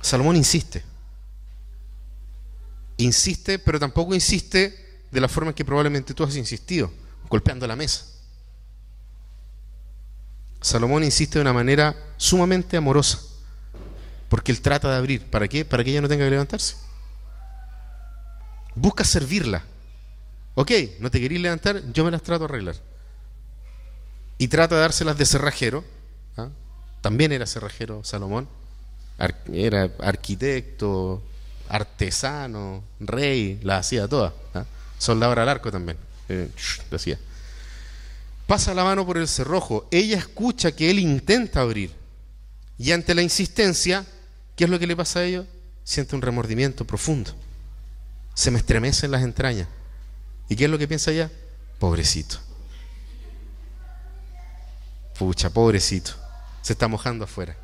Salomón 0.00 0.36
insiste. 0.36 0.84
Insiste, 2.96 3.58
pero 3.58 3.80
tampoco 3.80 4.14
insiste 4.14 5.02
de 5.10 5.20
la 5.20 5.28
forma 5.28 5.50
en 5.50 5.54
que 5.54 5.64
probablemente 5.64 6.14
tú 6.14 6.24
has 6.24 6.36
insistido, 6.36 6.92
golpeando 7.28 7.66
la 7.66 7.76
mesa. 7.76 8.04
Salomón 10.60 11.04
insiste 11.04 11.38
de 11.38 11.42
una 11.42 11.52
manera 11.52 11.94
sumamente 12.16 12.76
amorosa, 12.76 13.20
porque 14.28 14.52
él 14.52 14.60
trata 14.60 14.90
de 14.90 14.96
abrir. 14.96 15.24
¿Para 15.24 15.48
qué? 15.48 15.64
Para 15.64 15.84
que 15.84 15.90
ella 15.90 16.00
no 16.00 16.08
tenga 16.08 16.24
que 16.24 16.30
levantarse. 16.30 16.76
Busca 18.74 19.04
servirla. 19.04 19.62
Ok, 20.54 20.72
no 21.00 21.10
te 21.10 21.20
queréis 21.20 21.40
levantar, 21.40 21.82
yo 21.92 22.04
me 22.04 22.10
las 22.10 22.22
trato 22.22 22.46
de 22.46 22.52
arreglar 22.52 22.74
y 24.38 24.48
trata 24.48 24.76
de 24.76 24.80
dárselas 24.82 25.18
de 25.18 25.26
cerrajero. 25.26 25.84
¿ah? 26.36 26.48
También 27.00 27.32
era 27.32 27.46
cerrajero 27.46 28.02
Salomón. 28.04 28.48
era 29.52 29.90
arquitecto, 29.98 31.22
artesano, 31.68 32.84
rey, 33.00 33.60
la 33.62 33.78
hacía 33.78 34.06
toda. 34.06 34.32
¿ah? 34.54 34.64
Al 35.06 35.48
arco 35.48 35.70
también. 35.70 35.98
Eh, 36.28 36.48
decía. 36.90 37.18
Pasa 38.46 38.72
la 38.72 38.84
mano 38.84 39.04
por 39.04 39.18
el 39.18 39.28
cerrojo. 39.28 39.86
Ella 39.90 40.16
escucha 40.16 40.72
que 40.72 40.90
él 40.90 41.00
intenta 41.00 41.60
abrir. 41.60 41.92
Y 42.78 42.92
ante 42.92 43.14
la 43.14 43.22
insistencia, 43.22 44.06
¿qué 44.58 44.64
es 44.64 44.70
lo 44.70 44.78
que 44.80 44.88
le 44.88 44.96
pasa 44.96 45.20
a 45.20 45.24
ellos? 45.24 45.46
Siente 45.84 46.16
un 46.16 46.20
remordimiento 46.20 46.84
profundo. 46.84 47.30
Se 48.34 48.50
me 48.50 48.58
estremecen 48.58 49.12
las 49.12 49.22
entrañas. 49.22 49.68
¿Y 50.48 50.56
qué 50.56 50.64
es 50.64 50.70
lo 50.70 50.78
que 50.78 50.88
piensa 50.88 51.12
ella? 51.12 51.30
Pobrecito. 51.78 52.38
Pucha, 55.16 55.50
pobrecito, 55.50 56.12
se 56.60 56.72
está 56.72 56.88
mojando 56.88 57.24
afuera. 57.24 57.56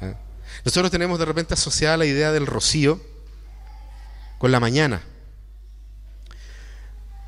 ¿Eh? 0.00 0.14
Nosotros 0.64 0.90
tenemos 0.90 1.18
de 1.18 1.24
repente 1.24 1.54
asociada 1.54 1.96
la 1.96 2.06
idea 2.06 2.30
del 2.30 2.46
rocío 2.46 3.00
con 4.38 4.52
la 4.52 4.60
mañana. 4.60 5.02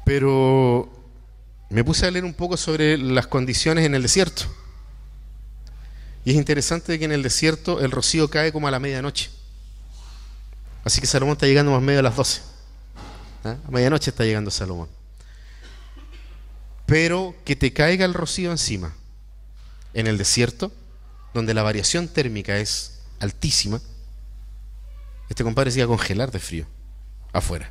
Pero 0.05 0.93
me 1.71 1.83
puse 1.83 2.07
a 2.07 2.11
leer 2.11 2.25
un 2.25 2.35
poco 2.35 2.57
sobre 2.57 2.99
las 2.99 3.27
condiciones 3.27 3.85
en 3.85 3.97
el 3.97 4.03
desierto. 4.03 4.45
Y 6.25 6.31
es 6.31 6.37
interesante 6.37 6.99
que 6.99 7.05
en 7.05 7.13
el 7.13 7.23
desierto 7.23 7.81
el 7.81 7.91
rocío 7.91 8.29
cae 8.29 8.53
como 8.53 8.69
a 8.69 8.71
la 8.71 8.81
medianoche. 8.81 9.31
Así 10.85 11.01
que 11.01 11.07
Salomón 11.07 11.35
está 11.35 11.47
llegando 11.47 11.73
más 11.73 11.83
medio 11.83 12.01
a 12.01 12.03
las 12.03 12.17
12. 12.17 12.41
¿eh? 13.45 13.57
A 13.67 13.71
medianoche 13.71 14.11
está 14.11 14.25
llegando 14.25 14.51
Salomón. 14.51 14.89
Pero 16.87 17.35
que 17.45 17.57
te 17.57 17.73
caiga 17.73 18.05
el 18.05 18.15
rocío 18.15 18.51
encima 18.51 18.95
en 19.95 20.07
el 20.07 20.19
desierto, 20.19 20.73
donde 21.33 21.55
la 21.55 21.63
variación 21.63 22.09
térmica 22.09 22.59
es 22.59 23.01
altísima, 23.21 23.81
este 25.29 25.45
compadre 25.45 25.71
se 25.71 25.83
a 25.83 25.87
congelar 25.87 26.31
de 26.31 26.39
frío 26.39 26.67
afuera. 27.33 27.71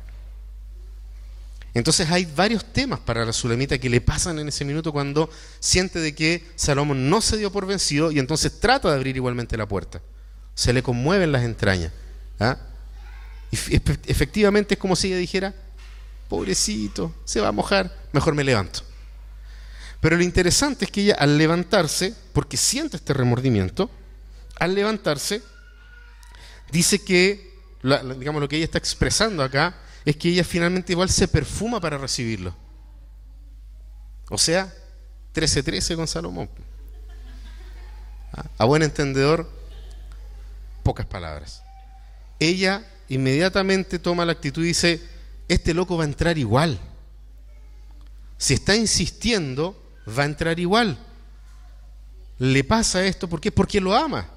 Entonces 1.74 2.08
hay 2.08 2.24
varios 2.24 2.64
temas 2.72 3.00
para 3.00 3.24
la 3.24 3.32
Sulamita 3.32 3.78
que 3.78 3.90
le 3.90 4.00
pasan 4.00 4.38
en 4.38 4.48
ese 4.48 4.64
minuto 4.64 4.92
cuando 4.92 5.28
siente 5.58 5.98
de 5.98 6.14
que 6.14 6.46
Salomón 6.54 7.10
no 7.10 7.20
se 7.20 7.36
dio 7.36 7.50
por 7.50 7.66
vencido 7.66 8.12
y 8.12 8.20
entonces 8.20 8.60
trata 8.60 8.88
de 8.88 8.94
abrir 8.94 9.16
igualmente 9.16 9.56
la 9.56 9.66
puerta. 9.66 10.00
Se 10.54 10.72
le 10.72 10.84
conmueven 10.84 11.32
las 11.32 11.42
entrañas. 11.42 11.92
¿ah? 12.38 12.58
Y 13.50 13.56
efectivamente 14.06 14.74
es 14.74 14.80
como 14.80 14.94
si 14.94 15.08
ella 15.08 15.16
dijera, 15.16 15.52
pobrecito, 16.28 17.12
se 17.24 17.40
va 17.40 17.48
a 17.48 17.52
mojar, 17.52 17.92
mejor 18.12 18.36
me 18.36 18.44
levanto. 18.44 18.80
Pero 20.00 20.16
lo 20.16 20.22
interesante 20.22 20.84
es 20.84 20.92
que 20.92 21.02
ella 21.02 21.16
al 21.18 21.36
levantarse, 21.36 22.14
porque 22.32 22.56
siente 22.56 22.98
este 22.98 23.14
remordimiento, 23.14 23.90
al 24.60 24.76
levantarse, 24.76 25.42
dice 26.70 27.02
que, 27.02 27.52
digamos, 28.18 28.40
lo 28.40 28.48
que 28.48 28.56
ella 28.56 28.66
está 28.66 28.78
expresando 28.78 29.42
acá 29.42 29.74
es 30.04 30.16
que 30.16 30.28
ella 30.28 30.44
finalmente 30.44 30.92
igual 30.92 31.08
se 31.08 31.28
perfuma 31.28 31.80
para 31.80 31.98
recibirlo. 31.98 32.54
O 34.28 34.38
sea, 34.38 34.72
13-13 35.34 35.96
con 35.96 36.06
Salomón. 36.06 36.48
A 38.58 38.64
buen 38.64 38.82
entendedor, 38.82 39.50
pocas 40.82 41.06
palabras. 41.06 41.62
Ella 42.38 42.84
inmediatamente 43.08 43.98
toma 43.98 44.24
la 44.24 44.32
actitud 44.32 44.62
y 44.64 44.68
dice, 44.68 45.00
este 45.48 45.74
loco 45.74 45.96
va 45.96 46.04
a 46.04 46.06
entrar 46.06 46.36
igual. 46.36 46.78
Si 48.36 48.54
está 48.54 48.74
insistiendo, 48.76 49.80
va 50.06 50.24
a 50.24 50.26
entrar 50.26 50.58
igual. 50.58 50.98
Le 52.38 52.64
pasa 52.64 53.04
esto 53.04 53.28
¿por 53.28 53.40
porque 53.52 53.80
lo 53.80 53.94
ama. 53.94 54.28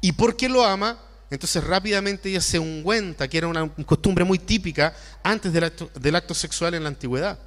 Y 0.00 0.12
porque 0.12 0.48
lo 0.48 0.64
ama, 0.64 0.98
entonces 1.30 1.62
rápidamente 1.62 2.30
ella 2.30 2.40
se 2.40 2.58
ungüenta, 2.58 3.28
que 3.28 3.38
era 3.38 3.48
una 3.48 3.68
costumbre 3.84 4.24
muy 4.24 4.38
típica 4.38 4.94
antes 5.22 5.52
del 5.52 6.16
acto, 6.16 6.34
sexual 6.34 6.74
en 6.74 6.84
la 6.84 6.88
antigüedad. 6.88 7.38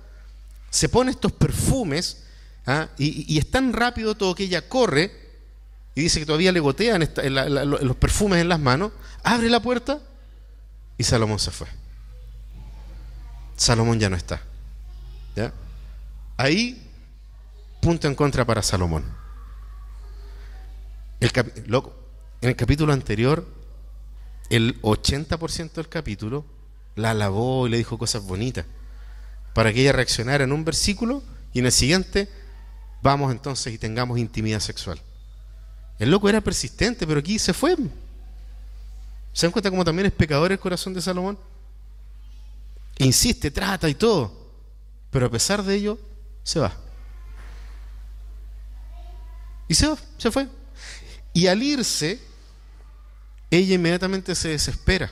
Se 0.70 0.88
pone 0.88 1.12
estos 1.12 1.32
perfumes 1.32 2.24
¿ah? 2.68 2.90
y, 2.98 3.38
es 3.38 3.50
tan 3.50 3.74
rápido 3.74 4.16
todo 4.16 4.36
que 4.36 4.44
ella 4.44 4.68
corre 4.68 5.12
y 5.96 6.02
dice 6.02 6.20
que 6.20 6.26
todavía 6.26 6.52
le 6.52 6.60
gotean 6.60 7.02
los 7.02 7.96
perfumes 7.98 8.40
en 8.40 8.50
las 8.50 8.60
manos, 8.60 8.92
abre 9.24 9.50
la 9.50 9.60
puerta 9.60 10.00
y 10.98 11.04
Salomón 11.04 11.40
se 11.40 11.52
fue. 11.52 11.68
Salomón 13.56 14.00
ya 14.00 14.10
no 14.10 14.16
está. 14.16 14.42
Ahí 16.38 16.88
punto 17.82 18.08
en 18.08 18.16
contra 18.16 18.46
para 18.46 18.64
Salomón. 18.64 19.04
El 21.20 21.32
en 22.42 22.50
el 22.50 22.56
capítulo 22.56 22.94
anterior, 22.94 23.46
el 24.52 24.82
80% 24.82 25.72
del 25.72 25.88
capítulo 25.88 26.46
la 26.96 27.12
alabó 27.12 27.68
y 27.68 27.70
le 27.70 27.78
dijo 27.78 27.98
cosas 27.98 28.24
bonitas 28.24 28.66
para 29.54 29.72
que 29.72 29.82
ella 29.82 29.94
reaccionara 29.94 30.44
en 30.44 30.52
un 30.52 30.66
versículo 30.66 31.24
y 31.54 31.60
en 31.60 31.66
el 31.68 31.72
siguiente 31.72 32.30
vamos 33.02 33.32
entonces 33.32 33.74
y 33.74 33.78
tengamos 33.78 34.20
intimidad 34.20 34.60
sexual. 34.60 35.00
El 36.00 36.12
loco 36.12 36.28
era 36.28 36.42
persistente, 36.42 37.08
pero 37.08 37.20
aquí 37.20 37.40
se 37.40 37.54
fue. 37.54 37.78
¿Se 39.32 39.46
dan 39.46 39.52
cuenta 39.52 39.70
cómo 39.70 39.86
también 39.86 40.08
es 40.08 40.12
pecador 40.12 40.52
el 40.52 40.60
corazón 40.60 40.94
de 40.94 41.02
Salomón? 41.02 41.40
Insiste, 42.98 43.52
trata 43.52 43.88
y 43.88 43.96
todo, 43.96 44.52
pero 45.12 45.28
a 45.28 45.32
pesar 45.32 45.64
de 45.64 45.76
ello, 45.76 45.98
se 46.44 46.60
va. 46.60 46.74
Y 49.70 49.76
se, 49.76 49.90
se 50.18 50.30
fue. 50.30 50.48
Y 51.34 51.48
al 51.48 51.64
irse, 51.64 52.20
ella 53.52 53.76
inmediatamente 53.76 54.34
se 54.34 54.50
desespera. 54.50 55.12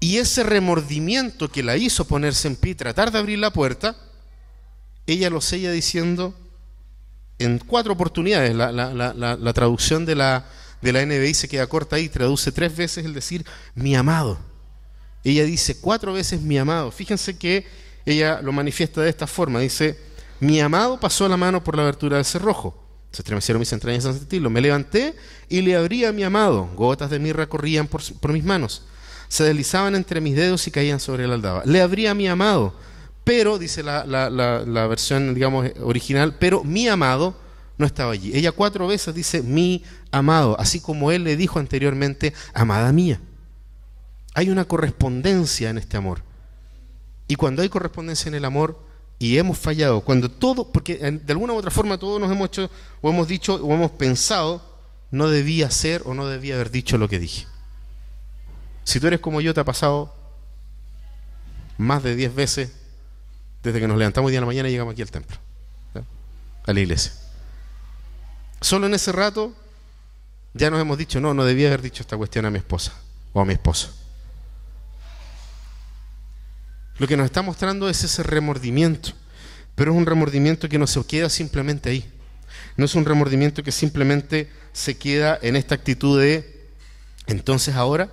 Y 0.00 0.18
ese 0.18 0.42
remordimiento 0.42 1.50
que 1.50 1.62
la 1.62 1.76
hizo 1.76 2.06
ponerse 2.06 2.46
en 2.48 2.56
pie 2.56 2.72
y 2.72 2.74
tratar 2.76 3.10
de 3.10 3.18
abrir 3.18 3.38
la 3.38 3.52
puerta, 3.52 3.96
ella 5.06 5.28
lo 5.28 5.40
sella 5.40 5.72
diciendo 5.72 6.34
en 7.38 7.58
cuatro 7.58 7.92
oportunidades. 7.94 8.54
La, 8.54 9.52
traducción 9.52 10.06
de 10.06 10.14
la, 10.14 10.46
de 10.82 10.92
la 10.92 11.04
NBI 11.04 11.34
se 11.34 11.48
queda 11.48 11.66
corta 11.66 11.96
ahí, 11.96 12.08
traduce 12.08 12.52
tres 12.52 12.76
veces 12.76 13.04
el 13.04 13.14
decir 13.14 13.44
mi 13.74 13.96
amado. 13.96 14.38
Ella 15.24 15.44
dice 15.44 15.80
cuatro 15.80 16.12
veces 16.12 16.40
mi 16.42 16.58
amado. 16.58 16.90
Fíjense 16.92 17.38
que 17.38 17.66
ella 18.04 18.40
lo 18.42 18.52
manifiesta 18.52 19.00
de 19.00 19.08
esta 19.08 19.26
forma. 19.26 19.60
Dice, 19.60 19.98
mi 20.38 20.60
amado 20.60 21.00
pasó 21.00 21.28
la 21.28 21.36
mano 21.36 21.64
por 21.64 21.76
la 21.76 21.82
abertura 21.82 22.16
del 22.16 22.26
cerrojo. 22.26 22.83
Se 23.14 23.22
estremecieron 23.22 23.60
mis 23.60 23.72
entrañas 23.72 24.04
al 24.06 24.14
sentirlo. 24.18 24.50
Me 24.50 24.60
levanté 24.60 25.14
y 25.48 25.62
le 25.62 25.76
abrí 25.76 26.04
a 26.04 26.12
mi 26.12 26.24
amado. 26.24 26.68
Gotas 26.74 27.08
de 27.10 27.18
mirra 27.18 27.46
corrían 27.48 27.86
por, 27.86 28.02
mis 28.32 28.44
manos. 28.44 28.82
se 29.28 29.44
deslizaban 29.44 29.94
entre 29.94 30.20
mis 30.20 30.36
dedos 30.36 30.66
y 30.66 30.70
caían 30.70 31.00
sobre 31.00 31.26
la 31.26 31.34
aldaba. 31.34 31.62
Le 31.64 31.80
abría 31.80 32.10
a 32.10 32.14
mi 32.14 32.26
amado, 32.28 32.74
pero, 33.24 33.58
dice 33.58 33.82
la, 33.82 34.04
la- 34.04 34.28
la- 34.30 34.64
la 34.66 34.86
versión, 34.86 35.32
digamos, 35.34 35.66
original, 35.80 36.36
pero 36.38 36.62
mi 36.64 36.88
amado 36.88 37.34
no 37.78 37.86
estaba 37.86 38.12
allí. 38.12 38.32
Ella 38.34 38.52
cuatro 38.52 38.86
veces 38.86 39.14
dice 39.14 39.42
mi 39.42 39.82
amado, 40.12 40.56
así 40.60 40.78
como 40.80 41.10
él 41.10 41.24
le 41.24 41.36
dijo 41.36 41.58
anteriormente, 41.58 42.32
amada 42.52 42.92
mía. 42.92 43.20
Hay 44.34 44.50
una 44.50 44.64
correspondencia 44.64 45.70
en 45.70 45.78
este 45.78 45.96
amor. 45.96 46.22
Y 47.28 47.36
cuando 47.36 47.62
hay 47.62 47.68
correspondencia 47.68 48.28
en 48.28 48.34
el 48.34 48.44
amor 48.44 48.78
y 49.18 49.38
hemos 49.38 49.58
fallado, 49.58 50.00
cuando 50.00 50.30
todo, 50.30 50.70
porque 50.70 50.96
de 50.96 51.32
alguna 51.32 51.52
u 51.52 51.56
otra 51.56 51.70
forma 51.70 51.98
todos 51.98 52.20
nos 52.20 52.30
hemos 52.30 52.48
hecho, 52.48 52.70
o 53.00 53.10
hemos 53.10 53.28
dicho, 53.28 53.54
o 53.54 53.72
hemos 53.72 53.92
pensado, 53.92 54.62
no 55.10 55.28
debía 55.28 55.70
ser 55.70 56.02
o 56.04 56.14
no 56.14 56.26
debía 56.26 56.56
haber 56.56 56.70
dicho 56.70 56.98
lo 56.98 57.08
que 57.08 57.18
dije. 57.18 57.46
Si 58.82 59.00
tú 59.00 59.06
eres 59.06 59.20
como 59.20 59.40
yo, 59.40 59.54
te 59.54 59.60
ha 59.60 59.64
pasado 59.64 60.14
más 61.78 62.02
de 62.02 62.16
10 62.16 62.34
veces 62.34 62.72
desde 63.62 63.80
que 63.80 63.88
nos 63.88 63.96
levantamos 63.96 64.30
día 64.30 64.38
en 64.38 64.42
la 64.42 64.46
mañana 64.46 64.68
y 64.68 64.72
llegamos 64.72 64.92
aquí 64.92 65.02
al 65.02 65.10
templo, 65.10 65.36
a 66.66 66.72
la 66.72 66.80
iglesia. 66.80 67.12
Solo 68.60 68.86
en 68.86 68.94
ese 68.94 69.12
rato 69.12 69.52
ya 70.52 70.70
nos 70.70 70.80
hemos 70.80 70.98
dicho, 70.98 71.20
no, 71.20 71.34
no 71.34 71.44
debía 71.44 71.68
haber 71.68 71.82
dicho 71.82 72.02
esta 72.02 72.16
cuestión 72.16 72.46
a 72.46 72.50
mi 72.50 72.58
esposa 72.58 72.92
o 73.32 73.40
a 73.40 73.44
mi 73.44 73.54
esposo. 73.54 74.03
Lo 76.98 77.08
que 77.08 77.16
nos 77.16 77.26
está 77.26 77.42
mostrando 77.42 77.88
es 77.88 78.04
ese 78.04 78.22
remordimiento, 78.22 79.10
pero 79.74 79.92
es 79.92 79.98
un 79.98 80.06
remordimiento 80.06 80.68
que 80.68 80.78
no 80.78 80.86
se 80.86 81.04
queda 81.04 81.28
simplemente 81.28 81.90
ahí. 81.90 82.10
No 82.76 82.84
es 82.84 82.94
un 82.94 83.04
remordimiento 83.04 83.62
que 83.62 83.72
simplemente 83.72 84.50
se 84.72 84.96
queda 84.96 85.38
en 85.42 85.56
esta 85.56 85.74
actitud 85.74 86.20
de, 86.20 86.68
entonces 87.26 87.74
ahora 87.74 88.10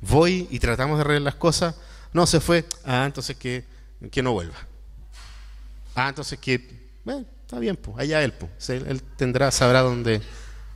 voy 0.00 0.46
y 0.50 0.58
tratamos 0.58 0.98
de 0.98 1.02
arreglar 1.02 1.22
las 1.22 1.34
cosas. 1.34 1.74
No, 2.12 2.26
se 2.26 2.40
fue. 2.40 2.64
Ah, 2.84 3.04
entonces 3.06 3.36
que, 3.36 3.64
que 4.10 4.22
no 4.22 4.32
vuelva. 4.32 4.56
Ah, 5.94 6.08
entonces 6.08 6.38
que, 6.38 6.88
bueno, 7.04 7.24
está 7.42 7.58
bien, 7.58 7.76
pues, 7.76 7.98
allá 7.98 8.22
él, 8.22 8.32
pues. 8.32 8.70
Él, 8.70 9.02
tendrá, 9.16 9.50
sabrá 9.50 9.80
dónde, 9.80 10.20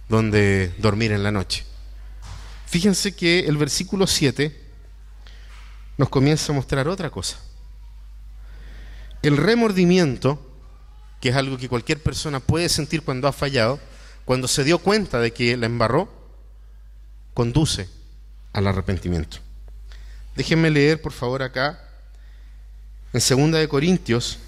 dónde 0.09 0.72
dormir 0.78 1.12
en 1.12 1.22
la 1.22 1.30
noche. 1.30 1.64
Fíjense 2.66 3.14
que 3.14 3.41
el 3.41 3.57
versículo 3.57 4.07
7 4.07 4.67
nos 5.99 6.09
comienza 6.09 6.53
a 6.53 6.55
mostrar 6.55 6.88
otra 6.88 7.11
cosa. 7.11 7.36
El 9.20 9.36
remordimiento, 9.36 10.40
que 11.20 11.30
es 11.30 11.36
algo 11.36 11.59
que 11.59 11.68
cualquier 11.68 12.01
persona 12.01 12.38
puede 12.40 12.68
sentir 12.68 13.03
cuando 13.03 13.26
ha 13.26 13.32
fallado, 13.32 13.80
cuando 14.24 14.46
se 14.46 14.62
dio 14.62 14.78
cuenta 14.78 15.18
de 15.18 15.32
que 15.32 15.57
la 15.57 15.66
embarró, 15.66 16.09
conduce 17.34 17.88
al 18.53 18.68
arrepentimiento. 18.68 19.38
Déjenme 20.36 20.70
leer, 20.70 21.03
por 21.03 21.12
favor, 21.12 21.42
acá, 21.42 21.84
en 23.12 23.20
Segunda 23.20 23.59
de 23.59 23.68
Corintios, 23.68 24.38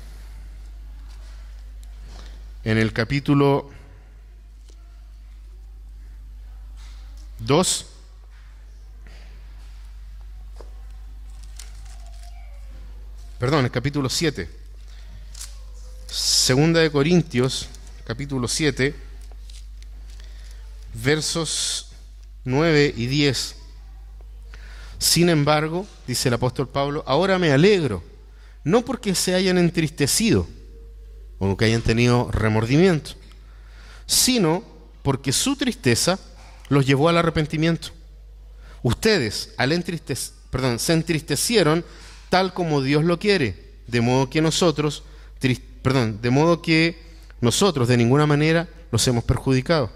en 2.62 2.78
el 2.78 2.92
capítulo 2.92 3.70
2, 7.40 7.89
perdón, 13.40 13.64
el 13.64 13.70
capítulo 13.70 14.10
7. 14.10 14.50
Segunda 16.06 16.80
de 16.80 16.90
Corintios, 16.90 17.68
capítulo 18.04 18.46
7, 18.46 18.94
versos 21.02 21.88
9 22.44 22.92
y 22.94 23.06
10. 23.06 23.56
Sin 24.98 25.30
embargo, 25.30 25.86
dice 26.06 26.28
el 26.28 26.34
apóstol 26.34 26.68
Pablo, 26.68 27.02
ahora 27.06 27.38
me 27.38 27.50
alegro, 27.50 28.04
no 28.62 28.84
porque 28.84 29.14
se 29.14 29.34
hayan 29.34 29.56
entristecido 29.56 30.46
o 31.38 31.56
que 31.56 31.64
hayan 31.64 31.80
tenido 31.80 32.30
remordimiento, 32.30 33.12
sino 34.04 34.62
porque 35.02 35.32
su 35.32 35.56
tristeza 35.56 36.18
los 36.68 36.84
llevó 36.84 37.08
al 37.08 37.16
arrepentimiento. 37.16 37.88
Ustedes 38.82 39.54
se 40.76 40.92
entristecieron 40.92 41.86
tal 42.30 42.54
como 42.54 42.80
Dios 42.80 43.04
lo 43.04 43.18
quiere, 43.18 43.56
de 43.86 44.00
modo 44.00 44.30
que 44.30 44.40
nosotros, 44.40 45.02
perdón, 45.82 46.22
de 46.22 46.30
modo 46.30 46.62
que 46.62 46.98
nosotros 47.40 47.88
de 47.88 47.96
ninguna 47.96 48.26
manera 48.26 48.68
los 48.90 49.06
hemos 49.06 49.24
perjudicado. 49.24 49.90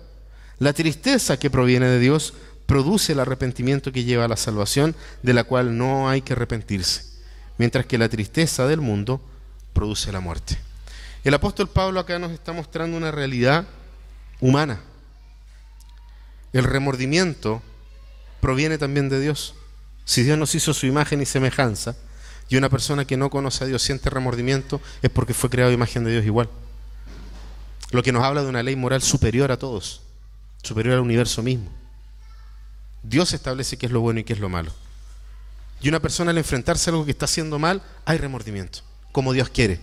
La 0.58 0.72
tristeza 0.72 1.38
que 1.38 1.50
proviene 1.50 1.86
de 1.86 1.98
Dios 1.98 2.34
produce 2.66 3.12
el 3.12 3.20
arrepentimiento 3.20 3.92
que 3.92 4.04
lleva 4.04 4.24
a 4.24 4.28
la 4.28 4.36
salvación, 4.36 4.94
de 5.22 5.32
la 5.32 5.44
cual 5.44 5.78
no 5.78 6.08
hay 6.08 6.22
que 6.22 6.32
arrepentirse, 6.32 7.04
mientras 7.56 7.86
que 7.86 7.98
la 7.98 8.08
tristeza 8.08 8.66
del 8.66 8.80
mundo 8.80 9.20
produce 9.72 10.12
la 10.12 10.20
muerte. 10.20 10.58
El 11.22 11.34
apóstol 11.34 11.68
Pablo 11.68 12.00
acá 12.00 12.18
nos 12.18 12.32
está 12.32 12.52
mostrando 12.52 12.96
una 12.96 13.10
realidad 13.10 13.66
humana. 14.40 14.80
El 16.52 16.64
remordimiento 16.64 17.62
proviene 18.40 18.78
también 18.78 19.08
de 19.08 19.20
Dios. 19.20 19.54
Si 20.04 20.22
Dios 20.22 20.38
nos 20.38 20.54
hizo 20.54 20.74
su 20.74 20.86
imagen 20.86 21.22
y 21.22 21.26
semejanza, 21.26 21.96
y 22.48 22.56
una 22.56 22.68
persona 22.68 23.04
que 23.04 23.16
no 23.16 23.30
conoce 23.30 23.64
a 23.64 23.66
Dios 23.66 23.82
siente 23.82 24.10
remordimiento, 24.10 24.80
es 25.02 25.10
porque 25.10 25.34
fue 25.34 25.50
creado 25.50 25.72
imagen 25.72 26.04
de 26.04 26.12
Dios 26.12 26.24
igual. 26.24 26.48
Lo 27.90 28.02
que 28.02 28.12
nos 28.12 28.24
habla 28.24 28.42
de 28.42 28.48
una 28.48 28.62
ley 28.62 28.76
moral 28.76 29.02
superior 29.02 29.50
a 29.50 29.58
todos, 29.58 30.02
superior 30.62 30.94
al 30.94 31.00
universo 31.00 31.42
mismo. 31.42 31.70
Dios 33.02 33.32
establece 33.32 33.76
qué 33.76 33.86
es 33.86 33.92
lo 33.92 34.00
bueno 34.00 34.20
y 34.20 34.24
qué 34.24 34.32
es 34.32 34.40
lo 34.40 34.48
malo. 34.48 34.72
Y 35.80 35.88
una 35.88 36.00
persona 36.00 36.30
al 36.30 36.38
enfrentarse 36.38 36.88
a 36.88 36.92
algo 36.92 37.04
que 37.04 37.10
está 37.10 37.26
haciendo 37.26 37.58
mal, 37.58 37.82
hay 38.04 38.18
remordimiento, 38.18 38.80
como 39.12 39.32
Dios 39.32 39.48
quiere. 39.48 39.80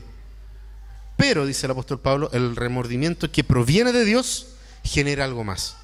Pero, 1.18 1.46
dice 1.46 1.68
el 1.68 1.72
apóstol 1.72 2.00
Pablo, 2.00 2.30
el 2.34 2.56
remordimiento 2.56 3.32
que 3.32 3.44
proviene 3.44 3.92
de 3.92 4.06
Dios 4.06 4.48
genera 4.84 5.26
algo 5.26 5.44
más. 5.44 5.78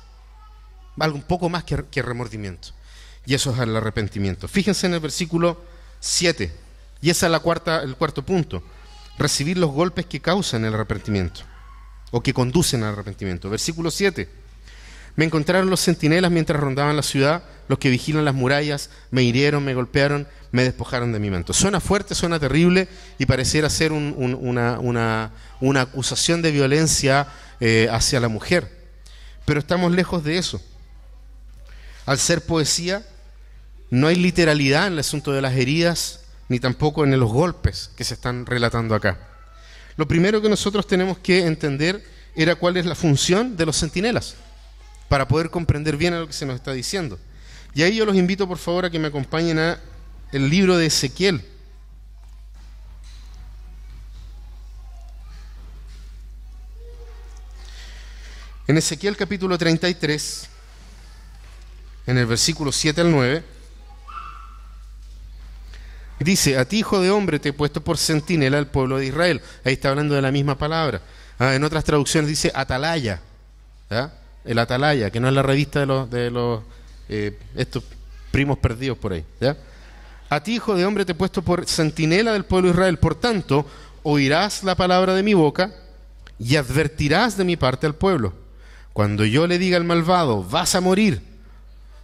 Algo 0.99 1.17
un 1.17 1.23
poco 1.23 1.49
más 1.49 1.63
que, 1.63 1.85
que 1.91 2.01
remordimiento. 2.01 2.69
Y 3.25 3.35
eso 3.35 3.51
es 3.53 3.59
el 3.59 3.75
arrepentimiento. 3.75 4.47
Fíjense 4.47 4.87
en 4.87 4.95
el 4.95 4.99
versículo 4.99 5.61
7. 5.99 6.66
Y 7.07 7.09
esa 7.09 7.27
es 7.27 7.31
la 7.31 7.39
cuarta, 7.39 7.83
el 7.83 7.95
cuarto 7.95 8.21
punto. 8.21 8.61
Recibir 9.17 9.57
los 9.57 9.71
golpes 9.71 10.05
que 10.07 10.19
causan 10.19 10.65
el 10.65 10.73
arrepentimiento. 10.73 11.39
O 12.11 12.19
que 12.21 12.33
conducen 12.33 12.83
al 12.83 12.91
arrepentimiento. 12.91 13.49
Versículo 13.49 13.91
7. 13.91 14.27
Me 15.15 15.23
encontraron 15.23 15.69
los 15.69 15.79
centinelas 15.79 16.29
mientras 16.29 16.59
rondaban 16.59 16.97
la 16.97 17.01
ciudad, 17.03 17.43
los 17.69 17.79
que 17.79 17.89
vigilan 17.89 18.25
las 18.25 18.33
murallas, 18.35 18.89
me 19.09 19.23
hirieron, 19.23 19.63
me 19.63 19.73
golpearon, 19.73 20.27
me 20.51 20.63
despojaron 20.63 21.13
de 21.13 21.19
mi 21.19 21.29
manto. 21.29 21.53
Suena 21.53 21.79
fuerte, 21.79 22.13
suena 22.13 22.41
terrible 22.41 22.89
y 23.17 23.25
pareciera 23.25 23.69
ser 23.69 23.93
un- 23.93 24.13
un- 24.17 24.35
una, 24.35 24.77
una- 24.77 25.31
una 25.61 25.81
acusación 25.83 26.41
de 26.41 26.51
violencia 26.51 27.27
eh, 27.61 27.87
hacia 27.89 28.19
la 28.19 28.27
mujer. 28.27 28.69
Pero 29.45 29.61
estamos 29.61 29.93
lejos 29.93 30.25
de 30.25 30.37
eso. 30.39 30.61
Al 32.05 32.17
ser 32.19 32.41
poesía, 32.45 33.01
no 33.91 34.07
hay 34.07 34.15
literalidad 34.17 34.87
en 34.87 34.93
el 34.93 34.99
asunto 34.99 35.31
de 35.31 35.41
las 35.41 35.53
heridas, 35.55 36.25
ni 36.49 36.59
tampoco 36.59 37.03
en 37.03 37.17
los 37.19 37.31
golpes 37.31 37.91
que 37.95 38.03
se 38.03 38.13
están 38.13 38.45
relatando 38.45 38.95
acá. 38.95 39.17
Lo 39.97 40.07
primero 40.07 40.41
que 40.41 40.49
nosotros 40.49 40.87
tenemos 40.87 41.17
que 41.17 41.45
entender 41.45 42.03
era 42.35 42.55
cuál 42.55 42.77
es 42.77 42.85
la 42.85 42.95
función 42.95 43.57
de 43.57 43.65
los 43.65 43.77
centinelas 43.77 44.35
para 45.09 45.27
poder 45.27 45.49
comprender 45.49 45.97
bien 45.97 46.13
a 46.13 46.19
lo 46.19 46.27
que 46.27 46.33
se 46.33 46.45
nos 46.45 46.55
está 46.55 46.71
diciendo. 46.73 47.19
Y 47.73 47.83
ahí 47.83 47.95
yo 47.95 48.05
los 48.05 48.15
invito 48.15 48.47
por 48.47 48.57
favor 48.57 48.85
a 48.85 48.89
que 48.89 48.99
me 48.99 49.07
acompañen 49.07 49.59
a 49.59 49.79
el 50.31 50.49
libro 50.49 50.77
de 50.77 50.87
Ezequiel. 50.87 51.43
En 58.67 58.77
Ezequiel 58.77 59.15
capítulo 59.15 59.57
33, 59.57 60.49
en 62.05 62.17
el 62.17 62.25
versículo 62.25 62.71
7 62.71 62.99
al 63.01 63.11
9, 63.11 63.56
dice, 66.19 66.57
a 66.57 66.65
ti 66.65 66.79
hijo 66.79 67.01
de 67.01 67.11
hombre 67.11 67.39
te 67.39 67.49
he 67.49 67.53
puesto 67.53 67.81
por 67.81 67.97
centinela 67.97 68.57
al 68.57 68.67
pueblo 68.67 68.97
de 68.97 69.07
Israel. 69.07 69.41
Ahí 69.63 69.73
está 69.73 69.89
hablando 69.89 70.15
de 70.15 70.21
la 70.21 70.31
misma 70.31 70.57
palabra. 70.57 71.01
Ah, 71.39 71.55
en 71.55 71.63
otras 71.63 71.83
traducciones 71.83 72.29
dice 72.29 72.51
atalaya. 72.53 73.21
¿ya? 73.89 74.13
El 74.43 74.59
atalaya, 74.59 75.11
que 75.11 75.19
no 75.19 75.27
es 75.27 75.33
la 75.33 75.43
revista 75.43 75.81
de 75.81 75.85
los, 75.85 76.09
de 76.09 76.31
los 76.31 76.63
eh, 77.09 77.37
estos 77.55 77.83
primos 78.31 78.57
perdidos 78.57 78.97
por 78.97 79.13
ahí. 79.13 79.23
¿ya? 79.39 79.55
A 80.29 80.41
ti, 80.41 80.55
hijo 80.55 80.75
de 80.75 80.85
hombre, 80.85 81.05
te 81.05 81.11
he 81.11 81.15
puesto 81.15 81.41
por 81.41 81.65
centinela 81.67 82.33
del 82.33 82.45
pueblo 82.45 82.69
de 82.69 82.73
Israel. 82.73 82.97
Por 82.97 83.15
tanto, 83.15 83.65
oirás 84.03 84.63
la 84.63 84.75
palabra 84.75 85.13
de 85.13 85.23
mi 85.23 85.33
boca 85.33 85.71
y 86.39 86.55
advertirás 86.55 87.37
de 87.37 87.45
mi 87.45 87.55
parte 87.55 87.85
al 87.85 87.95
pueblo. 87.95 88.33
Cuando 88.93 89.25
yo 89.25 89.47
le 89.47 89.59
diga 89.59 89.77
al 89.77 89.83
malvado, 89.83 90.43
vas 90.43 90.75
a 90.75 90.81
morir, 90.81 91.21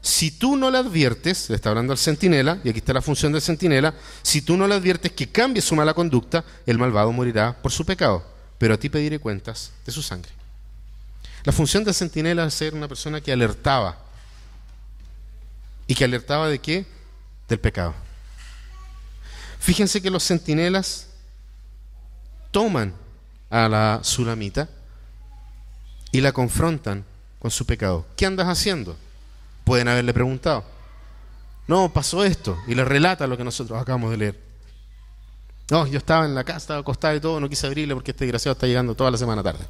si 0.04 0.32
tú 0.32 0.58
no 0.58 0.70
le 0.70 0.78
adviertes, 0.78 1.50
le 1.50 1.56
está 1.56 1.70
hablando 1.70 1.94
al 1.94 1.98
centinela, 1.98 2.60
y 2.64 2.70
aquí 2.70 2.80
está 2.80 2.94
la 2.94 3.02
función 3.02 3.32
del 3.32 3.42
centinela, 3.42 3.96
si 4.22 4.42
tú 4.42 4.58
no 4.58 4.68
le 4.68 4.76
adviertes 4.76 5.14
que 5.14 5.30
cambie 5.30 5.62
su 5.62 5.76
mala 5.76 5.94
conducta, 5.94 6.44
el 6.66 6.78
malvado 6.78 7.12
morirá 7.12 7.60
por 7.60 7.72
su 7.72 7.86
pecado, 7.86 8.24
pero 8.58 8.74
a 8.74 8.78
ti 8.78 8.90
pediré 8.90 9.18
cuentas 9.18 9.72
de 9.86 9.92
su 9.92 10.04
sangre. 10.04 10.32
La 11.46 11.54
función 11.54 11.84
del 11.84 11.94
centinela 11.94 12.46
es 12.46 12.54
ser 12.54 12.76
una 12.76 12.88
persona 12.88 13.22
que 13.22 13.32
alertaba. 13.32 13.98
¿Y 15.88 15.96
que 15.96 16.06
alertaba 16.06 16.48
de 16.48 16.60
qué? 16.60 16.86
del 17.48 17.60
pecado. 17.60 17.94
Fíjense 19.60 20.02
que 20.02 20.10
los 20.10 20.24
centinelas 20.24 21.08
toman 22.52 22.94
a 23.50 23.70
la 23.70 24.00
sulamita 24.04 24.70
y 26.12 26.22
la 26.22 26.32
confrontan 26.32 27.06
con 27.40 27.52
su 27.52 27.66
pecado. 27.66 28.06
¿Qué 28.16 28.26
andas 28.26 28.48
haciendo? 28.48 28.98
Pueden 29.64 29.88
haberle 29.88 30.14
preguntado. 30.14 30.64
No, 31.68 31.92
pasó 31.92 32.24
esto. 32.24 32.58
Y 32.68 32.76
le 32.76 32.84
relata 32.84 33.28
lo 33.28 33.38
que 33.38 33.44
nosotros 33.44 33.80
acabamos 33.80 34.12
de 34.12 34.18
leer. 34.18 34.40
No, 35.70 35.88
yo 35.88 35.98
estaba 35.98 36.26
en 36.26 36.36
la 36.36 36.44
casa, 36.44 36.58
estaba 36.58 36.80
acostado 36.82 37.16
y 37.16 37.20
todo, 37.20 37.40
no 37.40 37.50
quise 37.50 37.66
abrirle 37.66 37.94
porque 37.94 38.12
este 38.12 38.26
desgraciado 38.26 38.54
está 38.54 38.68
llegando 38.68 38.96
toda 38.96 39.10
la 39.12 39.18
semana 39.18 39.42
tarde. 39.42 39.66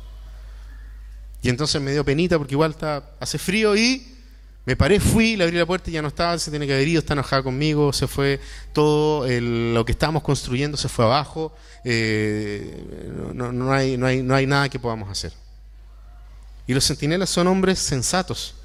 Y 1.41 1.49
entonces 1.49 1.81
me 1.81 1.91
dio 1.91 2.03
penita 2.03 2.37
porque 2.37 2.55
igual 2.55 2.71
está, 2.71 3.11
hace 3.19 3.37
frío 3.37 3.75
y 3.75 4.07
me 4.65 4.75
paré, 4.75 4.99
fui, 4.99 5.35
le 5.35 5.43
abrí 5.43 5.57
la 5.57 5.65
puerta 5.65 5.89
y 5.89 5.93
ya 5.93 6.01
no 6.01 6.07
estaba, 6.07 6.37
se 6.39 6.49
tiene 6.49 6.65
que 6.65 6.73
haber 6.73 6.87
ido, 6.87 6.99
está 6.99 7.13
enojada 7.13 7.43
conmigo, 7.43 7.91
se 7.91 8.07
fue 8.07 8.39
todo 8.71 9.27
lo 9.27 9.83
que 9.83 9.91
estábamos 9.91 10.23
construyendo, 10.23 10.77
se 10.77 10.87
fue 10.87 11.03
abajo, 11.03 11.53
eh, 11.83 13.11
no, 13.33 13.71
hay, 13.73 13.97
no, 13.97 14.05
hay, 14.05 14.23
no 14.23 14.33
hay 14.33 14.47
nada 14.47 14.69
que 14.69 14.79
podamos 14.79 15.09
hacer. 15.09 15.33
Y 16.65 16.73
los 16.73 16.85
centinelas 16.85 17.29
son 17.29 17.47
hombres 17.47 17.77
sensatos 17.79 18.55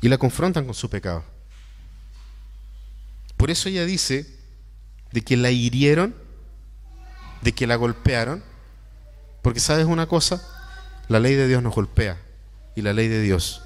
y 0.00 0.08
la 0.08 0.18
confrontan 0.18 0.64
con 0.64 0.74
su 0.74 0.88
pecado. 0.88 1.24
Por 3.36 3.50
eso 3.50 3.68
ella 3.68 3.84
dice 3.84 4.26
de 5.12 5.22
que 5.22 5.36
la 5.36 5.50
hirieron, 5.50 6.14
de 7.42 7.52
que 7.52 7.66
la 7.66 7.76
golpearon, 7.76 8.42
porque 9.42 9.60
sabes 9.60 9.86
una 9.86 10.06
cosa, 10.06 10.42
la 11.08 11.20
ley 11.20 11.34
de 11.34 11.48
Dios 11.48 11.62
nos 11.62 11.74
golpea 11.74 12.18
y 12.76 12.82
la 12.82 12.92
ley 12.92 13.08
de 13.08 13.20
Dios 13.22 13.62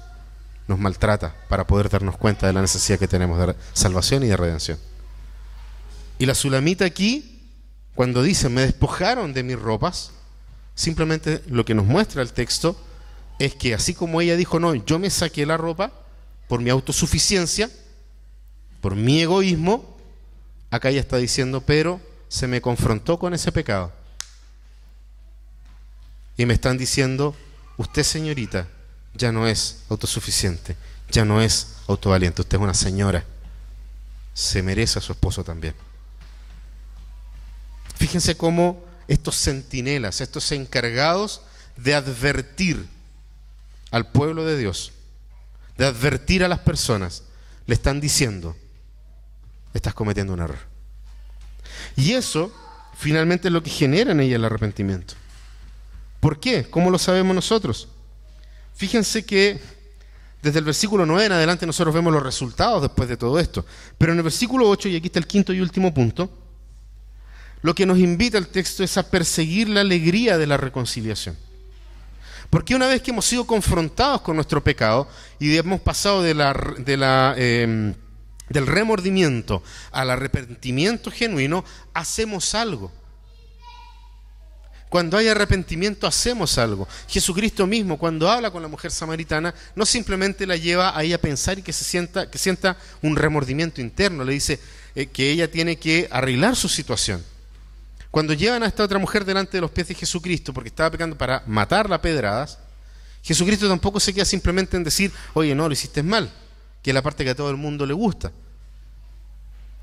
nos 0.67 0.79
maltrata 0.79 1.35
para 1.49 1.67
poder 1.67 1.89
darnos 1.89 2.17
cuenta 2.17 2.47
de 2.47 2.53
la 2.53 2.61
necesidad 2.61 2.97
que 2.97 3.07
tenemos 3.07 3.37
de 3.37 3.55
salvación 3.73 4.23
y 4.23 4.27
de 4.27 4.37
redención. 4.37 4.79
Y 6.17 6.25
la 6.25 6.35
sulamita 6.35 6.85
aquí, 6.85 7.51
cuando 7.93 8.23
dice, 8.23 8.49
me 8.49 8.61
despojaron 8.61 9.33
de 9.33 9.43
mis 9.43 9.59
ropas, 9.59 10.11
simplemente 10.73 11.43
lo 11.47 11.65
que 11.65 11.75
nos 11.75 11.85
muestra 11.85 12.21
el 12.21 12.33
texto 12.33 12.81
es 13.39 13.53
que 13.55 13.73
así 13.73 13.93
como 13.93 14.21
ella 14.21 14.37
dijo, 14.37 14.59
no, 14.59 14.73
yo 14.73 14.97
me 14.97 15.09
saqué 15.09 15.45
la 15.45 15.57
ropa 15.57 15.91
por 16.47 16.61
mi 16.61 16.69
autosuficiencia, 16.69 17.69
por 18.81 18.95
mi 18.95 19.21
egoísmo, 19.21 19.97
acá 20.69 20.89
ella 20.89 20.99
está 20.99 21.17
diciendo, 21.17 21.61
pero 21.61 21.99
se 22.27 22.47
me 22.47 22.61
confrontó 22.61 23.17
con 23.17 23.33
ese 23.33 23.51
pecado. 23.51 23.91
Y 26.37 26.45
me 26.45 26.53
están 26.53 26.77
diciendo, 26.77 27.35
usted 27.77 28.03
señorita, 28.03 28.67
ya 29.13 29.31
no 29.31 29.47
es 29.47 29.83
autosuficiente, 29.89 30.75
ya 31.09 31.25
no 31.25 31.41
es 31.41 31.77
autovaliente, 31.87 32.41
usted 32.41 32.57
es 32.57 32.63
una 32.63 32.73
señora, 32.73 33.23
se 34.33 34.61
merece 34.61 34.99
a 34.99 35.01
su 35.01 35.13
esposo 35.13 35.43
también. 35.43 35.73
Fíjense 37.95 38.35
cómo 38.35 38.83
estos 39.07 39.37
centinelas, 39.37 40.19
estos 40.19 40.51
encargados 40.51 41.41
de 41.77 41.95
advertir 41.95 42.85
al 43.91 44.11
pueblo 44.11 44.45
de 44.45 44.57
Dios, 44.57 44.91
de 45.77 45.85
advertir 45.85 46.43
a 46.43 46.47
las 46.47 46.59
personas, 46.59 47.23
le 47.65 47.75
están 47.75 47.99
diciendo, 47.99 48.55
estás 49.73 49.93
cometiendo 49.93 50.33
un 50.33 50.41
error. 50.41 50.59
Y 51.95 52.13
eso 52.13 52.51
finalmente 52.97 53.47
es 53.47 53.53
lo 53.53 53.63
que 53.63 53.69
genera 53.69 54.11
en 54.11 54.19
ella 54.19 54.37
el 54.37 54.45
arrepentimiento. 54.45 55.15
¿Por 56.19 56.39
qué? 56.39 56.63
¿Cómo 56.69 56.89
lo 56.89 56.97
sabemos 56.97 57.35
nosotros? 57.35 57.89
Fíjense 58.75 59.25
que 59.25 59.59
desde 60.41 60.59
el 60.59 60.65
versículo 60.65 61.05
9 61.05 61.25
en 61.25 61.31
adelante 61.31 61.65
nosotros 61.65 61.93
vemos 61.93 62.13
los 62.13 62.23
resultados 62.23 62.81
después 62.81 63.09
de 63.09 63.17
todo 63.17 63.39
esto. 63.39 63.65
Pero 63.97 64.11
en 64.11 64.19
el 64.19 64.23
versículo 64.23 64.69
8, 64.69 64.89
y 64.89 64.95
aquí 64.95 65.07
está 65.07 65.19
el 65.19 65.27
quinto 65.27 65.53
y 65.53 65.59
último 65.59 65.93
punto, 65.93 66.29
lo 67.61 67.73
que 67.73 67.85
nos 67.85 67.97
invita 67.97 68.37
el 68.37 68.47
texto 68.47 68.83
es 68.83 68.95
a 68.97 69.09
perseguir 69.09 69.69
la 69.69 69.81
alegría 69.81 70.37
de 70.37 70.45
la 70.45 70.57
reconciliación. 70.57 71.35
Porque 72.49 72.75
una 72.75 72.87
vez 72.87 73.01
que 73.01 73.11
hemos 73.11 73.25
sido 73.25 73.45
confrontados 73.45 74.21
con 74.21 74.35
nuestro 74.35 74.63
pecado 74.63 75.07
y 75.39 75.55
hemos 75.57 75.81
pasado 75.81 76.21
de 76.21 76.31
em, 77.37 77.93
del 78.49 78.67
remordimiento 78.67 79.63
al 79.91 80.11
arrepentimiento 80.11 81.11
genuino, 81.11 81.65
hacemos 81.93 82.53
algo. 82.55 82.91
Cuando 84.89 85.17
hay 85.17 85.27
arrepentimiento 85.27 86.07
hacemos 86.07 86.57
algo. 86.57 86.87
Jesucristo 87.09 87.67
mismo 87.67 87.97
cuando 87.97 88.29
habla 88.29 88.51
con 88.51 88.61
la 88.61 88.67
mujer 88.67 88.91
samaritana 88.91 89.53
no 89.75 89.85
simplemente 89.85 90.45
la 90.45 90.55
lleva 90.55 90.97
ahí 90.97 91.11
a 91.11 91.19
pensar 91.19 91.59
y 91.59 91.63
que 91.63 91.73
se 91.73 91.83
sienta 91.83 92.29
que 92.29 92.37
sienta 92.37 92.77
un 93.01 93.15
remordimiento 93.15 93.81
interno, 93.81 94.23
le 94.23 94.33
dice 94.33 94.59
eh, 94.95 95.07
que 95.07 95.31
ella 95.31 95.51
tiene 95.51 95.77
que 95.77 96.07
arreglar 96.11 96.55
su 96.55 96.69
situación. 96.69 97.21
Cuando 98.15 98.31
llevan 98.31 98.63
a 98.63 98.67
esta 98.67 98.81
otra 98.81 98.97
mujer 98.97 99.25
delante 99.25 99.57
de 99.57 99.61
los 99.61 99.71
pies 99.71 99.89
de 99.89 99.93
Jesucristo 99.93 100.53
porque 100.53 100.69
estaba 100.69 100.89
pecando 100.89 101.17
para 101.17 101.43
matarla 101.47 101.97
a 101.97 102.01
pedradas, 102.01 102.59
Jesucristo 103.21 103.67
tampoco 103.67 103.99
se 103.99 104.13
queda 104.13 104.23
simplemente 104.23 104.77
en 104.77 104.85
decir, 104.85 105.11
"Oye, 105.33 105.53
no, 105.53 105.67
lo 105.67 105.73
hiciste 105.73 106.01
mal", 106.01 106.31
que 106.81 106.91
es 106.91 106.93
la 106.93 107.01
parte 107.01 107.25
que 107.25 107.31
a 107.31 107.35
todo 107.35 107.49
el 107.49 107.57
mundo 107.57 107.85
le 107.85 107.93
gusta. 107.93 108.31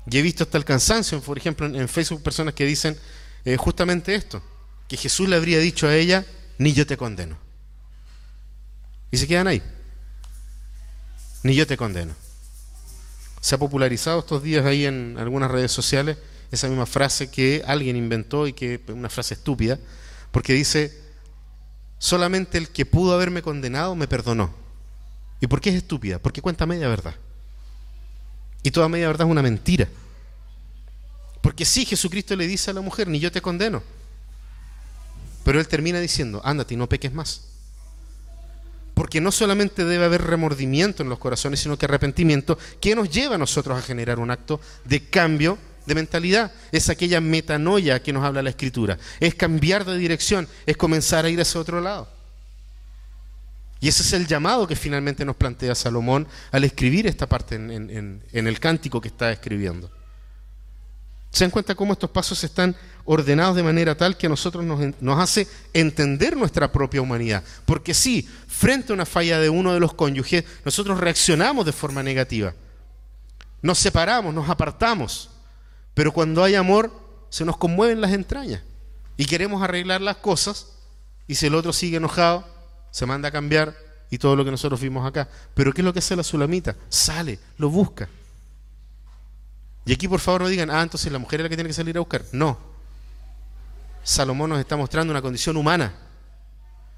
Y 0.09 0.17
he 0.17 0.23
visto 0.23 0.45
hasta 0.45 0.57
el 0.57 0.65
cansancio, 0.65 1.21
por 1.21 1.37
ejemplo, 1.37 1.67
en 1.67 1.87
Facebook 1.87 2.23
personas 2.23 2.55
que 2.55 2.65
dicen 2.65 2.97
eh, 3.45 3.55
justamente 3.55 4.15
esto 4.15 4.41
que 4.87 4.97
Jesús 4.97 5.29
le 5.29 5.35
habría 5.35 5.59
dicho 5.59 5.85
a 5.85 5.93
ella, 5.93 6.25
ni 6.57 6.73
yo 6.73 6.87
te 6.87 6.97
condeno. 6.97 7.37
Y 9.11 9.17
se 9.17 9.27
quedan 9.27 9.45
ahí. 9.45 9.61
Ni 11.43 11.53
yo 11.53 11.67
te 11.67 11.77
condeno. 11.77 12.15
Se 13.41 13.53
ha 13.53 13.59
popularizado 13.59 14.21
estos 14.21 14.41
días 14.41 14.65
ahí 14.65 14.87
en 14.87 15.17
algunas 15.19 15.51
redes 15.51 15.71
sociales 15.71 16.17
esa 16.51 16.67
misma 16.67 16.85
frase 16.85 17.29
que 17.29 17.63
alguien 17.65 17.95
inventó 17.95 18.47
y 18.47 18.53
que 18.53 18.75
es 18.75 18.81
una 18.89 19.09
frase 19.09 19.33
estúpida, 19.33 19.79
porque 20.31 20.53
dice, 20.53 20.97
solamente 21.97 22.57
el 22.57 22.69
que 22.69 22.85
pudo 22.85 23.13
haberme 23.13 23.41
condenado 23.41 23.95
me 23.95 24.07
perdonó. 24.07 24.53
¿Y 25.39 25.47
por 25.47 25.61
qué 25.61 25.69
es 25.69 25.75
estúpida? 25.75 26.19
Porque 26.19 26.41
cuenta 26.41 26.65
media 26.65 26.87
verdad. 26.87 27.15
Y 28.63 28.71
toda 28.71 28.87
media 28.87 29.07
verdad 29.07 29.27
es 29.27 29.31
una 29.31 29.41
mentira. 29.41 29.87
Porque 31.41 31.65
sí, 31.65 31.85
Jesucristo 31.85 32.35
le 32.35 32.47
dice 32.47 32.71
a 32.71 32.73
la 32.73 32.81
mujer, 32.81 33.09
ni 33.09 33.19
yo 33.19 33.31
te 33.31 33.41
condeno. 33.41 33.83
Pero 35.43 35.59
él 35.59 35.67
termina 35.67 35.99
diciendo, 35.99 36.41
ándate 36.45 36.73
y 36.73 36.77
no 36.77 36.87
peques 36.87 37.13
más. 37.13 37.41
Porque 38.93 39.19
no 39.19 39.31
solamente 39.31 39.83
debe 39.83 40.05
haber 40.05 40.23
remordimiento 40.23 41.03
en 41.03 41.09
los 41.09 41.19
corazones, 41.19 41.59
sino 41.59 41.77
que 41.77 41.85
arrepentimiento 41.85 42.57
que 42.79 42.95
nos 42.95 43.09
lleva 43.09 43.35
a 43.35 43.37
nosotros 43.37 43.77
a 43.77 43.81
generar 43.81 44.19
un 44.19 44.31
acto 44.31 44.61
de 44.85 45.09
cambio 45.09 45.57
de 45.85 45.95
mentalidad. 45.95 46.51
Es 46.71 46.89
aquella 46.89 47.21
metanoia 47.21 48.01
que 48.01 48.13
nos 48.13 48.23
habla 48.23 48.41
la 48.41 48.49
Escritura. 48.49 48.97
Es 49.19 49.35
cambiar 49.35 49.85
de 49.85 49.97
dirección, 49.97 50.47
es 50.65 50.77
comenzar 50.77 51.25
a 51.25 51.29
ir 51.29 51.39
hacia 51.41 51.61
otro 51.61 51.81
lado. 51.81 52.07
Y 53.83 53.89
ese 53.89 54.01
es 54.01 54.13
el 54.13 54.25
llamado 54.27 54.65
que 54.65 54.77
finalmente 54.77 55.25
nos 55.25 55.35
plantea 55.35 55.75
Salomón 55.75 56.25
al 56.51 56.63
escribir 56.63 57.05
esta 57.05 57.27
parte 57.27 57.55
en, 57.55 58.23
el 58.31 58.59
cántico 58.61 59.01
que 59.01 59.09
está 59.09 59.29
escribiendo. 59.29 59.91
¿Se 61.29 61.43
dan 61.43 61.51
cuenta 61.51 61.75
cómo 61.75 61.91
estos 61.91 62.09
pasos 62.09 62.41
están 62.45 62.77
ordenados 63.03 63.57
de 63.57 63.63
manera 63.63 63.93
tal 63.97 64.15
que 64.15 64.27
a 64.27 64.29
nosotros 64.29 64.63
nos, 64.63 65.19
hace 65.19 65.49
entender 65.73 66.37
nuestra 66.37 66.71
propia 66.71 67.01
humanidad? 67.01 67.43
Porque 67.65 67.93
sí, 67.93 68.25
frente 68.47 68.93
a 68.93 68.95
una 68.95 69.05
falla 69.05 69.41
de 69.41 69.49
uno 69.49 69.73
de 69.73 69.81
los 69.81 69.93
cónyuges, 69.93 70.45
nosotros 70.63 71.01
reaccionamos 71.01 71.65
de 71.65 71.73
forma 71.73 72.01
negativa. 72.01 72.53
Nos 73.61 73.79
separamos, 73.79 74.33
nos 74.33 74.49
apartamos. 74.49 75.29
Pero 75.93 76.11
cuando 76.11 76.43
hay 76.43 76.55
amor, 76.55 76.91
se 77.29 77.45
nos 77.45 77.57
conmueven 77.57 78.01
las 78.01 78.11
entrañas. 78.11 78.61
Y 79.17 79.25
queremos 79.25 79.61
arreglar 79.61 80.01
las 80.01 80.17
cosas. 80.17 80.67
Y 81.27 81.35
si 81.35 81.47
el 81.47 81.55
otro 81.55 81.73
sigue 81.73 81.97
enojado, 81.97 82.45
se 82.91 83.05
manda 83.05 83.29
a 83.29 83.31
cambiar 83.31 83.75
y 84.09 84.17
todo 84.17 84.35
lo 84.35 84.45
que 84.45 84.51
nosotros 84.51 84.79
vimos 84.79 85.05
acá. 85.07 85.27
Pero 85.53 85.73
¿qué 85.73 85.81
es 85.81 85.85
lo 85.85 85.93
que 85.93 85.99
hace 85.99 86.15
la 86.15 86.23
sulamita? 86.23 86.75
Sale, 86.89 87.39
lo 87.57 87.69
busca. 87.69 88.07
Y 89.85 89.93
aquí 89.93 90.07
por 90.07 90.19
favor 90.19 90.41
no 90.41 90.47
digan, 90.47 90.69
ah, 90.69 90.81
entonces 90.81 91.11
la 91.11 91.19
mujer 91.19 91.39
es 91.39 91.43
la 91.43 91.49
que 91.49 91.55
tiene 91.55 91.69
que 91.69 91.73
salir 91.73 91.97
a 91.97 91.99
buscar. 91.99 92.23
No. 92.31 92.57
Salomón 94.03 94.49
nos 94.49 94.59
está 94.59 94.75
mostrando 94.75 95.11
una 95.11 95.21
condición 95.21 95.57
humana, 95.57 95.93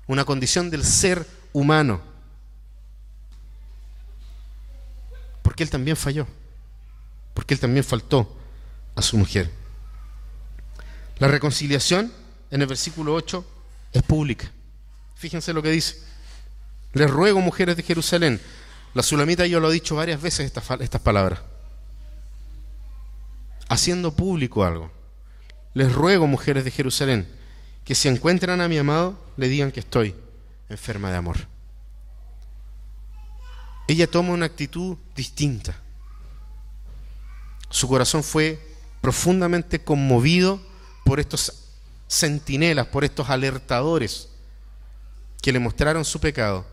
una 0.08 0.26
condición 0.26 0.70
del 0.70 0.84
ser 0.84 1.26
humano. 1.54 2.02
Porque 5.42 5.64
él 5.64 5.70
también 5.70 5.96
falló, 5.96 6.28
porque 7.34 7.54
él 7.54 7.60
también 7.60 7.84
faltó 7.84 8.36
a 8.96 9.02
su 9.02 9.18
mujer. 9.18 9.52
La 11.20 11.28
reconciliación 11.28 12.12
en 12.52 12.62
el 12.62 12.68
versículo 12.68 13.14
8 13.14 13.46
es 13.94 14.04
pública. 14.04 14.52
Fíjense 15.16 15.54
lo 15.54 15.62
que 15.62 15.72
dice. 15.72 16.04
Les 16.94 17.10
ruego, 17.10 17.42
mujeres 17.42 17.78
de 17.78 17.84
Jerusalén, 17.84 18.40
la 18.94 19.04
Sulamita 19.04 19.46
yo 19.46 19.60
lo 19.60 19.70
he 19.70 19.74
dicho 19.74 19.96
varias 19.96 20.22
veces 20.22 20.46
estas, 20.46 20.70
estas 20.80 21.02
palabras 21.02 21.40
haciendo 23.70 24.16
público 24.16 24.64
algo. 24.64 24.92
Les 25.74 25.92
ruego, 25.92 26.28
mujeres 26.28 26.64
de 26.64 26.72
Jerusalén, 26.72 27.28
que 27.84 27.96
si 27.96 28.08
encuentran 28.08 28.62
a 28.62 28.68
mi 28.68 28.78
amado, 28.78 29.20
le 29.38 29.48
digan 29.48 29.72
que 29.72 29.82
estoy 29.82 30.16
enferma 30.70 31.12
de 31.12 31.18
amor. 31.18 31.38
Ella 33.88 34.08
toma 34.08 34.34
una 34.34 34.46
actitud 34.46 34.98
distinta. 35.16 35.76
Su 37.70 37.88
corazón 37.88 38.24
fue 38.24 38.60
profundamente 39.06 39.84
conmovido 39.84 40.60
por 41.04 41.20
estos 41.20 41.54
centinelas, 42.08 42.88
por 42.88 43.04
estos 43.04 43.30
alertadores 43.30 44.30
que 45.44 45.54
le 45.54 45.60
mostraron 45.60 46.04
su 46.04 46.20
pecado. 46.20 46.66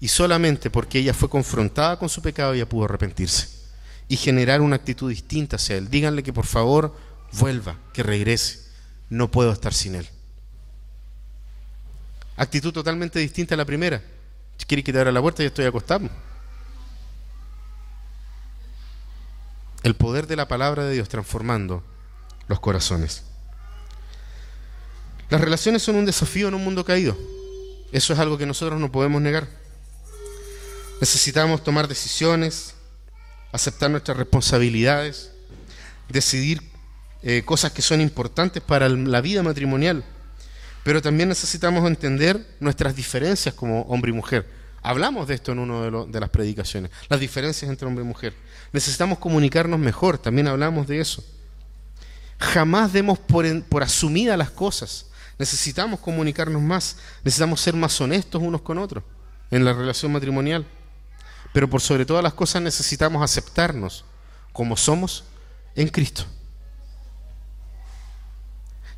Y 0.00 0.08
solamente 0.08 0.70
porque 0.70 1.00
ella 1.00 1.12
fue 1.12 1.28
confrontada 1.28 1.98
con 1.98 2.08
su 2.08 2.22
pecado, 2.22 2.54
ella 2.54 2.66
pudo 2.66 2.86
arrepentirse 2.86 3.50
y 4.08 4.16
generar 4.16 4.62
una 4.62 4.76
actitud 4.76 5.10
distinta 5.10 5.56
hacia 5.56 5.76
él. 5.76 5.90
Díganle 5.90 6.22
que 6.22 6.32
por 6.32 6.46
favor 6.46 6.96
vuelva, 7.32 7.76
que 7.92 8.02
regrese. 8.02 8.60
No 9.10 9.30
puedo 9.30 9.52
estar 9.52 9.74
sin 9.74 9.96
él. 9.96 10.08
Actitud 12.38 12.72
totalmente 12.72 13.18
distinta 13.18 13.56
a 13.56 13.58
la 13.58 13.66
primera. 13.66 14.02
Si 14.56 14.64
quieres 14.64 14.86
que 14.86 14.92
la 14.94 15.20
puerta, 15.20 15.42
ya 15.42 15.48
estoy 15.48 15.66
acostado. 15.66 16.08
El 19.84 19.94
poder 19.94 20.26
de 20.26 20.34
la 20.34 20.48
palabra 20.48 20.84
de 20.84 20.94
Dios 20.94 21.08
transformando 21.08 21.84
los 22.48 22.58
corazones. 22.58 23.22
Las 25.28 25.40
relaciones 25.40 25.82
son 25.82 25.96
un 25.96 26.06
desafío 26.06 26.48
en 26.48 26.54
un 26.54 26.64
mundo 26.64 26.84
caído. 26.84 27.16
Eso 27.92 28.12
es 28.12 28.18
algo 28.18 28.38
que 28.38 28.46
nosotros 28.46 28.80
no 28.80 28.90
podemos 28.90 29.20
negar. 29.20 29.46
Necesitamos 31.00 31.62
tomar 31.62 31.86
decisiones, 31.86 32.74
aceptar 33.52 33.90
nuestras 33.90 34.16
responsabilidades, 34.16 35.30
decidir 36.08 36.62
eh, 37.22 37.42
cosas 37.44 37.72
que 37.72 37.82
son 37.82 38.00
importantes 38.00 38.62
para 38.62 38.88
la 38.88 39.20
vida 39.20 39.42
matrimonial. 39.42 40.02
Pero 40.82 41.02
también 41.02 41.28
necesitamos 41.28 41.86
entender 41.86 42.56
nuestras 42.58 42.96
diferencias 42.96 43.54
como 43.54 43.82
hombre 43.82 44.12
y 44.12 44.14
mujer. 44.14 44.63
Hablamos 44.86 45.26
de 45.26 45.34
esto 45.34 45.50
en 45.52 45.60
una 45.60 46.04
de, 46.06 46.20
las 46.20 46.28
predicaciones, 46.28 46.90
las 47.08 47.18
diferencias 47.18 47.70
entre 47.70 47.88
hombre 47.88 48.04
y 48.04 48.06
mujer. 48.06 48.34
Necesitamos 48.70 49.18
comunicarnos 49.18 49.80
mejor, 49.80 50.18
también 50.18 50.46
hablamos 50.46 50.86
de 50.86 51.00
eso. 51.00 51.24
Jamás 52.38 52.92
demos 52.92 53.18
por, 53.18 53.46
por 53.64 53.82
asumidas 53.82 54.36
las 54.36 54.50
cosas. 54.50 55.06
Necesitamos 55.38 56.00
comunicarnos 56.00 56.60
más, 56.60 56.98
necesitamos 57.24 57.62
ser 57.62 57.74
más 57.74 57.98
honestos 57.98 58.42
unos 58.42 58.60
con 58.60 58.76
otros 58.76 59.02
en 59.50 59.64
la 59.64 59.72
relación 59.72 60.12
matrimonial. 60.12 60.66
Pero 61.54 61.70
por 61.70 61.80
sobre 61.80 62.04
todas 62.04 62.22
las 62.22 62.34
cosas 62.34 62.60
necesitamos 62.60 63.22
aceptarnos 63.22 64.04
como 64.52 64.76
somos 64.76 65.24
en 65.76 65.88
Cristo. 65.88 66.26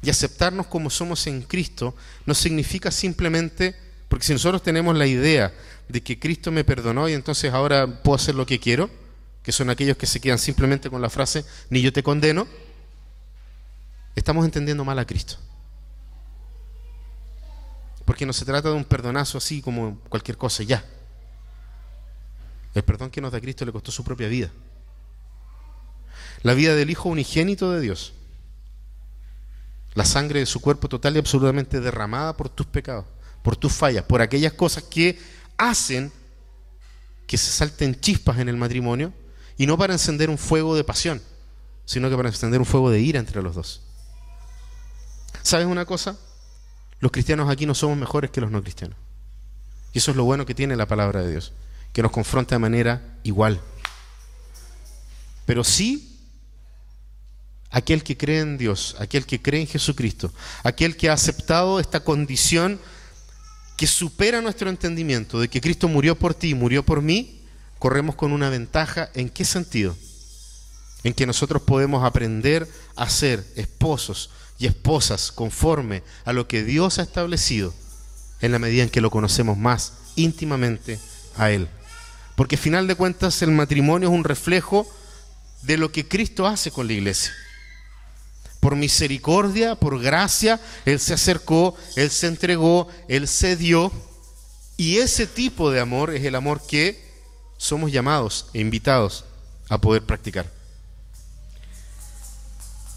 Y 0.03 0.11
aceptarnos 0.11 0.66
como 0.66 0.91
somos 0.91 1.28
en 1.28 1.43
Cristo 1.43 1.95
no 2.26 2.34
significa 2.34 2.91
simplemente, 2.91 3.86
porque 4.09 4.24
si 4.24 4.32
nosotros 4.32 4.62
tenemos 4.62 4.96
la 4.96 5.07
idea 5.07 5.52
de 5.88 6.02
que 6.02 6.18
Cristo 6.18 6.50
me 6.50 6.64
perdonó 6.64 7.09
y 7.09 7.12
entonces 7.12 7.52
ahora 7.52 7.86
puedo 8.02 8.16
hacer 8.16 8.34
lo 8.34 8.46
que 8.46 8.61
quiero, 8.61 8.90
que 9.42 9.52
son 9.52 9.70
aquellos 9.70 9.96
que 9.96 10.07
se 10.07 10.20
quedan 10.20 10.38
simplemente 10.38 10.90
con 10.90 11.00
la 11.00 11.11
frase, 11.11 11.44
ni 11.70 11.80
yo 11.80 11.92
te 11.92 12.02
condeno, 12.02 12.46
estamos 14.14 14.44
entendiendo 14.44 14.84
mal 14.84 14.98
a 14.98 15.04
Cristo. 15.04 15.36
Porque 18.04 18.26
no 18.26 18.32
se 18.32 18.44
trata 18.44 18.68
de 18.68 18.74
un 18.74 18.84
perdonazo 18.84 19.38
así 19.38 19.61
como 19.61 19.98
cualquier 20.09 20.36
cosa, 20.36 20.62
ya. 20.62 20.84
El 22.74 22.82
perdón 22.82 23.11
que 23.11 23.20
nos 23.20 23.32
da 23.32 23.40
Cristo 23.40 23.64
le 23.64 23.72
costó 23.72 23.90
su 23.90 24.04
propia 24.04 24.28
vida. 24.28 24.50
La 26.42 26.54
vida 26.54 26.74
del 26.74 26.90
Hijo 26.90 27.09
unigénito 27.09 27.72
de 27.72 27.80
Dios. 27.80 28.12
La 29.94 30.04
sangre 30.04 30.40
de 30.40 30.46
su 30.46 30.61
cuerpo 30.61 30.88
total 30.88 31.16
y 31.16 31.18
absolutamente 31.18 31.80
derramada 31.80 32.36
por 32.36 32.48
tus 32.48 32.66
pecados, 32.66 33.07
por 33.47 33.57
tus 33.57 33.72
fallas, 33.72 34.03
por 34.03 34.20
aquellas 34.20 34.55
cosas 34.55 34.82
que 34.82 35.20
hacen 35.57 36.11
que 37.28 37.38
se 37.38 37.53
salten 37.53 37.94
chispas 38.01 38.40
en 38.40 38.49
el 38.49 38.57
matrimonio 38.57 39.12
y 39.57 39.66
no 39.66 39.78
para 39.78 39.92
encender 39.92 40.30
un 40.30 40.36
fuego 40.36 40.74
de 40.74 40.82
pasión, 40.82 41.22
sino 41.84 42.11
que 42.11 42.16
para 42.16 42.28
encender 42.28 42.59
un 42.59 42.66
fuego 42.66 42.90
de 42.90 42.99
ira 42.99 43.20
entre 43.20 43.40
los 43.42 43.55
dos. 43.55 43.82
¿Sabes 45.44 45.64
una 45.68 45.84
cosa? 45.84 46.18
Los 46.99 47.12
cristianos 47.12 47.49
aquí 47.49 47.66
no 47.66 47.76
somos 47.76 47.97
mejores 47.97 48.32
que 48.32 48.40
los 48.40 48.51
no 48.51 48.61
cristianos. 48.64 48.99
Y 49.92 49.99
eso 49.99 50.11
es 50.11 50.16
lo 50.16 50.24
bueno 50.24 50.44
que 50.44 50.57
tiene 50.57 50.74
la 50.74 50.88
palabra 50.88 51.22
de 51.22 51.30
Dios, 51.30 51.53
que 51.92 52.03
nos 52.03 52.11
confronta 52.11 52.57
de 52.57 52.59
manera 52.59 53.16
igual. 53.22 53.61
Pero 55.44 55.62
sí, 55.62 56.18
aquel 57.70 58.03
que 58.03 58.16
cree 58.16 58.40
en 58.40 58.59
Dios, 58.59 58.97
aquel 58.99 59.24
que 59.24 59.40
cree 59.40 59.61
en 59.61 59.68
Jesucristo, 59.68 60.32
aquel 60.64 60.97
que 60.97 61.11
ha 61.11 61.12
aceptado 61.12 61.78
esta 61.78 62.01
condición 62.01 62.80
que 63.77 63.87
supera 63.87 64.41
nuestro 64.41 64.70
entendimiento 64.70 65.41
de 65.41 65.49
que 65.49 65.61
Cristo 65.61 65.89
murió 65.89 66.16
por 66.16 66.35
ti 66.35 66.51
y 66.51 66.55
murió 66.55 66.85
por 66.85 67.03
mí, 67.03 67.43
corremos 67.79 68.14
con 68.14 68.33
una 68.33 68.49
ventaja. 68.51 69.11
¿En 69.14 69.29
qué 69.29 69.45
sentido? 69.45 69.97
En 71.05 71.14
que 71.14 71.27
nosotros 71.27 71.62
podemos 71.62 72.05
aprender 72.05 72.68
a 72.97 73.09
ser 73.09 73.47
esposos, 73.55 74.31
y 74.59 74.66
esposas 74.66 75.33
conforme 75.33 76.03
a 76.24 76.33
lo 76.33 76.49
que 76.49 76.64
Dios 76.64 76.99
ha 76.99 77.03
establecido 77.03 77.74
en 78.41 78.53
la 78.53 78.59
medida 78.59 78.83
en 78.83 78.91
que 78.91 79.01
lo 79.01 79.11
conocemos 79.11 79.57
más 79.57 79.93
íntimamente 80.16 80.99
a 81.37 81.51
Él. 81.51 81.68
Porque 82.37 82.57
al 82.57 82.62
final 82.62 82.87
de 82.87 82.95
cuentas 82.95 83.41
el 83.43 83.51
matrimonio 83.51 84.09
es 84.09 84.14
un 84.14 84.24
reflejo 84.24 84.87
de 85.62 85.77
lo 85.77 85.91
que 85.91 86.07
Cristo 86.07 86.47
hace 86.47 86.70
con 86.70 86.87
la 86.87 86.95
iglesia. 86.95 87.33
Por 88.66 88.74
misericordia, 88.74 89.76
por 89.76 90.02
gracia, 90.02 90.60
Él 90.84 90.98
se 90.98 91.14
acercó, 91.14 91.76
Él 91.94 92.10
se 92.10 92.26
entregó, 92.26 92.88
Él 93.06 93.28
se 93.28 93.54
dio. 93.54 93.92
Y 94.76 94.96
ese 94.96 95.28
tipo 95.28 95.70
de 95.70 95.78
amor 95.78 96.12
es 96.12 96.24
el 96.24 96.34
amor 96.34 96.60
que 96.66 97.00
somos 97.58 97.92
llamados 97.92 98.46
e 98.52 98.58
invitados 98.58 99.24
a 99.68 99.80
poder 99.80 100.02
practicar. 100.02 100.50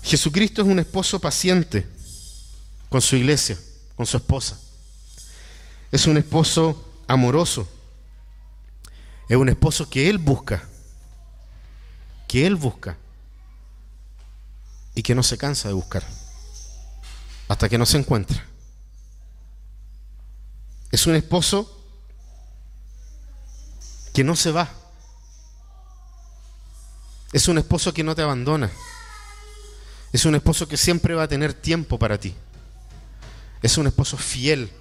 Jesucristo 0.02 0.64
es 0.64 0.68
un 0.68 0.80
esposo 0.80 1.20
paciente 1.20 1.86
con 2.90 3.00
su 3.00 3.16
iglesia, 3.16 3.56
con 3.96 4.08
su 4.08 4.18
esposa. 4.18 4.60
Es 5.92 6.08
un 6.08 6.18
esposo 6.18 6.84
amoroso. 7.06 7.70
Es 9.28 9.38
un 9.38 9.50
esposo 9.50 9.88
que 9.88 10.10
Él 10.10 10.18
busca, 10.18 10.68
que 12.28 12.48
Él 12.48 12.56
busca 12.56 12.98
y 14.96 15.04
que 15.04 15.16
no 15.16 15.24
se 15.24 15.38
cansa 15.38 15.68
de 15.68 15.74
buscar 15.74 16.04
hasta 17.50 17.68
que 17.68 17.78
no 17.78 17.86
se 17.86 17.98
encuentra. 17.98 18.46
Es 20.92 21.06
un 21.08 21.16
esposo 21.16 21.84
que 24.14 24.24
no 24.24 24.36
se 24.36 24.52
va. 24.52 24.70
Es 27.34 27.48
un 27.48 27.58
esposo 27.58 27.94
que 27.94 28.04
no 28.04 28.16
te 28.16 28.22
abandona. 28.22 28.72
Es 30.14 30.26
un 30.26 30.36
esposo 30.36 30.68
que 30.68 30.78
siempre 30.78 31.14
va 31.14 31.24
a 31.24 31.28
tener 31.28 31.54
tiempo 31.54 32.00
para 32.00 32.20
ti. 32.20 32.36
Es 33.62 33.78
un 33.78 33.88
esposo 33.88 34.18
fiel. 34.18 34.72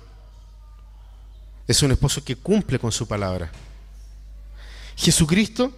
Es 1.66 1.82
un 1.82 1.92
esposo 1.92 2.22
que 2.22 2.36
cumple 2.36 2.78
con 2.78 2.92
su 2.92 3.06
palabra. 3.08 3.50
Jesucristo 4.96 5.72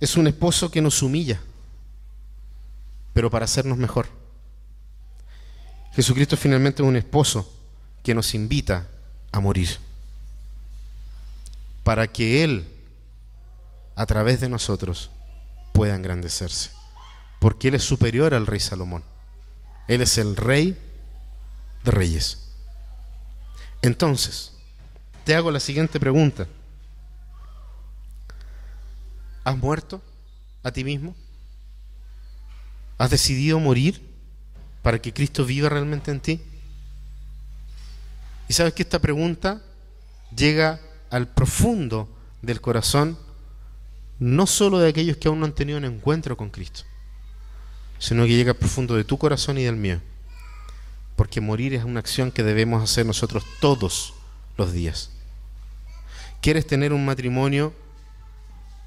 es 0.00 0.16
un 0.16 0.26
esposo 0.26 0.70
que 0.70 0.80
nos 0.80 1.02
humilla, 1.02 1.40
pero 3.18 3.30
para 3.30 3.46
hacernos 3.46 3.76
mejor. 3.76 4.06
Jesucristo 5.92 6.36
finalmente 6.36 6.84
es 6.84 6.88
un 6.88 6.94
esposo 6.94 7.52
que 8.04 8.14
nos 8.14 8.32
invita 8.32 8.86
a 9.32 9.40
morir, 9.40 9.76
para 11.82 12.06
que 12.06 12.44
Él, 12.44 12.64
a 13.96 14.06
través 14.06 14.40
de 14.40 14.48
nosotros, 14.48 15.10
pueda 15.72 15.96
engrandecerse 15.96 16.70
porque 17.40 17.66
Él 17.66 17.74
es 17.74 17.82
superior 17.82 18.34
al 18.34 18.46
rey 18.46 18.60
Salomón. 18.60 19.02
Él 19.88 20.00
es 20.00 20.16
el 20.16 20.36
rey 20.36 20.78
de 21.82 21.90
reyes. 21.90 22.52
Entonces, 23.82 24.52
te 25.24 25.34
hago 25.34 25.50
la 25.50 25.58
siguiente 25.58 25.98
pregunta. 25.98 26.46
¿Has 29.42 29.56
muerto 29.56 30.00
a 30.62 30.70
ti 30.70 30.84
mismo? 30.84 31.16
¿Has 32.98 33.10
decidido 33.10 33.60
morir 33.60 34.02
para 34.82 35.00
que 35.00 35.14
Cristo 35.14 35.44
viva 35.44 35.68
realmente 35.68 36.10
en 36.10 36.20
ti? 36.20 36.42
Y 38.48 38.52
sabes 38.52 38.74
que 38.74 38.82
esta 38.82 38.98
pregunta 38.98 39.62
llega 40.36 40.80
al 41.10 41.28
profundo 41.28 42.08
del 42.42 42.60
corazón, 42.60 43.16
no 44.18 44.46
solo 44.46 44.78
de 44.78 44.88
aquellos 44.88 45.16
que 45.16 45.28
aún 45.28 45.40
no 45.40 45.46
han 45.46 45.54
tenido 45.54 45.78
un 45.78 45.84
encuentro 45.84 46.36
con 46.36 46.50
Cristo, 46.50 46.82
sino 47.98 48.24
que 48.24 48.34
llega 48.36 48.52
al 48.52 48.58
profundo 48.58 48.96
de 48.96 49.04
tu 49.04 49.16
corazón 49.16 49.58
y 49.58 49.64
del 49.64 49.76
mío. 49.76 50.00
Porque 51.14 51.40
morir 51.40 51.74
es 51.74 51.84
una 51.84 52.00
acción 52.00 52.32
que 52.32 52.42
debemos 52.42 52.82
hacer 52.82 53.06
nosotros 53.06 53.44
todos 53.60 54.14
los 54.56 54.72
días. 54.72 55.10
¿Quieres 56.40 56.66
tener 56.66 56.92
un 56.92 57.04
matrimonio 57.04 57.74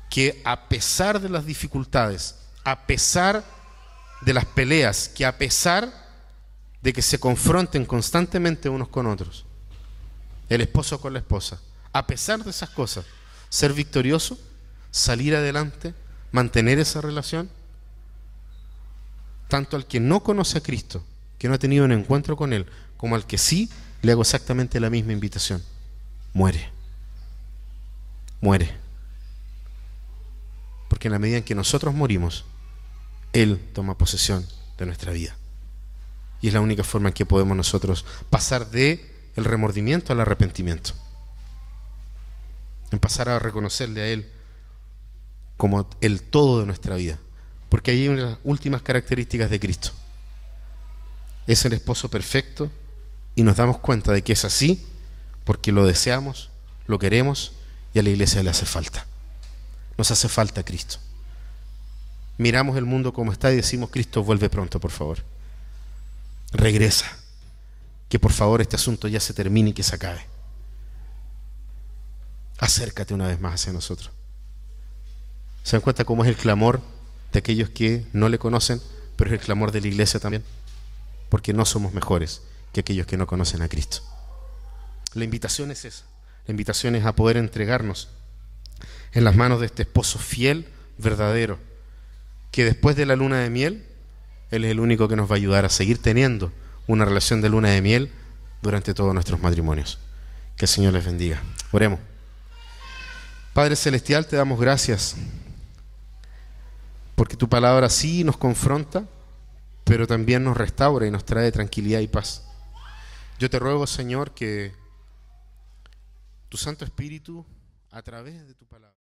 que 0.09 0.41
a 0.43 0.68
pesar 0.68 1.22
de 1.22 1.30
las 1.30 1.45
dificultades, 1.45 2.36
a 2.64 2.86
pesar 2.86 3.43
de 4.22 4.34
las 4.34 4.45
peleas, 4.45 5.09
que 5.09 5.26
a 5.26 5.38
pesar 5.38 5.91
de 6.82 6.93
que 6.93 7.01
se 7.01 7.19
confronten 7.19 7.86
constantemente 7.86 8.69
unos 8.69 8.88
con 8.88 9.07
otros, 9.07 9.45
el 10.49 10.61
esposo 10.61 10.99
con 10.99 11.13
la 11.13 11.19
esposa, 11.19 11.59
a 11.93 12.07
pesar 12.07 12.43
de 12.43 12.49
esas 12.49 12.69
cosas, 12.69 13.05
ser 13.49 13.74
victorioso, 13.74 14.39
salir 14.91 15.36
adelante, 15.36 15.93
mantener 16.32 16.80
esa 16.80 17.01
relación? 17.01 17.49
tanto 19.51 19.76
al 19.76 19.86
que 19.86 19.99
no 19.99 20.24
conoce 20.24 20.59
a 20.59 20.63
Cristo, 20.63 21.03
que 21.38 21.49
no 21.49 21.55
ha 21.55 21.59
tenido 21.59 21.84
un 21.84 21.91
encuentro 21.91 22.38
con 22.38 22.53
Él, 22.53 22.65
como 22.95 23.15
al 23.15 23.28
que 23.28 23.38
sí, 23.38 23.69
le 24.01 24.13
hago 24.13 24.22
exactamente 24.22 24.80
la 24.80 24.89
misma 24.89 25.11
invitación. 25.11 25.61
Muere. 26.32 26.69
Muere. 28.39 28.72
Porque 30.88 31.09
en 31.09 31.11
la 31.11 31.19
medida 31.19 31.36
en 31.36 31.43
que 31.43 31.53
nosotros 31.53 31.93
morimos, 31.93 32.45
Él 33.34 33.60
toma 33.74 33.98
posesión 33.98 34.46
de 34.78 34.86
nuestra 34.86 35.12
vida. 35.12 35.36
Y 36.42 36.48
es 36.48 36.54
la 36.54 36.62
única 36.62 36.84
forma 36.84 37.10
en 37.10 37.14
que 37.14 37.26
podemos 37.26 37.56
nosotros 37.56 38.06
pasar 38.30 38.70
de 38.72 39.10
el 39.36 39.46
remordimiento 39.46 40.12
al 40.12 40.20
arrepentimiento. 40.20 40.94
En 42.92 43.00
pasar 43.00 43.30
a 43.30 43.40
reconocerle 43.40 44.02
a 44.02 44.08
Él 44.08 44.30
como 45.56 45.88
el 46.02 46.22
todo 46.24 46.60
de 46.60 46.66
nuestra 46.66 46.96
vida. 46.96 47.20
Porque 47.70 47.92
ahí 47.92 48.02
hay 48.02 48.08
unas 48.10 48.38
últimas 48.44 48.82
características 48.82 49.50
de 49.50 49.60
Cristo. 49.60 49.92
Es 51.48 51.64
el 51.66 51.74
esposo 51.74 52.10
perfecto 52.10 52.72
y 53.36 53.44
nos 53.44 53.56
damos 53.56 53.78
cuenta 53.78 54.12
de 54.12 54.24
que 54.24 54.34
es 54.34 54.44
así 54.44 54.86
porque 55.46 55.72
lo 55.72 55.86
deseamos, 55.86 56.50
lo 56.88 57.00
queremos 57.00 57.54
y 57.94 58.00
a 58.00 58.04
la 58.04 58.10
iglesia 58.10 58.44
le 58.44 58.50
hace 58.50 58.66
falta. 58.66 59.06
Nos 59.98 60.12
hace 60.12 60.28
falta 60.28 60.64
Cristo. 60.64 60.98
Miramos 62.38 62.78
el 62.78 62.86
mundo 62.86 63.14
como 63.14 63.32
está 63.32 63.52
y 63.52 63.58
decimos, 63.58 63.90
Cristo 63.90 64.24
vuelve 64.24 64.50
pronto, 64.50 64.80
por 64.80 64.92
favor. 64.92 65.20
Regresa. 66.52 67.18
Que 68.10 68.20
por 68.20 68.34
favor 68.34 68.62
este 68.62 68.76
asunto 68.76 69.08
ya 69.08 69.20
se 69.20 69.34
termine 69.34 69.70
y 69.70 69.74
que 69.74 69.84
se 69.84 69.96
acabe. 69.96 70.26
Acércate 72.58 73.14
una 73.14 73.28
vez 73.28 73.40
más 73.40 73.56
hacia 73.56 73.74
nosotros. 73.74 74.12
¿Se 75.64 75.74
dan 75.74 75.82
cuenta 75.82 76.06
cómo 76.06 76.24
es 76.24 76.30
el 76.30 76.36
clamor 76.36 76.82
de 77.32 77.40
aquellos 77.40 77.70
que 77.70 78.06
no 78.14 78.30
le 78.30 78.40
conocen, 78.40 78.82
pero 79.16 79.30
es 79.30 79.40
el 79.40 79.46
clamor 79.46 79.72
de 79.72 79.82
la 79.82 79.88
iglesia 79.88 80.20
también? 80.20 80.44
Porque 81.30 81.54
no 81.54 81.66
somos 81.66 81.94
mejores 81.94 82.42
que 82.74 82.82
aquellos 82.82 83.08
que 83.08 83.18
no 83.18 83.28
conocen 83.28 83.62
a 83.62 83.70
Cristo. 83.70 84.02
La 85.14 85.24
invitación 85.24 85.72
es 85.72 85.86
esa. 85.86 86.06
La 86.48 86.52
invitación 86.52 86.96
es 86.96 87.06
a 87.06 87.16
poder 87.16 87.38
entregarnos 87.38 88.10
en 89.14 89.24
las 89.24 89.36
manos 89.36 89.60
de 89.60 89.68
este 89.68 89.84
esposo 89.84 90.20
fiel, 90.20 90.68
verdadero, 90.98 91.60
que 92.52 92.66
después 92.66 92.95
de 92.95 93.06
la 93.06 93.16
luna 93.16 93.39
de 93.39 93.49
miel, 93.49 93.86
Él 94.52 94.66
es 94.66 94.72
el 94.72 94.80
único 94.80 95.08
que 95.08 95.16
nos 95.16 95.30
va 95.30 95.36
a 95.36 95.38
ayudar 95.38 95.66
a 95.66 95.70
seguir 95.70 96.02
teniendo 96.02 96.52
una 96.88 97.06
relación 97.06 97.41
de 97.41 97.49
luna 97.49 97.70
de 97.70 97.82
miel 97.82 98.12
durante 98.62 98.93
todos 98.93 99.14
nuestros 99.14 99.41
matrimonios. 99.41 99.99
Que 100.58 100.66
el 100.66 100.70
Señor 100.70 100.93
les 100.93 101.06
bendiga. 101.06 101.41
Oremos. 101.72 101.99
Padre 103.54 103.76
Celestial, 103.76 104.28
te 104.28 104.36
damos 104.36 104.60
gracias 104.60 105.16
porque 107.22 107.38
tu 107.38 107.47
palabra 107.47 107.88
sí 107.89 108.24
nos 108.24 108.36
confronta, 108.36 109.06
pero 109.84 110.08
también 110.08 110.43
nos 110.43 110.58
restaura 110.58 111.06
y 111.06 111.12
nos 111.12 111.24
trae 111.24 111.52
tranquilidad 111.52 111.99
y 111.99 112.08
paz. 112.08 112.43
Yo 113.38 113.47
te 113.47 113.60
ruego, 113.60 113.86
Señor, 113.86 114.32
que 114.34 114.74
tu 116.49 116.58
Santo 116.58 116.84
Espíritu, 116.84 117.45
a 117.91 118.02
través 118.02 118.47
de 118.47 118.56
tu 118.56 118.66
palabra, 118.66 118.91